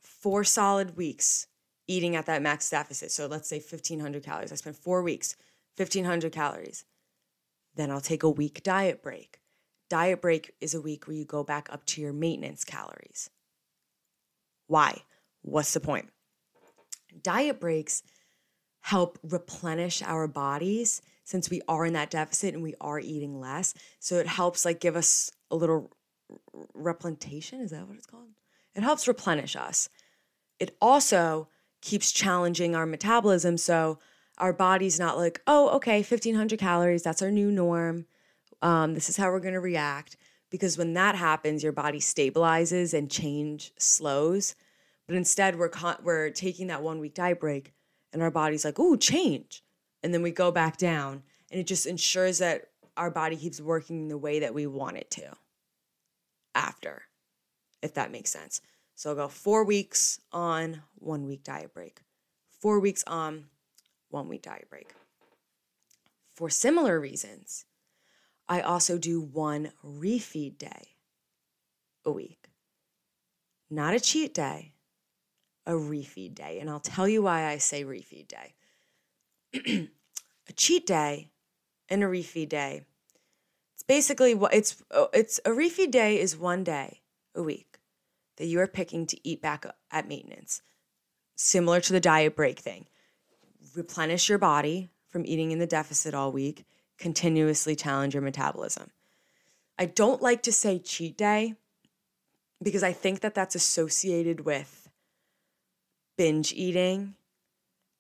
four 0.01 0.45
solid 0.45 0.97
weeks 0.97 1.47
eating 1.87 2.17
at 2.17 2.27
that 2.27 2.43
max 2.43 2.71
deficit. 2.71 3.11
So 3.11 3.27
let's 3.27 3.49
say 3.49 3.59
1500 3.59 4.23
calories. 4.23 4.53
I 4.53 4.57
spend 4.57 4.77
four 4.77 5.03
weeks, 5.03 5.37
1500 5.77 6.33
calories. 6.33 6.85
Then 7.75 7.91
I'll 7.91 8.01
take 8.01 8.23
a 8.23 8.31
week 8.31 8.63
diet 8.63 9.03
break. 9.03 9.41
Diet 9.89 10.23
break 10.23 10.55
is 10.61 10.75
a 10.75 10.81
week 10.81 11.07
where 11.07 11.17
you 11.17 11.25
go 11.25 11.43
back 11.43 11.69
up 11.71 11.85
to 11.87 12.01
your 12.01 12.13
maintenance 12.13 12.65
calories. 12.65 13.31
Why? 14.67 15.03
What's 15.43 15.75
the 15.75 15.81
point? 15.81 16.09
Diet 17.23 17.61
breaks 17.61 18.03
help 18.81 19.19
replenish 19.23 20.03
our 20.03 20.27
bodies 20.27 21.03
since 21.25 21.51
we 21.51 21.61
are 21.69 21.85
in 21.85 21.93
that 21.93 22.11
deficit 22.11 22.55
and 22.55 22.63
we 22.63 22.75
are 22.81 22.99
eating 22.99 23.41
less. 23.41 23.75
So 24.01 24.17
it 24.17 24.27
helps 24.27 24.65
like 24.65 24.81
give 24.81 24.97
us 24.97 25.31
a 25.51 25.57
little 25.57 25.93
replentation. 26.75 27.61
Is 27.61 27.71
that 27.71 27.87
what 27.87 27.97
it's 27.97 28.07
called? 28.07 28.29
It 28.75 28.83
helps 28.83 29.07
replenish 29.07 29.57
us. 29.57 29.89
It 30.59 30.77
also 30.81 31.49
keeps 31.81 32.13
challenging 32.13 32.75
our 32.75 32.87
metabolism. 32.87 33.57
So 33.59 33.99
our 34.39 34.53
body's 34.53 34.99
not 34.99 35.19
like, 35.19 35.41
oh, 35.47 35.71
okay, 35.77 35.99
1500 35.99 36.59
calories, 36.59 37.03
that's 37.03 37.23
our 37.23 37.31
new 37.31 37.51
norm. 37.51 38.07
Um, 38.63 38.95
this 38.95 39.09
is 39.09 39.17
how 39.17 39.31
we're 39.31 39.41
going 39.41 39.55
to 39.55 39.61
react. 39.61 40.17
Because 40.51 40.79
when 40.79 40.95
that 40.95 41.15
happens, 41.15 41.63
your 41.63 41.73
body 41.73 41.99
stabilizes 41.99 42.95
and 42.95 43.11
change 43.11 43.73
slows. 43.79 44.55
But 45.07 45.17
instead, 45.17 45.59
we're, 45.59 45.69
con- 45.69 45.97
we're 46.03 46.31
taking 46.31 46.69
that 46.69 46.83
one 46.83 47.01
week 47.01 47.15
diet 47.15 47.41
break 47.41 47.73
and 48.13 48.23
our 48.23 48.31
body's 48.31 48.65
like, 48.65 48.79
oh, 48.79 48.97
change. 48.97 49.63
And 50.03 50.13
then 50.13 50.23
we 50.23 50.31
go 50.31 50.51
back 50.51 50.77
down. 50.77 51.23
And 51.51 51.61
it 51.61 51.67
just 51.67 51.87
ensures 51.87 52.39
that 52.39 52.69
our 52.97 53.11
body 53.11 53.37
keeps 53.37 53.61
working 53.61 54.09
the 54.09 54.19
way 54.19 54.41
that 54.41 54.55
we 54.55 54.67
want 54.67 54.97
it 54.97 55.11
to 55.13 55.37
after, 56.55 57.03
if 57.83 57.95
that 57.95 58.13
makes 58.13 58.31
sense. 58.31 58.61
So 58.95 59.11
I'll 59.11 59.17
go 59.17 59.29
four 59.29 59.65
weeks 59.65 60.21
on, 60.33 60.83
one 60.97 61.27
week 61.27 61.45
diet 61.45 61.73
break. 61.73 62.01
Four 62.61 62.81
weeks 62.81 63.03
on, 63.07 63.47
one 64.09 64.29
week 64.29 64.43
diet 64.43 64.69
break. 64.69 64.95
For 66.35 66.49
similar 66.49 67.01
reasons, 67.01 67.65
I 68.49 68.61
also 68.61 68.99
do 68.99 69.21
one 69.21 69.73
refeed 69.85 70.59
day 70.59 70.97
a 72.05 72.11
week. 72.11 72.49
Not 73.71 73.95
a 73.95 74.01
cheat 74.01 74.35
day, 74.35 74.73
a 75.67 75.73
refeed 75.73 76.35
day. 76.35 76.59
And 76.61 76.69
I'll 76.69 76.81
tell 76.81 77.09
you 77.09 77.23
why 77.23 77.47
I 77.47 77.59
say 77.59 77.85
refeed 77.85 78.29
day. 78.29 78.55
a 79.67 80.53
cheat 80.55 80.87
day 80.87 81.31
and 81.89 82.03
a 82.03 82.07
refeed 82.07 82.49
day. 82.49 82.83
It's 83.75 83.83
basically 83.83 84.35
what 84.35 84.55
it's 84.55 84.83
oh, 84.91 85.09
it's 85.13 85.41
a 85.45 85.51
refeed 85.51 85.91
day 85.91 86.21
is 86.21 86.37
one 86.37 86.65
day 86.65 87.01
a 87.35 87.43
week 87.43 87.79
that 88.37 88.47
you 88.47 88.61
are 88.61 88.67
picking 88.67 89.07
to 89.07 89.29
eat 89.29 89.43
back 89.43 89.67
at 89.91 90.09
maintenance. 90.09 90.63
Similar 91.37 91.81
to 91.81 91.93
the 91.93 92.01
diet 92.01 92.37
break 92.37 92.59
thing. 92.59 92.87
Replenish 93.75 94.29
your 94.29 94.39
body 94.39 94.91
from 95.09 95.27
eating 95.27 95.51
in 95.51 95.59
the 95.59 95.67
deficit 95.67 96.15
all 96.15 96.33
week, 96.33 96.65
continuously 96.99 97.77
challenge 97.77 98.15
your 98.15 98.23
metabolism. 98.23 98.91
I 99.79 99.87
don't 99.87 100.23
like 100.23 100.43
to 100.45 100.53
say 100.53 100.79
cheat 100.79 101.19
day 101.19 101.55
because 102.63 102.83
I 102.83 102.93
think 102.93 103.21
that 103.21 103.35
that's 103.35 103.55
associated 103.55 104.45
with 104.45 104.89
binge 106.17 106.53
eating. 106.53 107.15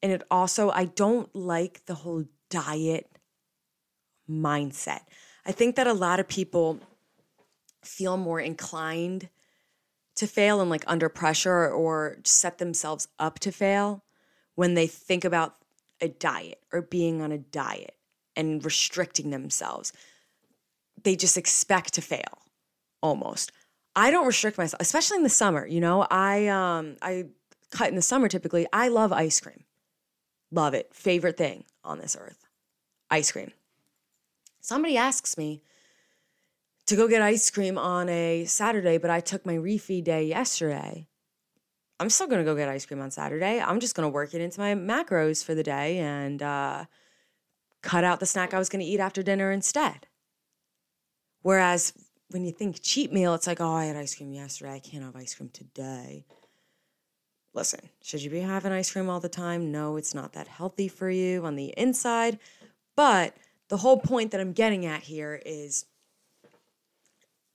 And 0.02 0.12
it 0.12 0.22
also, 0.30 0.70
I 0.70 0.86
don't 0.86 1.34
like 1.34 1.86
the 1.86 1.94
whole 1.94 2.24
diet 2.50 3.08
mindset. 4.28 5.02
I 5.46 5.52
think 5.52 5.76
that 5.76 5.86
a 5.86 5.92
lot 5.92 6.20
of 6.20 6.28
people 6.28 6.80
feel 7.82 8.16
more 8.16 8.40
inclined 8.40 9.28
to 10.16 10.26
fail 10.26 10.60
and 10.60 10.70
like 10.70 10.84
under 10.86 11.08
pressure 11.08 11.68
or 11.70 12.18
set 12.24 12.58
themselves 12.58 13.08
up 13.18 13.38
to 13.40 13.50
fail 13.52 14.04
when 14.54 14.74
they 14.74 14.86
think 14.86 15.24
about 15.24 15.56
a 16.00 16.08
diet 16.08 16.60
or 16.72 16.82
being 16.82 17.22
on 17.22 17.32
a 17.32 17.38
diet 17.38 17.96
and 18.36 18.64
restricting 18.64 19.30
themselves. 19.30 19.92
They 21.02 21.16
just 21.16 21.36
expect 21.36 21.94
to 21.94 22.02
fail 22.02 22.42
almost. 23.02 23.52
I 23.94 24.10
don't 24.10 24.26
restrict 24.26 24.58
myself, 24.58 24.80
especially 24.80 25.16
in 25.18 25.22
the 25.22 25.28
summer. 25.28 25.66
You 25.66 25.80
know, 25.80 26.06
I 26.10 26.48
um 26.48 26.96
I 27.02 27.26
cut 27.70 27.88
in 27.88 27.96
the 27.96 28.02
summer 28.02 28.28
typically. 28.28 28.66
I 28.72 28.88
love 28.88 29.12
ice 29.12 29.40
cream. 29.40 29.64
Love 30.52 30.74
it. 30.74 30.94
Favorite 30.94 31.38
thing 31.38 31.64
on 31.82 31.98
this 31.98 32.14
earth. 32.18 32.46
Ice 33.10 33.32
cream. 33.32 33.50
Somebody 34.60 34.96
asks 34.96 35.36
me 35.38 35.62
to 36.86 36.94
go 36.94 37.08
get 37.08 37.22
ice 37.22 37.50
cream 37.50 37.78
on 37.78 38.08
a 38.08 38.44
Saturday, 38.44 38.98
but 38.98 39.10
I 39.10 39.20
took 39.20 39.46
my 39.46 39.54
refeed 39.54 40.04
day 40.04 40.24
yesterday. 40.24 41.08
I'm 41.98 42.10
still 42.10 42.26
gonna 42.26 42.44
go 42.44 42.54
get 42.54 42.68
ice 42.68 42.84
cream 42.84 43.00
on 43.00 43.10
Saturday. 43.10 43.60
I'm 43.60 43.80
just 43.80 43.94
gonna 43.94 44.08
work 44.08 44.34
it 44.34 44.40
into 44.42 44.60
my 44.60 44.74
macros 44.74 45.42
for 45.42 45.54
the 45.54 45.62
day 45.62 45.98
and 45.98 46.42
uh, 46.42 46.84
cut 47.82 48.04
out 48.04 48.20
the 48.20 48.26
snack 48.26 48.52
I 48.52 48.58
was 48.58 48.68
gonna 48.68 48.84
eat 48.84 49.00
after 49.00 49.22
dinner 49.22 49.50
instead. 49.50 50.06
Whereas 51.40 51.92
when 52.28 52.44
you 52.44 52.52
think 52.52 52.80
cheat 52.82 53.12
meal, 53.12 53.34
it's 53.34 53.46
like, 53.46 53.60
oh, 53.60 53.72
I 53.72 53.86
had 53.86 53.96
ice 53.96 54.14
cream 54.14 54.32
yesterday. 54.32 54.74
I 54.74 54.80
can't 54.80 55.04
have 55.04 55.16
ice 55.16 55.34
cream 55.34 55.50
today. 55.50 56.26
Listen, 57.54 57.90
should 58.02 58.22
you 58.22 58.30
be 58.30 58.40
having 58.40 58.72
ice 58.72 58.90
cream 58.90 59.10
all 59.10 59.20
the 59.20 59.28
time? 59.28 59.70
No, 59.70 59.96
it's 59.96 60.14
not 60.14 60.32
that 60.32 60.48
healthy 60.48 60.88
for 60.88 61.10
you 61.10 61.44
on 61.44 61.56
the 61.56 61.74
inside. 61.76 62.38
But 62.96 63.36
the 63.68 63.76
whole 63.78 63.98
point 63.98 64.30
that 64.30 64.40
I'm 64.40 64.52
getting 64.52 64.86
at 64.86 65.02
here 65.02 65.40
is 65.44 65.86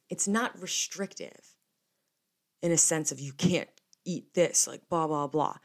it's 0.09 0.27
not 0.27 0.59
restrictive 0.61 1.55
in 2.61 2.71
a 2.71 2.77
sense 2.77 3.11
of 3.11 3.19
you 3.19 3.33
can't 3.33 3.69
eat 4.05 4.33
this, 4.33 4.67
like 4.67 4.87
blah, 4.89 5.07
blah, 5.07 5.27
blah. 5.27 5.57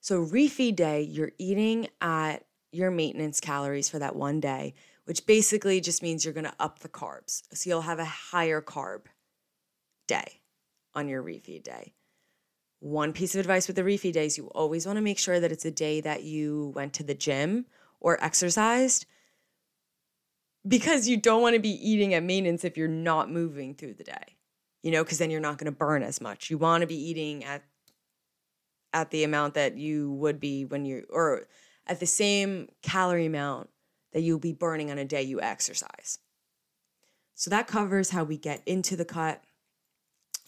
So, 0.00 0.24
refeed 0.24 0.76
day, 0.76 1.02
you're 1.02 1.32
eating 1.38 1.88
at 2.00 2.44
your 2.72 2.90
maintenance 2.90 3.40
calories 3.40 3.88
for 3.88 3.98
that 3.98 4.16
one 4.16 4.40
day 4.40 4.74
which 5.04 5.26
basically 5.26 5.80
just 5.80 6.02
means 6.02 6.24
you're 6.24 6.34
going 6.34 6.44
to 6.44 6.54
up 6.58 6.80
the 6.80 6.88
carbs. 6.88 7.42
So 7.52 7.68
you'll 7.68 7.82
have 7.82 7.98
a 7.98 8.04
higher 8.04 8.60
carb 8.60 9.02
day 10.06 10.40
on 10.94 11.08
your 11.08 11.22
refeed 11.22 11.62
day. 11.62 11.94
One 12.84 13.14
piece 13.14 13.34
of 13.34 13.40
advice 13.40 13.66
with 13.66 13.76
the 13.76 13.82
refeed 13.82 14.12
days, 14.12 14.36
you 14.36 14.48
always 14.48 14.84
want 14.84 14.98
to 14.98 15.02
make 15.02 15.18
sure 15.18 15.40
that 15.40 15.50
it's 15.50 15.64
a 15.64 15.70
day 15.70 16.02
that 16.02 16.22
you 16.22 16.70
went 16.74 16.92
to 16.94 17.02
the 17.02 17.14
gym 17.14 17.64
or 17.98 18.22
exercised 18.22 19.06
because 20.68 21.08
you 21.08 21.16
don't 21.16 21.40
want 21.40 21.54
to 21.54 21.60
be 21.60 21.70
eating 21.70 22.12
at 22.12 22.22
maintenance 22.22 22.62
if 22.62 22.76
you're 22.76 22.86
not 22.86 23.30
moving 23.30 23.74
through 23.74 23.94
the 23.94 24.04
day. 24.04 24.36
You 24.82 24.90
know, 24.90 25.02
because 25.02 25.16
then 25.16 25.30
you're 25.30 25.40
not 25.40 25.56
going 25.56 25.72
to 25.72 25.72
burn 25.72 26.02
as 26.02 26.20
much. 26.20 26.50
You 26.50 26.58
want 26.58 26.82
to 26.82 26.86
be 26.86 26.94
eating 26.94 27.42
at 27.42 27.62
at 28.92 29.10
the 29.10 29.24
amount 29.24 29.54
that 29.54 29.78
you 29.78 30.12
would 30.12 30.38
be 30.38 30.66
when 30.66 30.84
you 30.84 31.06
or 31.08 31.46
at 31.86 32.00
the 32.00 32.06
same 32.06 32.68
calorie 32.82 33.24
amount 33.24 33.70
that 34.12 34.20
you'll 34.20 34.38
be 34.38 34.52
burning 34.52 34.90
on 34.90 34.98
a 34.98 35.06
day 35.06 35.22
you 35.22 35.40
exercise. 35.40 36.18
So 37.34 37.48
that 37.48 37.66
covers 37.66 38.10
how 38.10 38.24
we 38.24 38.36
get 38.36 38.62
into 38.66 38.94
the 38.94 39.06
cut, 39.06 39.42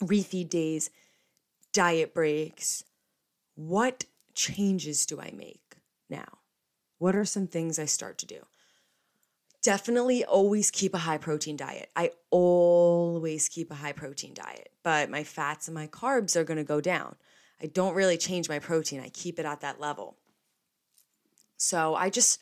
refeed 0.03 0.51
days, 0.51 0.91
diet 1.77 2.15
breaks. 2.15 2.85
What 3.55 4.07
changes 4.35 5.05
do 5.05 5.21
I 5.21 5.31
make 5.37 5.77
now? 6.09 6.39
What 6.97 7.15
are 7.15 7.27
some 7.27 7.47
things 7.47 7.79
I 7.79 7.85
start 7.85 8.17
to 8.19 8.27
do? 8.27 8.47
Definitely 9.63 10.25
always 10.25 10.71
keep 10.71 10.95
a 10.95 10.99
high 10.99 11.19
protein 11.19 11.55
diet. 11.55 11.91
I 11.95 12.13
always 12.31 13.51
keep 13.51 13.71
a 13.71 13.75
high 13.75 13.93
protein 13.93 14.33
diet, 14.33 14.71
but 14.83 15.11
my 15.11 15.23
fats 15.23 15.69
and 15.69 15.75
my 15.75 15.87
carbs 15.87 16.35
are 16.35 16.45
going 16.45 16.57
to 16.57 16.65
go 16.65 16.81
down. 16.81 17.17
I 17.63 17.67
don't 17.67 17.95
really 17.95 18.17
change 18.17 18.49
my 18.49 18.59
protein, 18.59 19.01
I 19.01 19.11
keep 19.11 19.39
it 19.39 19.45
at 19.45 19.61
that 19.61 19.79
level. 19.79 20.17
So 21.59 21.95
I 21.95 22.09
just 22.09 22.41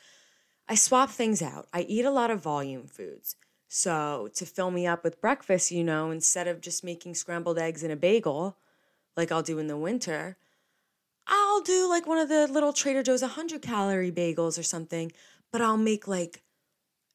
I 0.69 0.75
swap 0.75 1.09
things 1.09 1.41
out. 1.41 1.67
I 1.73 1.81
eat 1.81 2.05
a 2.05 2.09
lot 2.09 2.31
of 2.31 2.41
volume 2.41 2.87
foods. 2.87 3.35
So 3.67 4.29
to 4.35 4.45
fill 4.45 4.71
me 4.71 4.87
up 4.87 5.03
with 5.03 5.19
breakfast, 5.19 5.71
you 5.71 5.83
know, 5.83 6.09
instead 6.09 6.47
of 6.47 6.61
just 6.61 6.85
making 6.85 7.15
scrambled 7.15 7.59
eggs 7.59 7.83
and 7.83 7.91
a 7.91 7.97
bagel, 7.97 8.55
like 9.15 9.31
I'll 9.31 9.43
do 9.43 9.59
in 9.59 9.67
the 9.67 9.77
winter, 9.77 10.37
I'll 11.27 11.61
do 11.61 11.89
like 11.89 12.05
one 12.07 12.17
of 12.17 12.29
the 12.29 12.47
little 12.47 12.73
Trader 12.73 13.03
Joe's 13.03 13.21
100 13.21 13.61
calorie 13.61 14.11
bagels 14.11 14.59
or 14.59 14.63
something, 14.63 15.11
but 15.51 15.61
I'll 15.61 15.77
make 15.77 16.07
like 16.07 16.43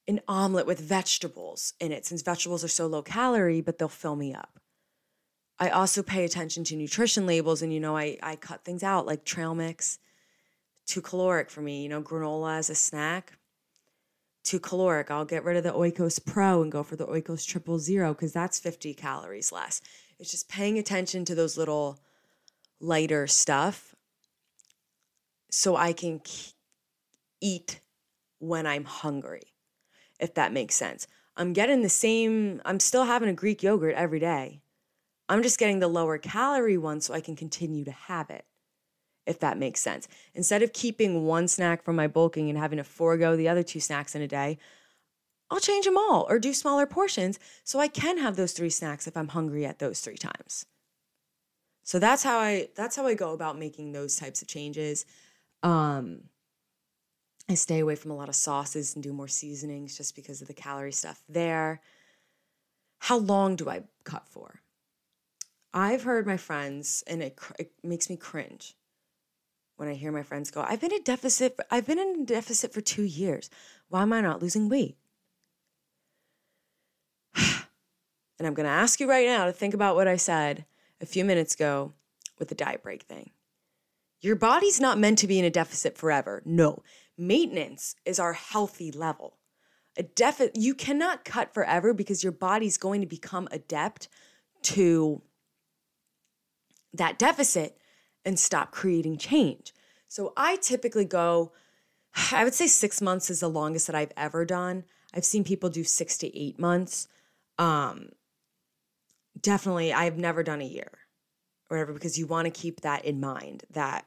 an 0.08 0.20
omelet 0.26 0.66
with 0.66 0.80
vegetables 0.80 1.74
in 1.78 1.92
it 1.92 2.04
since 2.06 2.22
vegetables 2.22 2.64
are 2.64 2.68
so 2.68 2.86
low 2.86 3.02
calorie, 3.02 3.60
but 3.60 3.78
they'll 3.78 3.88
fill 3.88 4.16
me 4.16 4.34
up. 4.34 4.58
I 5.58 5.68
also 5.68 6.02
pay 6.02 6.24
attention 6.24 6.64
to 6.64 6.76
nutrition 6.76 7.26
labels 7.26 7.60
and, 7.60 7.72
you 7.72 7.80
know, 7.80 7.96
I, 7.96 8.16
I 8.22 8.36
cut 8.36 8.64
things 8.64 8.82
out 8.82 9.06
like 9.06 9.24
trail 9.24 9.54
mix, 9.54 9.98
too 10.86 11.02
caloric 11.02 11.50
for 11.50 11.60
me, 11.60 11.82
you 11.82 11.88
know, 11.88 12.02
granola 12.02 12.58
as 12.58 12.70
a 12.70 12.74
snack 12.74 13.34
too 14.44 14.60
caloric. 14.60 15.10
I'll 15.10 15.24
get 15.24 15.44
rid 15.44 15.56
of 15.56 15.64
the 15.64 15.72
Oikos 15.72 16.24
Pro 16.24 16.62
and 16.62 16.72
go 16.72 16.82
for 16.82 16.96
the 16.96 17.06
Oikos 17.06 17.46
Triple 17.46 17.78
Zero 17.78 18.14
because 18.14 18.32
that's 18.32 18.58
50 18.58 18.94
calories 18.94 19.52
less. 19.52 19.80
It's 20.20 20.30
just 20.30 20.50
paying 20.50 20.78
attention 20.78 21.24
to 21.24 21.34
those 21.34 21.56
little 21.56 21.98
lighter 22.78 23.26
stuff 23.26 23.96
so 25.50 25.76
I 25.76 25.94
can 25.94 26.20
eat 27.40 27.80
when 28.38 28.66
I'm 28.66 28.84
hungry, 28.84 29.54
if 30.20 30.34
that 30.34 30.52
makes 30.52 30.74
sense. 30.74 31.06
I'm 31.38 31.54
getting 31.54 31.80
the 31.80 31.88
same, 31.88 32.60
I'm 32.66 32.80
still 32.80 33.04
having 33.04 33.30
a 33.30 33.34
Greek 33.34 33.62
yogurt 33.62 33.94
every 33.94 34.20
day. 34.20 34.60
I'm 35.28 35.42
just 35.42 35.58
getting 35.58 35.78
the 35.78 35.88
lower 35.88 36.18
calorie 36.18 36.76
one 36.76 37.00
so 37.00 37.14
I 37.14 37.20
can 37.20 37.34
continue 37.34 37.84
to 37.86 37.92
have 37.92 38.28
it 38.28 38.44
if 39.26 39.38
that 39.38 39.58
makes 39.58 39.80
sense. 39.80 40.08
Instead 40.34 40.62
of 40.62 40.72
keeping 40.72 41.24
one 41.24 41.46
snack 41.48 41.82
from 41.82 41.96
my 41.96 42.08
bulking 42.08 42.50
and 42.50 42.58
having 42.58 42.78
to 42.78 42.84
forego 42.84 43.36
the 43.36 43.48
other 43.48 43.62
two 43.62 43.80
snacks 43.80 44.14
in 44.14 44.22
a 44.22 44.28
day, 44.28 44.58
I'll 45.50 45.60
change 45.60 45.84
them 45.84 45.96
all 45.96 46.26
or 46.28 46.38
do 46.38 46.54
smaller 46.54 46.86
portions 46.86 47.38
so 47.64 47.80
I 47.80 47.88
can 47.88 48.18
have 48.18 48.36
those 48.36 48.52
three 48.52 48.70
snacks 48.70 49.06
if 49.06 49.16
I'm 49.16 49.28
hungry 49.28 49.66
at 49.66 49.78
those 49.78 50.00
three 50.00 50.16
times. 50.16 50.66
So 51.82 51.98
that's 51.98 52.22
how 52.22 52.38
I 52.38 52.68
that's 52.76 52.96
how 52.96 53.06
I 53.06 53.14
go 53.14 53.32
about 53.32 53.58
making 53.58 53.92
those 53.92 54.16
types 54.16 54.42
of 54.42 54.48
changes. 54.48 55.04
Um 55.62 56.22
I 57.48 57.54
stay 57.54 57.80
away 57.80 57.96
from 57.96 58.12
a 58.12 58.16
lot 58.16 58.28
of 58.28 58.36
sauces 58.36 58.94
and 58.94 59.02
do 59.02 59.12
more 59.12 59.26
seasonings 59.26 59.96
just 59.96 60.14
because 60.14 60.40
of 60.40 60.46
the 60.46 60.54
calorie 60.54 60.92
stuff 60.92 61.20
there. 61.28 61.80
How 63.00 63.16
long 63.16 63.56
do 63.56 63.68
I 63.68 63.82
cut 64.04 64.28
for? 64.28 64.60
I've 65.72 66.04
heard 66.04 66.26
my 66.26 66.36
friends, 66.36 67.02
and 67.06 67.22
it, 67.22 67.38
it 67.58 67.72
makes 67.82 68.08
me 68.08 68.16
cringe 68.16 68.76
when 69.76 69.88
I 69.88 69.94
hear 69.94 70.12
my 70.12 70.22
friends 70.22 70.50
go, 70.50 70.62
I've 70.62 70.80
been 70.80 70.92
in 70.92 71.02
deficit, 71.02 71.58
I've 71.70 71.86
been 71.86 71.98
in 71.98 72.24
deficit 72.24 72.72
for 72.72 72.80
two 72.80 73.02
years. 73.02 73.48
Why 73.88 74.02
am 74.02 74.12
I 74.12 74.20
not 74.20 74.42
losing 74.42 74.68
weight? 74.68 74.96
And 78.40 78.46
I'm 78.46 78.54
going 78.54 78.64
to 78.64 78.72
ask 78.72 79.00
you 79.00 79.08
right 79.08 79.26
now 79.26 79.44
to 79.44 79.52
think 79.52 79.74
about 79.74 79.96
what 79.96 80.08
I 80.08 80.16
said 80.16 80.64
a 80.98 81.04
few 81.04 81.26
minutes 81.26 81.54
ago 81.54 81.92
with 82.38 82.48
the 82.48 82.54
diet 82.54 82.82
break 82.82 83.02
thing. 83.02 83.32
Your 84.22 84.34
body's 84.34 84.80
not 84.80 84.98
meant 84.98 85.18
to 85.18 85.26
be 85.26 85.38
in 85.38 85.44
a 85.44 85.50
deficit 85.50 85.98
forever. 85.98 86.42
No, 86.46 86.82
maintenance 87.18 87.96
is 88.06 88.18
our 88.18 88.32
healthy 88.32 88.90
level. 88.90 89.36
A 89.98 90.04
deficit, 90.04 90.56
you 90.56 90.74
cannot 90.74 91.26
cut 91.26 91.52
forever 91.52 91.92
because 91.92 92.22
your 92.24 92.32
body's 92.32 92.78
going 92.78 93.02
to 93.02 93.06
become 93.06 93.46
adept 93.52 94.08
to 94.62 95.20
that 96.94 97.18
deficit 97.18 97.76
and 98.24 98.38
stop 98.38 98.72
creating 98.72 99.18
change. 99.18 99.74
So 100.08 100.32
I 100.34 100.56
typically 100.56 101.04
go, 101.04 101.52
I 102.32 102.44
would 102.44 102.54
say 102.54 102.68
six 102.68 103.02
months 103.02 103.28
is 103.28 103.40
the 103.40 103.48
longest 103.48 103.86
that 103.86 103.96
I've 103.96 104.12
ever 104.16 104.46
done. 104.46 104.84
I've 105.12 105.26
seen 105.26 105.44
people 105.44 105.68
do 105.68 105.84
six 105.84 106.16
to 106.18 106.34
eight 106.34 106.58
months. 106.58 107.06
Um, 107.58 108.12
definitely, 109.38 109.92
I've 109.92 110.18
never 110.18 110.42
done 110.42 110.60
a 110.60 110.66
year 110.66 110.90
or 111.68 111.76
whatever 111.76 111.92
because 111.92 112.18
you 112.18 112.26
want 112.26 112.46
to 112.46 112.50
keep 112.50 112.80
that 112.80 113.04
in 113.04 113.20
mind 113.20 113.64
that 113.70 114.06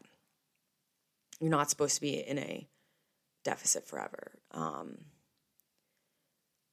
you're 1.40 1.50
not 1.50 1.70
supposed 1.70 1.96
to 1.96 2.02
be 2.02 2.16
in 2.16 2.38
a 2.38 2.68
deficit 3.44 3.88
forever. 3.88 4.40
Um, 4.52 4.98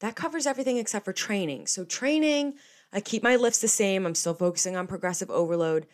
that 0.00 0.16
covers 0.16 0.46
everything 0.46 0.78
except 0.78 1.04
for 1.04 1.12
training. 1.12 1.66
So, 1.66 1.84
training, 1.84 2.54
I 2.92 3.00
keep 3.00 3.22
my 3.22 3.36
lifts 3.36 3.60
the 3.60 3.68
same. 3.68 4.06
I'm 4.06 4.14
still 4.14 4.34
focusing 4.34 4.76
on 4.76 4.86
progressive 4.86 5.30
overload. 5.30 5.86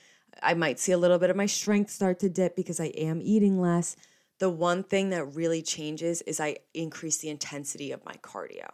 I 0.43 0.55
might 0.55 0.79
see 0.79 0.93
a 0.93 0.99
little 0.99 1.19
bit 1.19 1.31
of 1.31 1.37
my 1.37 1.47
strength 1.47 1.91
start 1.91 2.21
to 2.21 2.29
dip 2.29 2.57
because 2.57 2.81
I 2.81 2.87
am 2.87 3.21
eating 3.23 3.61
less. 3.61 3.97
The 4.39 4.51
one 4.51 4.83
thing 4.85 5.11
that 5.11 5.35
really 5.35 5.63
changes 5.63 6.23
is 6.23 6.41
I 6.41 6.59
increase 6.75 7.19
the 7.19 7.31
intensity 7.31 7.91
of 7.91 8.05
my 8.05 8.15
cardio. 8.23 8.69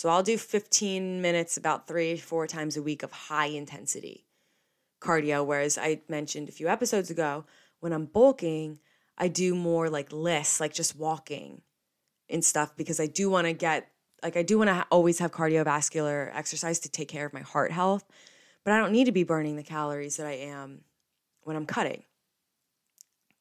So 0.00 0.08
I'll 0.08 0.22
do 0.22 0.38
15 0.38 1.20
minutes 1.20 1.58
about 1.58 1.86
three, 1.86 2.16
four 2.16 2.46
times 2.46 2.74
a 2.74 2.82
week 2.82 3.02
of 3.02 3.12
high 3.12 3.48
intensity 3.48 4.24
cardio. 4.98 5.44
Whereas 5.44 5.76
I 5.76 6.00
mentioned 6.08 6.48
a 6.48 6.52
few 6.52 6.68
episodes 6.68 7.10
ago, 7.10 7.44
when 7.80 7.92
I'm 7.92 8.06
bulking, 8.06 8.78
I 9.18 9.28
do 9.28 9.54
more 9.54 9.90
like 9.90 10.10
lists, 10.10 10.58
like 10.58 10.72
just 10.72 10.96
walking 10.96 11.60
and 12.30 12.42
stuff, 12.42 12.74
because 12.78 12.98
I 12.98 13.08
do 13.08 13.28
want 13.28 13.46
to 13.46 13.52
get, 13.52 13.90
like, 14.22 14.38
I 14.38 14.42
do 14.42 14.56
want 14.56 14.68
to 14.68 14.74
ha- 14.74 14.86
always 14.90 15.18
have 15.18 15.32
cardiovascular 15.32 16.34
exercise 16.34 16.78
to 16.78 16.88
take 16.88 17.08
care 17.08 17.26
of 17.26 17.34
my 17.34 17.42
heart 17.42 17.70
health, 17.70 18.06
but 18.64 18.72
I 18.72 18.78
don't 18.78 18.92
need 18.92 19.04
to 19.04 19.12
be 19.12 19.22
burning 19.22 19.56
the 19.56 19.62
calories 19.62 20.16
that 20.16 20.26
I 20.26 20.32
am 20.32 20.80
when 21.42 21.56
I'm 21.56 21.66
cutting. 21.66 22.04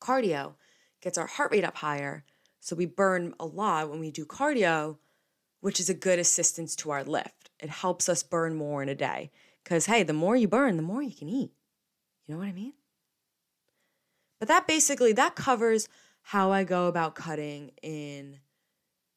Cardio 0.01 0.55
gets 1.01 1.17
our 1.17 1.27
heart 1.27 1.53
rate 1.53 1.63
up 1.63 1.77
higher. 1.77 2.25
So 2.59 2.75
we 2.75 2.85
burn 2.85 3.33
a 3.39 3.45
lot 3.45 3.89
when 3.89 4.01
we 4.01 4.11
do 4.11 4.25
cardio, 4.25 4.97
which 5.61 5.79
is 5.79 5.89
a 5.89 5.93
good 5.93 6.19
assistance 6.19 6.75
to 6.77 6.91
our 6.91 7.03
lift. 7.03 7.49
It 7.59 7.69
helps 7.69 8.07
us 8.07 8.23
burn 8.23 8.55
more 8.55 8.81
in 8.81 8.89
a 8.89 8.95
day. 8.95 9.31
Because, 9.63 9.85
hey, 9.85 10.03
the 10.03 10.13
more 10.13 10.35
you 10.35 10.47
burn, 10.47 10.77
the 10.77 10.83
more 10.83 11.01
you 11.01 11.13
can 11.13 11.29
eat. 11.29 11.51
You 12.25 12.33
know 12.33 12.39
what 12.39 12.47
I 12.47 12.53
mean? 12.53 12.73
But 14.39 14.47
that 14.47 14.67
basically 14.67 15.13
that 15.13 15.35
covers 15.35 15.89
how 16.21 16.51
I 16.51 16.63
go 16.63 16.87
about 16.87 17.15
cutting 17.15 17.71
in 17.81 18.39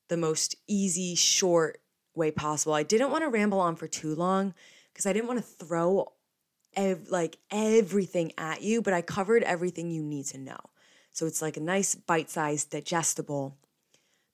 the 0.08 0.16
most 0.16 0.56
easy, 0.66 1.14
short 1.14 1.80
way 2.14 2.30
possible. 2.30 2.74
I 2.74 2.82
didn't 2.82 3.10
want 3.10 3.22
to 3.22 3.28
ramble 3.28 3.60
on 3.60 3.76
for 3.76 3.86
too 3.86 4.14
long 4.14 4.54
because 4.92 5.06
I 5.06 5.12
didn't 5.12 5.28
want 5.28 5.38
to 5.38 5.44
throw 5.44 6.12
ev- 6.74 7.08
like 7.08 7.38
everything 7.50 8.32
at 8.36 8.62
you, 8.62 8.82
but 8.82 8.92
I 8.92 9.02
covered 9.02 9.42
everything 9.42 9.90
you 9.90 10.02
need 10.02 10.26
to 10.26 10.38
know. 10.38 10.58
So 11.12 11.26
it's 11.26 11.42
like 11.42 11.56
a 11.56 11.60
nice 11.60 11.94
bite-sized 11.94 12.70
digestible. 12.70 13.56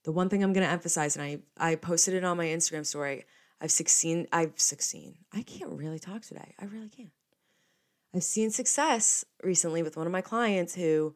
The 0.03 0.11
one 0.11 0.29
thing 0.29 0.43
I'm 0.43 0.53
going 0.53 0.65
to 0.65 0.71
emphasize 0.71 1.15
and 1.15 1.23
I 1.23 1.39
I 1.57 1.75
posted 1.75 2.13
it 2.13 2.23
on 2.23 2.37
my 2.37 2.45
Instagram 2.45 2.85
story. 2.85 3.25
I've 3.61 3.71
succeeded 3.71 4.27
I've 4.31 4.53
succeeded. 4.59 5.15
I 5.33 5.41
can't 5.41 5.71
really 5.71 5.99
talk 5.99 6.21
today. 6.21 6.55
I 6.59 6.65
really 6.65 6.89
can't. 6.89 7.11
I've 8.13 8.23
seen 8.23 8.49
success 8.49 9.25
recently 9.43 9.83
with 9.83 9.97
one 9.97 10.07
of 10.07 10.13
my 10.13 10.21
clients 10.21 10.75
who 10.75 11.15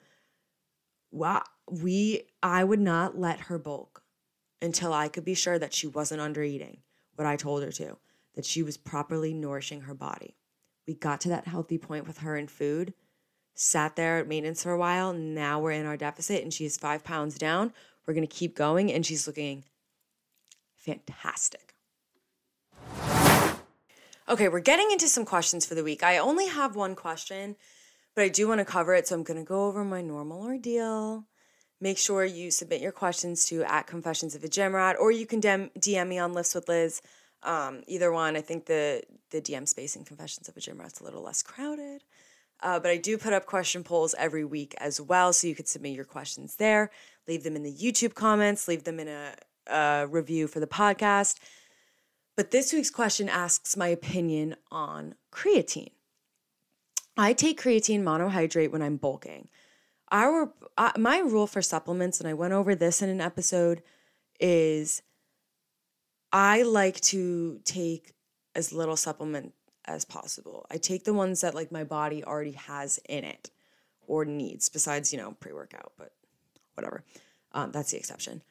wow, 1.12 1.44
we 1.70 2.24
I 2.42 2.64
would 2.64 2.80
not 2.82 3.18
let 3.18 3.42
her 3.42 3.58
bulk 3.58 4.04
until 4.62 4.94
I 4.94 5.08
could 5.08 5.26
be 5.26 5.34
sure 5.36 5.60
that 5.60 5.74
she 5.74 5.88
wasn't 5.88 6.22
under 6.22 6.44
eating 6.44 6.80
what 7.16 7.28
I 7.28 7.36
told 7.36 7.64
her 7.64 7.72
to, 7.74 7.98
that 8.36 8.46
she 8.46 8.64
was 8.64 8.78
properly 8.78 9.34
nourishing 9.34 9.82
her 9.82 9.94
body. 9.94 10.36
We 10.88 10.96
got 10.96 11.22
to 11.22 11.30
that 11.30 11.48
healthy 11.48 11.78
point 11.78 12.08
with 12.08 12.20
her 12.20 12.36
in 12.36 12.48
food, 12.48 12.94
sat 13.54 13.96
there 13.96 14.18
at 14.18 14.28
maintenance 14.28 14.64
for 14.64 14.72
a 14.72 14.78
while. 14.78 15.14
Now 15.14 15.60
we're 15.60 15.72
in 15.72 15.86
our 15.86 15.98
deficit 15.98 16.44
and 16.44 16.54
she's 16.54 16.78
five 16.78 17.04
pounds 17.04 17.38
down. 17.38 17.72
We're 18.06 18.14
going 18.14 18.28
to 18.28 18.34
keep 18.34 18.56
going 18.56 18.92
and 18.92 19.06
she's 19.06 19.28
looking 19.28 19.64
fantastic. 20.76 21.74
Okay, 24.30 24.48
we're 24.48 24.62
getting 24.62 24.90
into 24.92 25.08
some 25.08 25.26
questions 25.26 25.66
for 25.66 25.76
the 25.76 25.84
week. 25.84 26.02
I 26.02 26.18
only 26.18 26.48
have 26.48 26.76
one 26.76 26.96
question, 26.96 27.58
but 28.16 28.24
I 28.24 28.30
do 28.30 28.48
want 28.48 28.60
to 28.60 28.66
cover 28.66 28.94
it. 28.94 29.08
So 29.08 29.16
I'm 29.16 29.24
going 29.24 29.40
to 29.40 29.46
go 29.46 29.66
over 29.66 29.84
my 29.84 30.02
normal 30.02 30.44
ordeal. 30.44 31.26
Make 31.82 31.98
sure 31.98 32.24
you 32.24 32.50
submit 32.50 32.80
your 32.80 32.94
questions 32.94 33.46
to 33.48 33.64
at 33.64 33.88
Confessions 33.88 34.36
of 34.36 34.44
a 34.44 34.48
Gym 34.48 34.74
Rat, 34.74 34.96
or 34.98 35.12
you 35.12 35.26
can 35.26 35.42
DM 35.42 36.08
me 36.08 36.18
on 36.18 36.34
Lifts 36.34 36.56
with 36.56 36.70
Liz. 36.70 37.02
Um, 37.44 37.84
either 37.88 38.10
one. 38.10 38.38
I 38.38 38.42
think 38.42 38.68
the 38.68 39.04
the 39.32 39.42
DM 39.42 39.68
space 39.68 39.98
in 39.98 40.06
Confessions 40.06 40.48
of 40.48 40.56
a 40.56 40.62
Gym 40.62 40.80
Rat's 40.80 41.02
a 41.02 41.04
little 41.04 41.22
less 41.22 41.42
crowded. 41.42 42.04
Uh, 42.64 42.80
but 42.80 42.90
I 42.90 42.98
do 42.98 43.18
put 43.18 43.34
up 43.34 43.46
question 43.46 43.84
polls 43.84 44.16
every 44.18 44.46
week 44.46 44.74
as 44.78 45.00
well, 45.00 45.34
so 45.34 45.48
you 45.48 45.54
could 45.54 45.68
submit 45.68 45.94
your 45.94 46.06
questions 46.06 46.56
there. 46.56 46.90
Leave 47.28 47.44
them 47.44 47.58
in 47.58 47.64
the 47.64 47.74
YouTube 47.74 48.16
comments. 48.16 48.68
Leave 48.70 48.86
them 48.86 49.00
in 49.02 49.10
a, 49.10 49.36
a 49.68 50.08
review 50.08 50.48
for 50.48 50.62
the 50.62 50.68
podcast. 50.68 51.40
But 52.38 52.52
this 52.52 52.72
week's 52.72 52.90
question 52.90 53.28
asks 53.28 53.76
my 53.76 53.90
opinion 53.90 54.56
on 54.72 55.16
creatine. 55.32 55.92
I 57.18 57.34
take 57.34 57.62
creatine 57.62 58.02
monohydrate 58.02 58.72
when 58.72 58.82
I'm 58.82 58.98
bulking. 58.98 59.50
Our 60.12 60.54
uh, 60.78 60.94
my 60.98 61.20
rule 61.20 61.48
for 61.48 61.62
supplements, 61.62 62.20
and 62.20 62.30
I 62.30 62.34
went 62.34 62.54
over 62.54 62.76
this 62.76 63.02
in 63.02 63.10
an 63.10 63.22
episode, 63.22 63.84
is 64.40 65.02
I 66.32 66.64
like 66.64 67.00
to 67.02 67.60
take 67.66 68.14
as 68.56 68.72
little 68.72 68.96
supplement 68.96 69.54
as 69.86 70.06
possible. 70.06 70.66
I 70.72 70.78
take 70.78 71.04
the 71.04 71.14
ones 71.14 71.42
that 71.42 71.56
like 71.56 71.72
my 71.72 71.84
body 71.84 72.24
already 72.24 72.52
has 72.54 73.00
in 73.10 73.24
it 73.24 73.50
or 74.08 74.26
needs, 74.26 74.70
besides 74.70 75.12
you 75.12 75.20
know 75.20 75.36
pre 75.40 75.54
workout, 75.54 75.94
but 75.98 76.14
whatever. 76.76 77.04
Um, 77.52 77.72
that's 77.72 77.92
the 77.92 77.98
exception. 77.98 78.42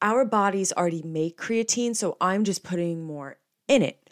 Our 0.00 0.24
bodies 0.24 0.72
already 0.72 1.02
make 1.02 1.38
creatine, 1.38 1.94
so 1.94 2.16
I'm 2.20 2.44
just 2.44 2.64
putting 2.64 3.04
more 3.04 3.38
in 3.68 3.82
it. 3.82 4.10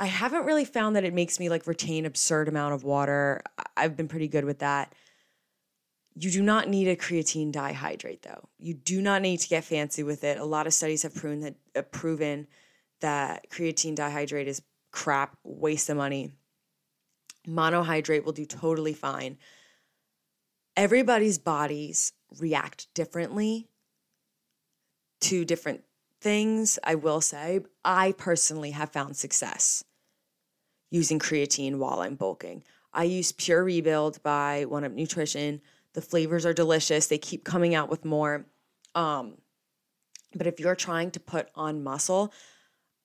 I 0.00 0.06
haven't 0.06 0.44
really 0.44 0.64
found 0.64 0.96
that 0.96 1.04
it 1.04 1.14
makes 1.14 1.40
me 1.40 1.48
like 1.48 1.66
retain 1.66 2.06
absurd 2.06 2.48
amount 2.48 2.74
of 2.74 2.84
water. 2.84 3.42
I've 3.76 3.96
been 3.96 4.08
pretty 4.08 4.28
good 4.28 4.44
with 4.44 4.60
that. 4.60 4.94
You 6.14 6.30
do 6.30 6.42
not 6.42 6.68
need 6.68 6.88
a 6.88 6.96
creatine 6.96 7.52
dihydrate 7.52 8.22
though. 8.22 8.48
You 8.58 8.74
do 8.74 9.00
not 9.00 9.22
need 9.22 9.38
to 9.38 9.48
get 9.48 9.64
fancy 9.64 10.02
with 10.02 10.24
it. 10.24 10.38
A 10.38 10.44
lot 10.44 10.66
of 10.66 10.74
studies 10.74 11.02
have 11.02 11.14
proven 11.14 11.54
that 11.74 11.92
proven 11.92 12.46
that 13.00 13.48
creatine 13.50 13.94
dihydrate 13.94 14.46
is 14.46 14.62
crap, 14.90 15.36
waste 15.44 15.88
of 15.88 15.96
money. 15.96 16.32
Monohydrate 17.46 18.24
will 18.24 18.32
do 18.32 18.44
totally 18.44 18.92
fine. 18.92 19.38
Everybody's 20.76 21.38
bodies 21.38 22.12
react 22.38 22.92
differently 22.94 23.68
to 25.22 25.44
different 25.44 25.82
things. 26.20 26.78
I 26.84 26.94
will 26.94 27.20
say, 27.20 27.60
I 27.84 28.12
personally 28.12 28.72
have 28.72 28.92
found 28.92 29.16
success 29.16 29.84
using 30.90 31.18
creatine 31.18 31.76
while 31.76 32.00
I'm 32.00 32.14
bulking. 32.14 32.62
I 32.92 33.04
use 33.04 33.32
Pure 33.32 33.64
Rebuild 33.64 34.22
by 34.22 34.64
One 34.64 34.84
Up 34.84 34.92
Nutrition. 34.92 35.60
The 35.94 36.02
flavors 36.02 36.46
are 36.46 36.54
delicious. 36.54 37.06
They 37.06 37.18
keep 37.18 37.44
coming 37.44 37.74
out 37.74 37.88
with 37.88 38.04
more. 38.04 38.46
Um, 38.94 39.34
but 40.34 40.46
if 40.46 40.60
you're 40.60 40.74
trying 40.74 41.10
to 41.12 41.20
put 41.20 41.48
on 41.54 41.82
muscle, 41.82 42.32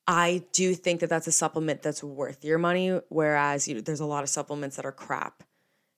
I 0.07 0.43
do 0.51 0.75
think 0.75 0.99
that 0.99 1.09
that's 1.09 1.27
a 1.27 1.31
supplement 1.31 1.81
that's 1.81 2.03
worth 2.03 2.43
your 2.43 2.57
money. 2.57 2.99
Whereas 3.09 3.67
you 3.67 3.81
there's 3.81 3.99
a 3.99 4.05
lot 4.05 4.23
of 4.23 4.29
supplements 4.29 4.75
that 4.75 4.85
are 4.85 4.91
crap 4.91 5.43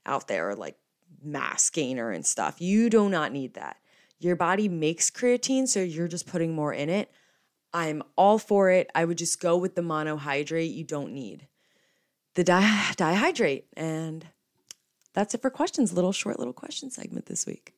out 0.06 0.28
there, 0.28 0.56
like 0.56 0.78
mass 1.24 1.70
gainer 1.70 2.12
and 2.12 2.26
stuff. 2.26 2.62
You 2.62 2.90
do 2.90 3.10
not 3.10 3.32
need 3.32 3.56
that. 3.56 3.78
Your 4.20 4.36
body 4.36 4.70
makes 4.70 5.10
creatine, 5.10 5.68
so 5.68 5.82
you're 5.82 6.08
just 6.08 6.28
putting 6.28 6.54
more 6.54 6.74
in 6.74 6.90
it. 6.90 7.12
I'm 7.74 8.04
all 8.16 8.40
for 8.40 8.70
it. 8.72 8.90
I 8.96 9.04
would 9.04 9.18
just 9.18 9.42
go 9.42 9.58
with 9.58 9.76
the 9.76 9.82
monohydrate. 9.82 10.74
You 10.74 10.86
don't 10.86 11.12
need 11.12 11.48
the 12.36 12.44
di- 12.44 12.62
dihydrate. 12.96 13.64
And 13.76 14.26
that's 15.14 15.34
it 15.34 15.42
for 15.42 15.50
questions. 15.50 15.94
Little 15.94 16.14
short 16.14 16.40
little 16.40 16.54
question 16.54 16.90
segment 16.90 17.26
this 17.26 17.46
week. 17.46 17.75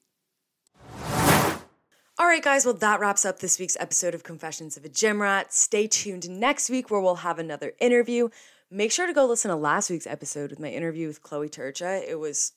All 2.19 2.25
right, 2.25 2.41
guys, 2.41 2.65
well, 2.65 2.73
that 2.73 2.99
wraps 2.99 3.25
up 3.25 3.37
this 3.37 3.59
week's 3.59 3.77
episode 3.79 4.15
of 4.15 4.23
Confessions 4.23 4.75
of 4.75 4.83
a 4.83 4.89
Gym 4.89 5.21
Rat. 5.21 5.53
Stay 5.53 5.85
tuned 5.85 6.27
next 6.27 6.67
week 6.67 6.89
where 6.89 6.99
we'll 6.99 7.17
have 7.17 7.37
another 7.37 7.73
interview. 7.79 8.29
Make 8.71 8.91
sure 8.91 9.05
to 9.05 9.13
go 9.13 9.27
listen 9.27 9.49
to 9.49 9.55
last 9.55 9.91
week's 9.91 10.07
episode 10.07 10.49
with 10.49 10.59
my 10.59 10.69
interview 10.69 11.05
with 11.05 11.21
Chloe 11.21 11.47
Turcha. 11.47 12.01
It 12.07 12.19
was 12.19 12.53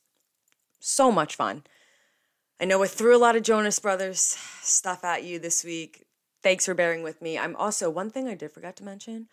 so 0.78 1.12
much 1.12 1.36
fun. 1.36 1.64
I 2.58 2.64
know 2.64 2.82
I 2.82 2.86
threw 2.86 3.14
a 3.14 3.20
lot 3.20 3.36
of 3.36 3.42
Jonas 3.42 3.78
Brothers 3.78 4.38
stuff 4.62 5.04
at 5.04 5.24
you 5.24 5.38
this 5.38 5.62
week. 5.62 6.06
Thanks 6.42 6.64
for 6.64 6.72
bearing 6.72 7.02
with 7.02 7.20
me. 7.20 7.38
I'm 7.38 7.54
also, 7.56 7.90
one 7.90 8.08
thing 8.08 8.28
I 8.28 8.36
did 8.36 8.52
forget 8.52 8.76
to 8.76 8.84
mention, 8.84 9.28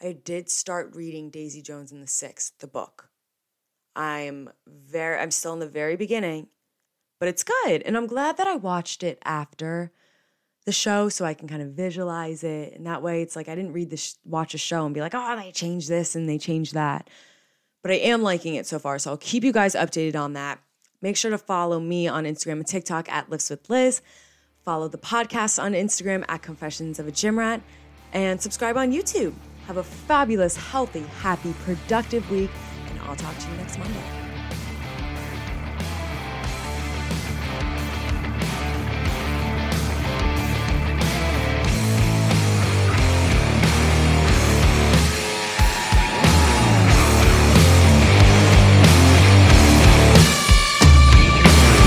I 0.00 0.12
did 0.12 0.48
start 0.48 0.96
reading 0.96 1.28
Daisy 1.28 1.60
Jones 1.60 1.92
and 1.92 2.02
the 2.02 2.06
Six, 2.06 2.52
the 2.60 2.66
book. 2.66 3.10
I'm 3.94 4.48
very, 4.66 5.18
I'm 5.18 5.30
still 5.30 5.52
in 5.52 5.58
the 5.60 5.68
very 5.68 5.96
beginning 5.96 6.48
but 7.18 7.28
it's 7.28 7.44
good. 7.44 7.82
And 7.82 7.96
I'm 7.96 8.06
glad 8.06 8.36
that 8.36 8.46
I 8.46 8.56
watched 8.56 9.02
it 9.02 9.18
after 9.24 9.92
the 10.64 10.72
show 10.72 11.08
so 11.08 11.24
I 11.24 11.34
can 11.34 11.48
kind 11.48 11.62
of 11.62 11.68
visualize 11.70 12.42
it. 12.44 12.74
And 12.74 12.86
that 12.86 13.02
way 13.02 13.22
it's 13.22 13.36
like 13.36 13.48
I 13.48 13.54
didn't 13.54 13.72
read 13.72 13.90
the 13.90 13.96
sh- 13.96 14.14
watch 14.24 14.52
a 14.54 14.58
show 14.58 14.84
and 14.84 14.94
be 14.94 15.00
like, 15.00 15.14
"Oh, 15.14 15.36
they 15.36 15.52
changed 15.52 15.88
this 15.88 16.14
and 16.14 16.28
they 16.28 16.38
changed 16.38 16.74
that." 16.74 17.08
But 17.82 17.92
I 17.92 17.96
am 17.96 18.22
liking 18.22 18.56
it 18.56 18.66
so 18.66 18.78
far, 18.78 18.98
so 18.98 19.10
I'll 19.10 19.16
keep 19.16 19.44
you 19.44 19.52
guys 19.52 19.74
updated 19.74 20.16
on 20.16 20.32
that. 20.32 20.58
Make 21.00 21.16
sure 21.16 21.30
to 21.30 21.38
follow 21.38 21.78
me 21.78 22.08
on 22.08 22.24
Instagram 22.24 22.54
and 22.54 22.66
TikTok 22.66 23.08
at 23.10 23.30
Lifts 23.30 23.48
with 23.48 23.70
Liz. 23.70 24.02
Follow 24.64 24.88
the 24.88 24.98
podcast 24.98 25.62
on 25.62 25.72
Instagram 25.72 26.24
at 26.28 26.42
Confessions 26.42 26.98
of 26.98 27.06
a 27.06 27.12
Gym 27.12 27.38
Rat 27.38 27.62
and 28.12 28.42
subscribe 28.42 28.76
on 28.76 28.90
YouTube. 28.90 29.34
Have 29.66 29.76
a 29.76 29.84
fabulous, 29.84 30.56
healthy, 30.56 31.04
happy, 31.20 31.54
productive 31.64 32.28
week, 32.30 32.50
and 32.88 32.98
I'll 33.02 33.16
talk 33.16 33.38
to 33.38 33.50
you 33.50 33.56
next 33.58 33.78
Monday. 33.78 34.25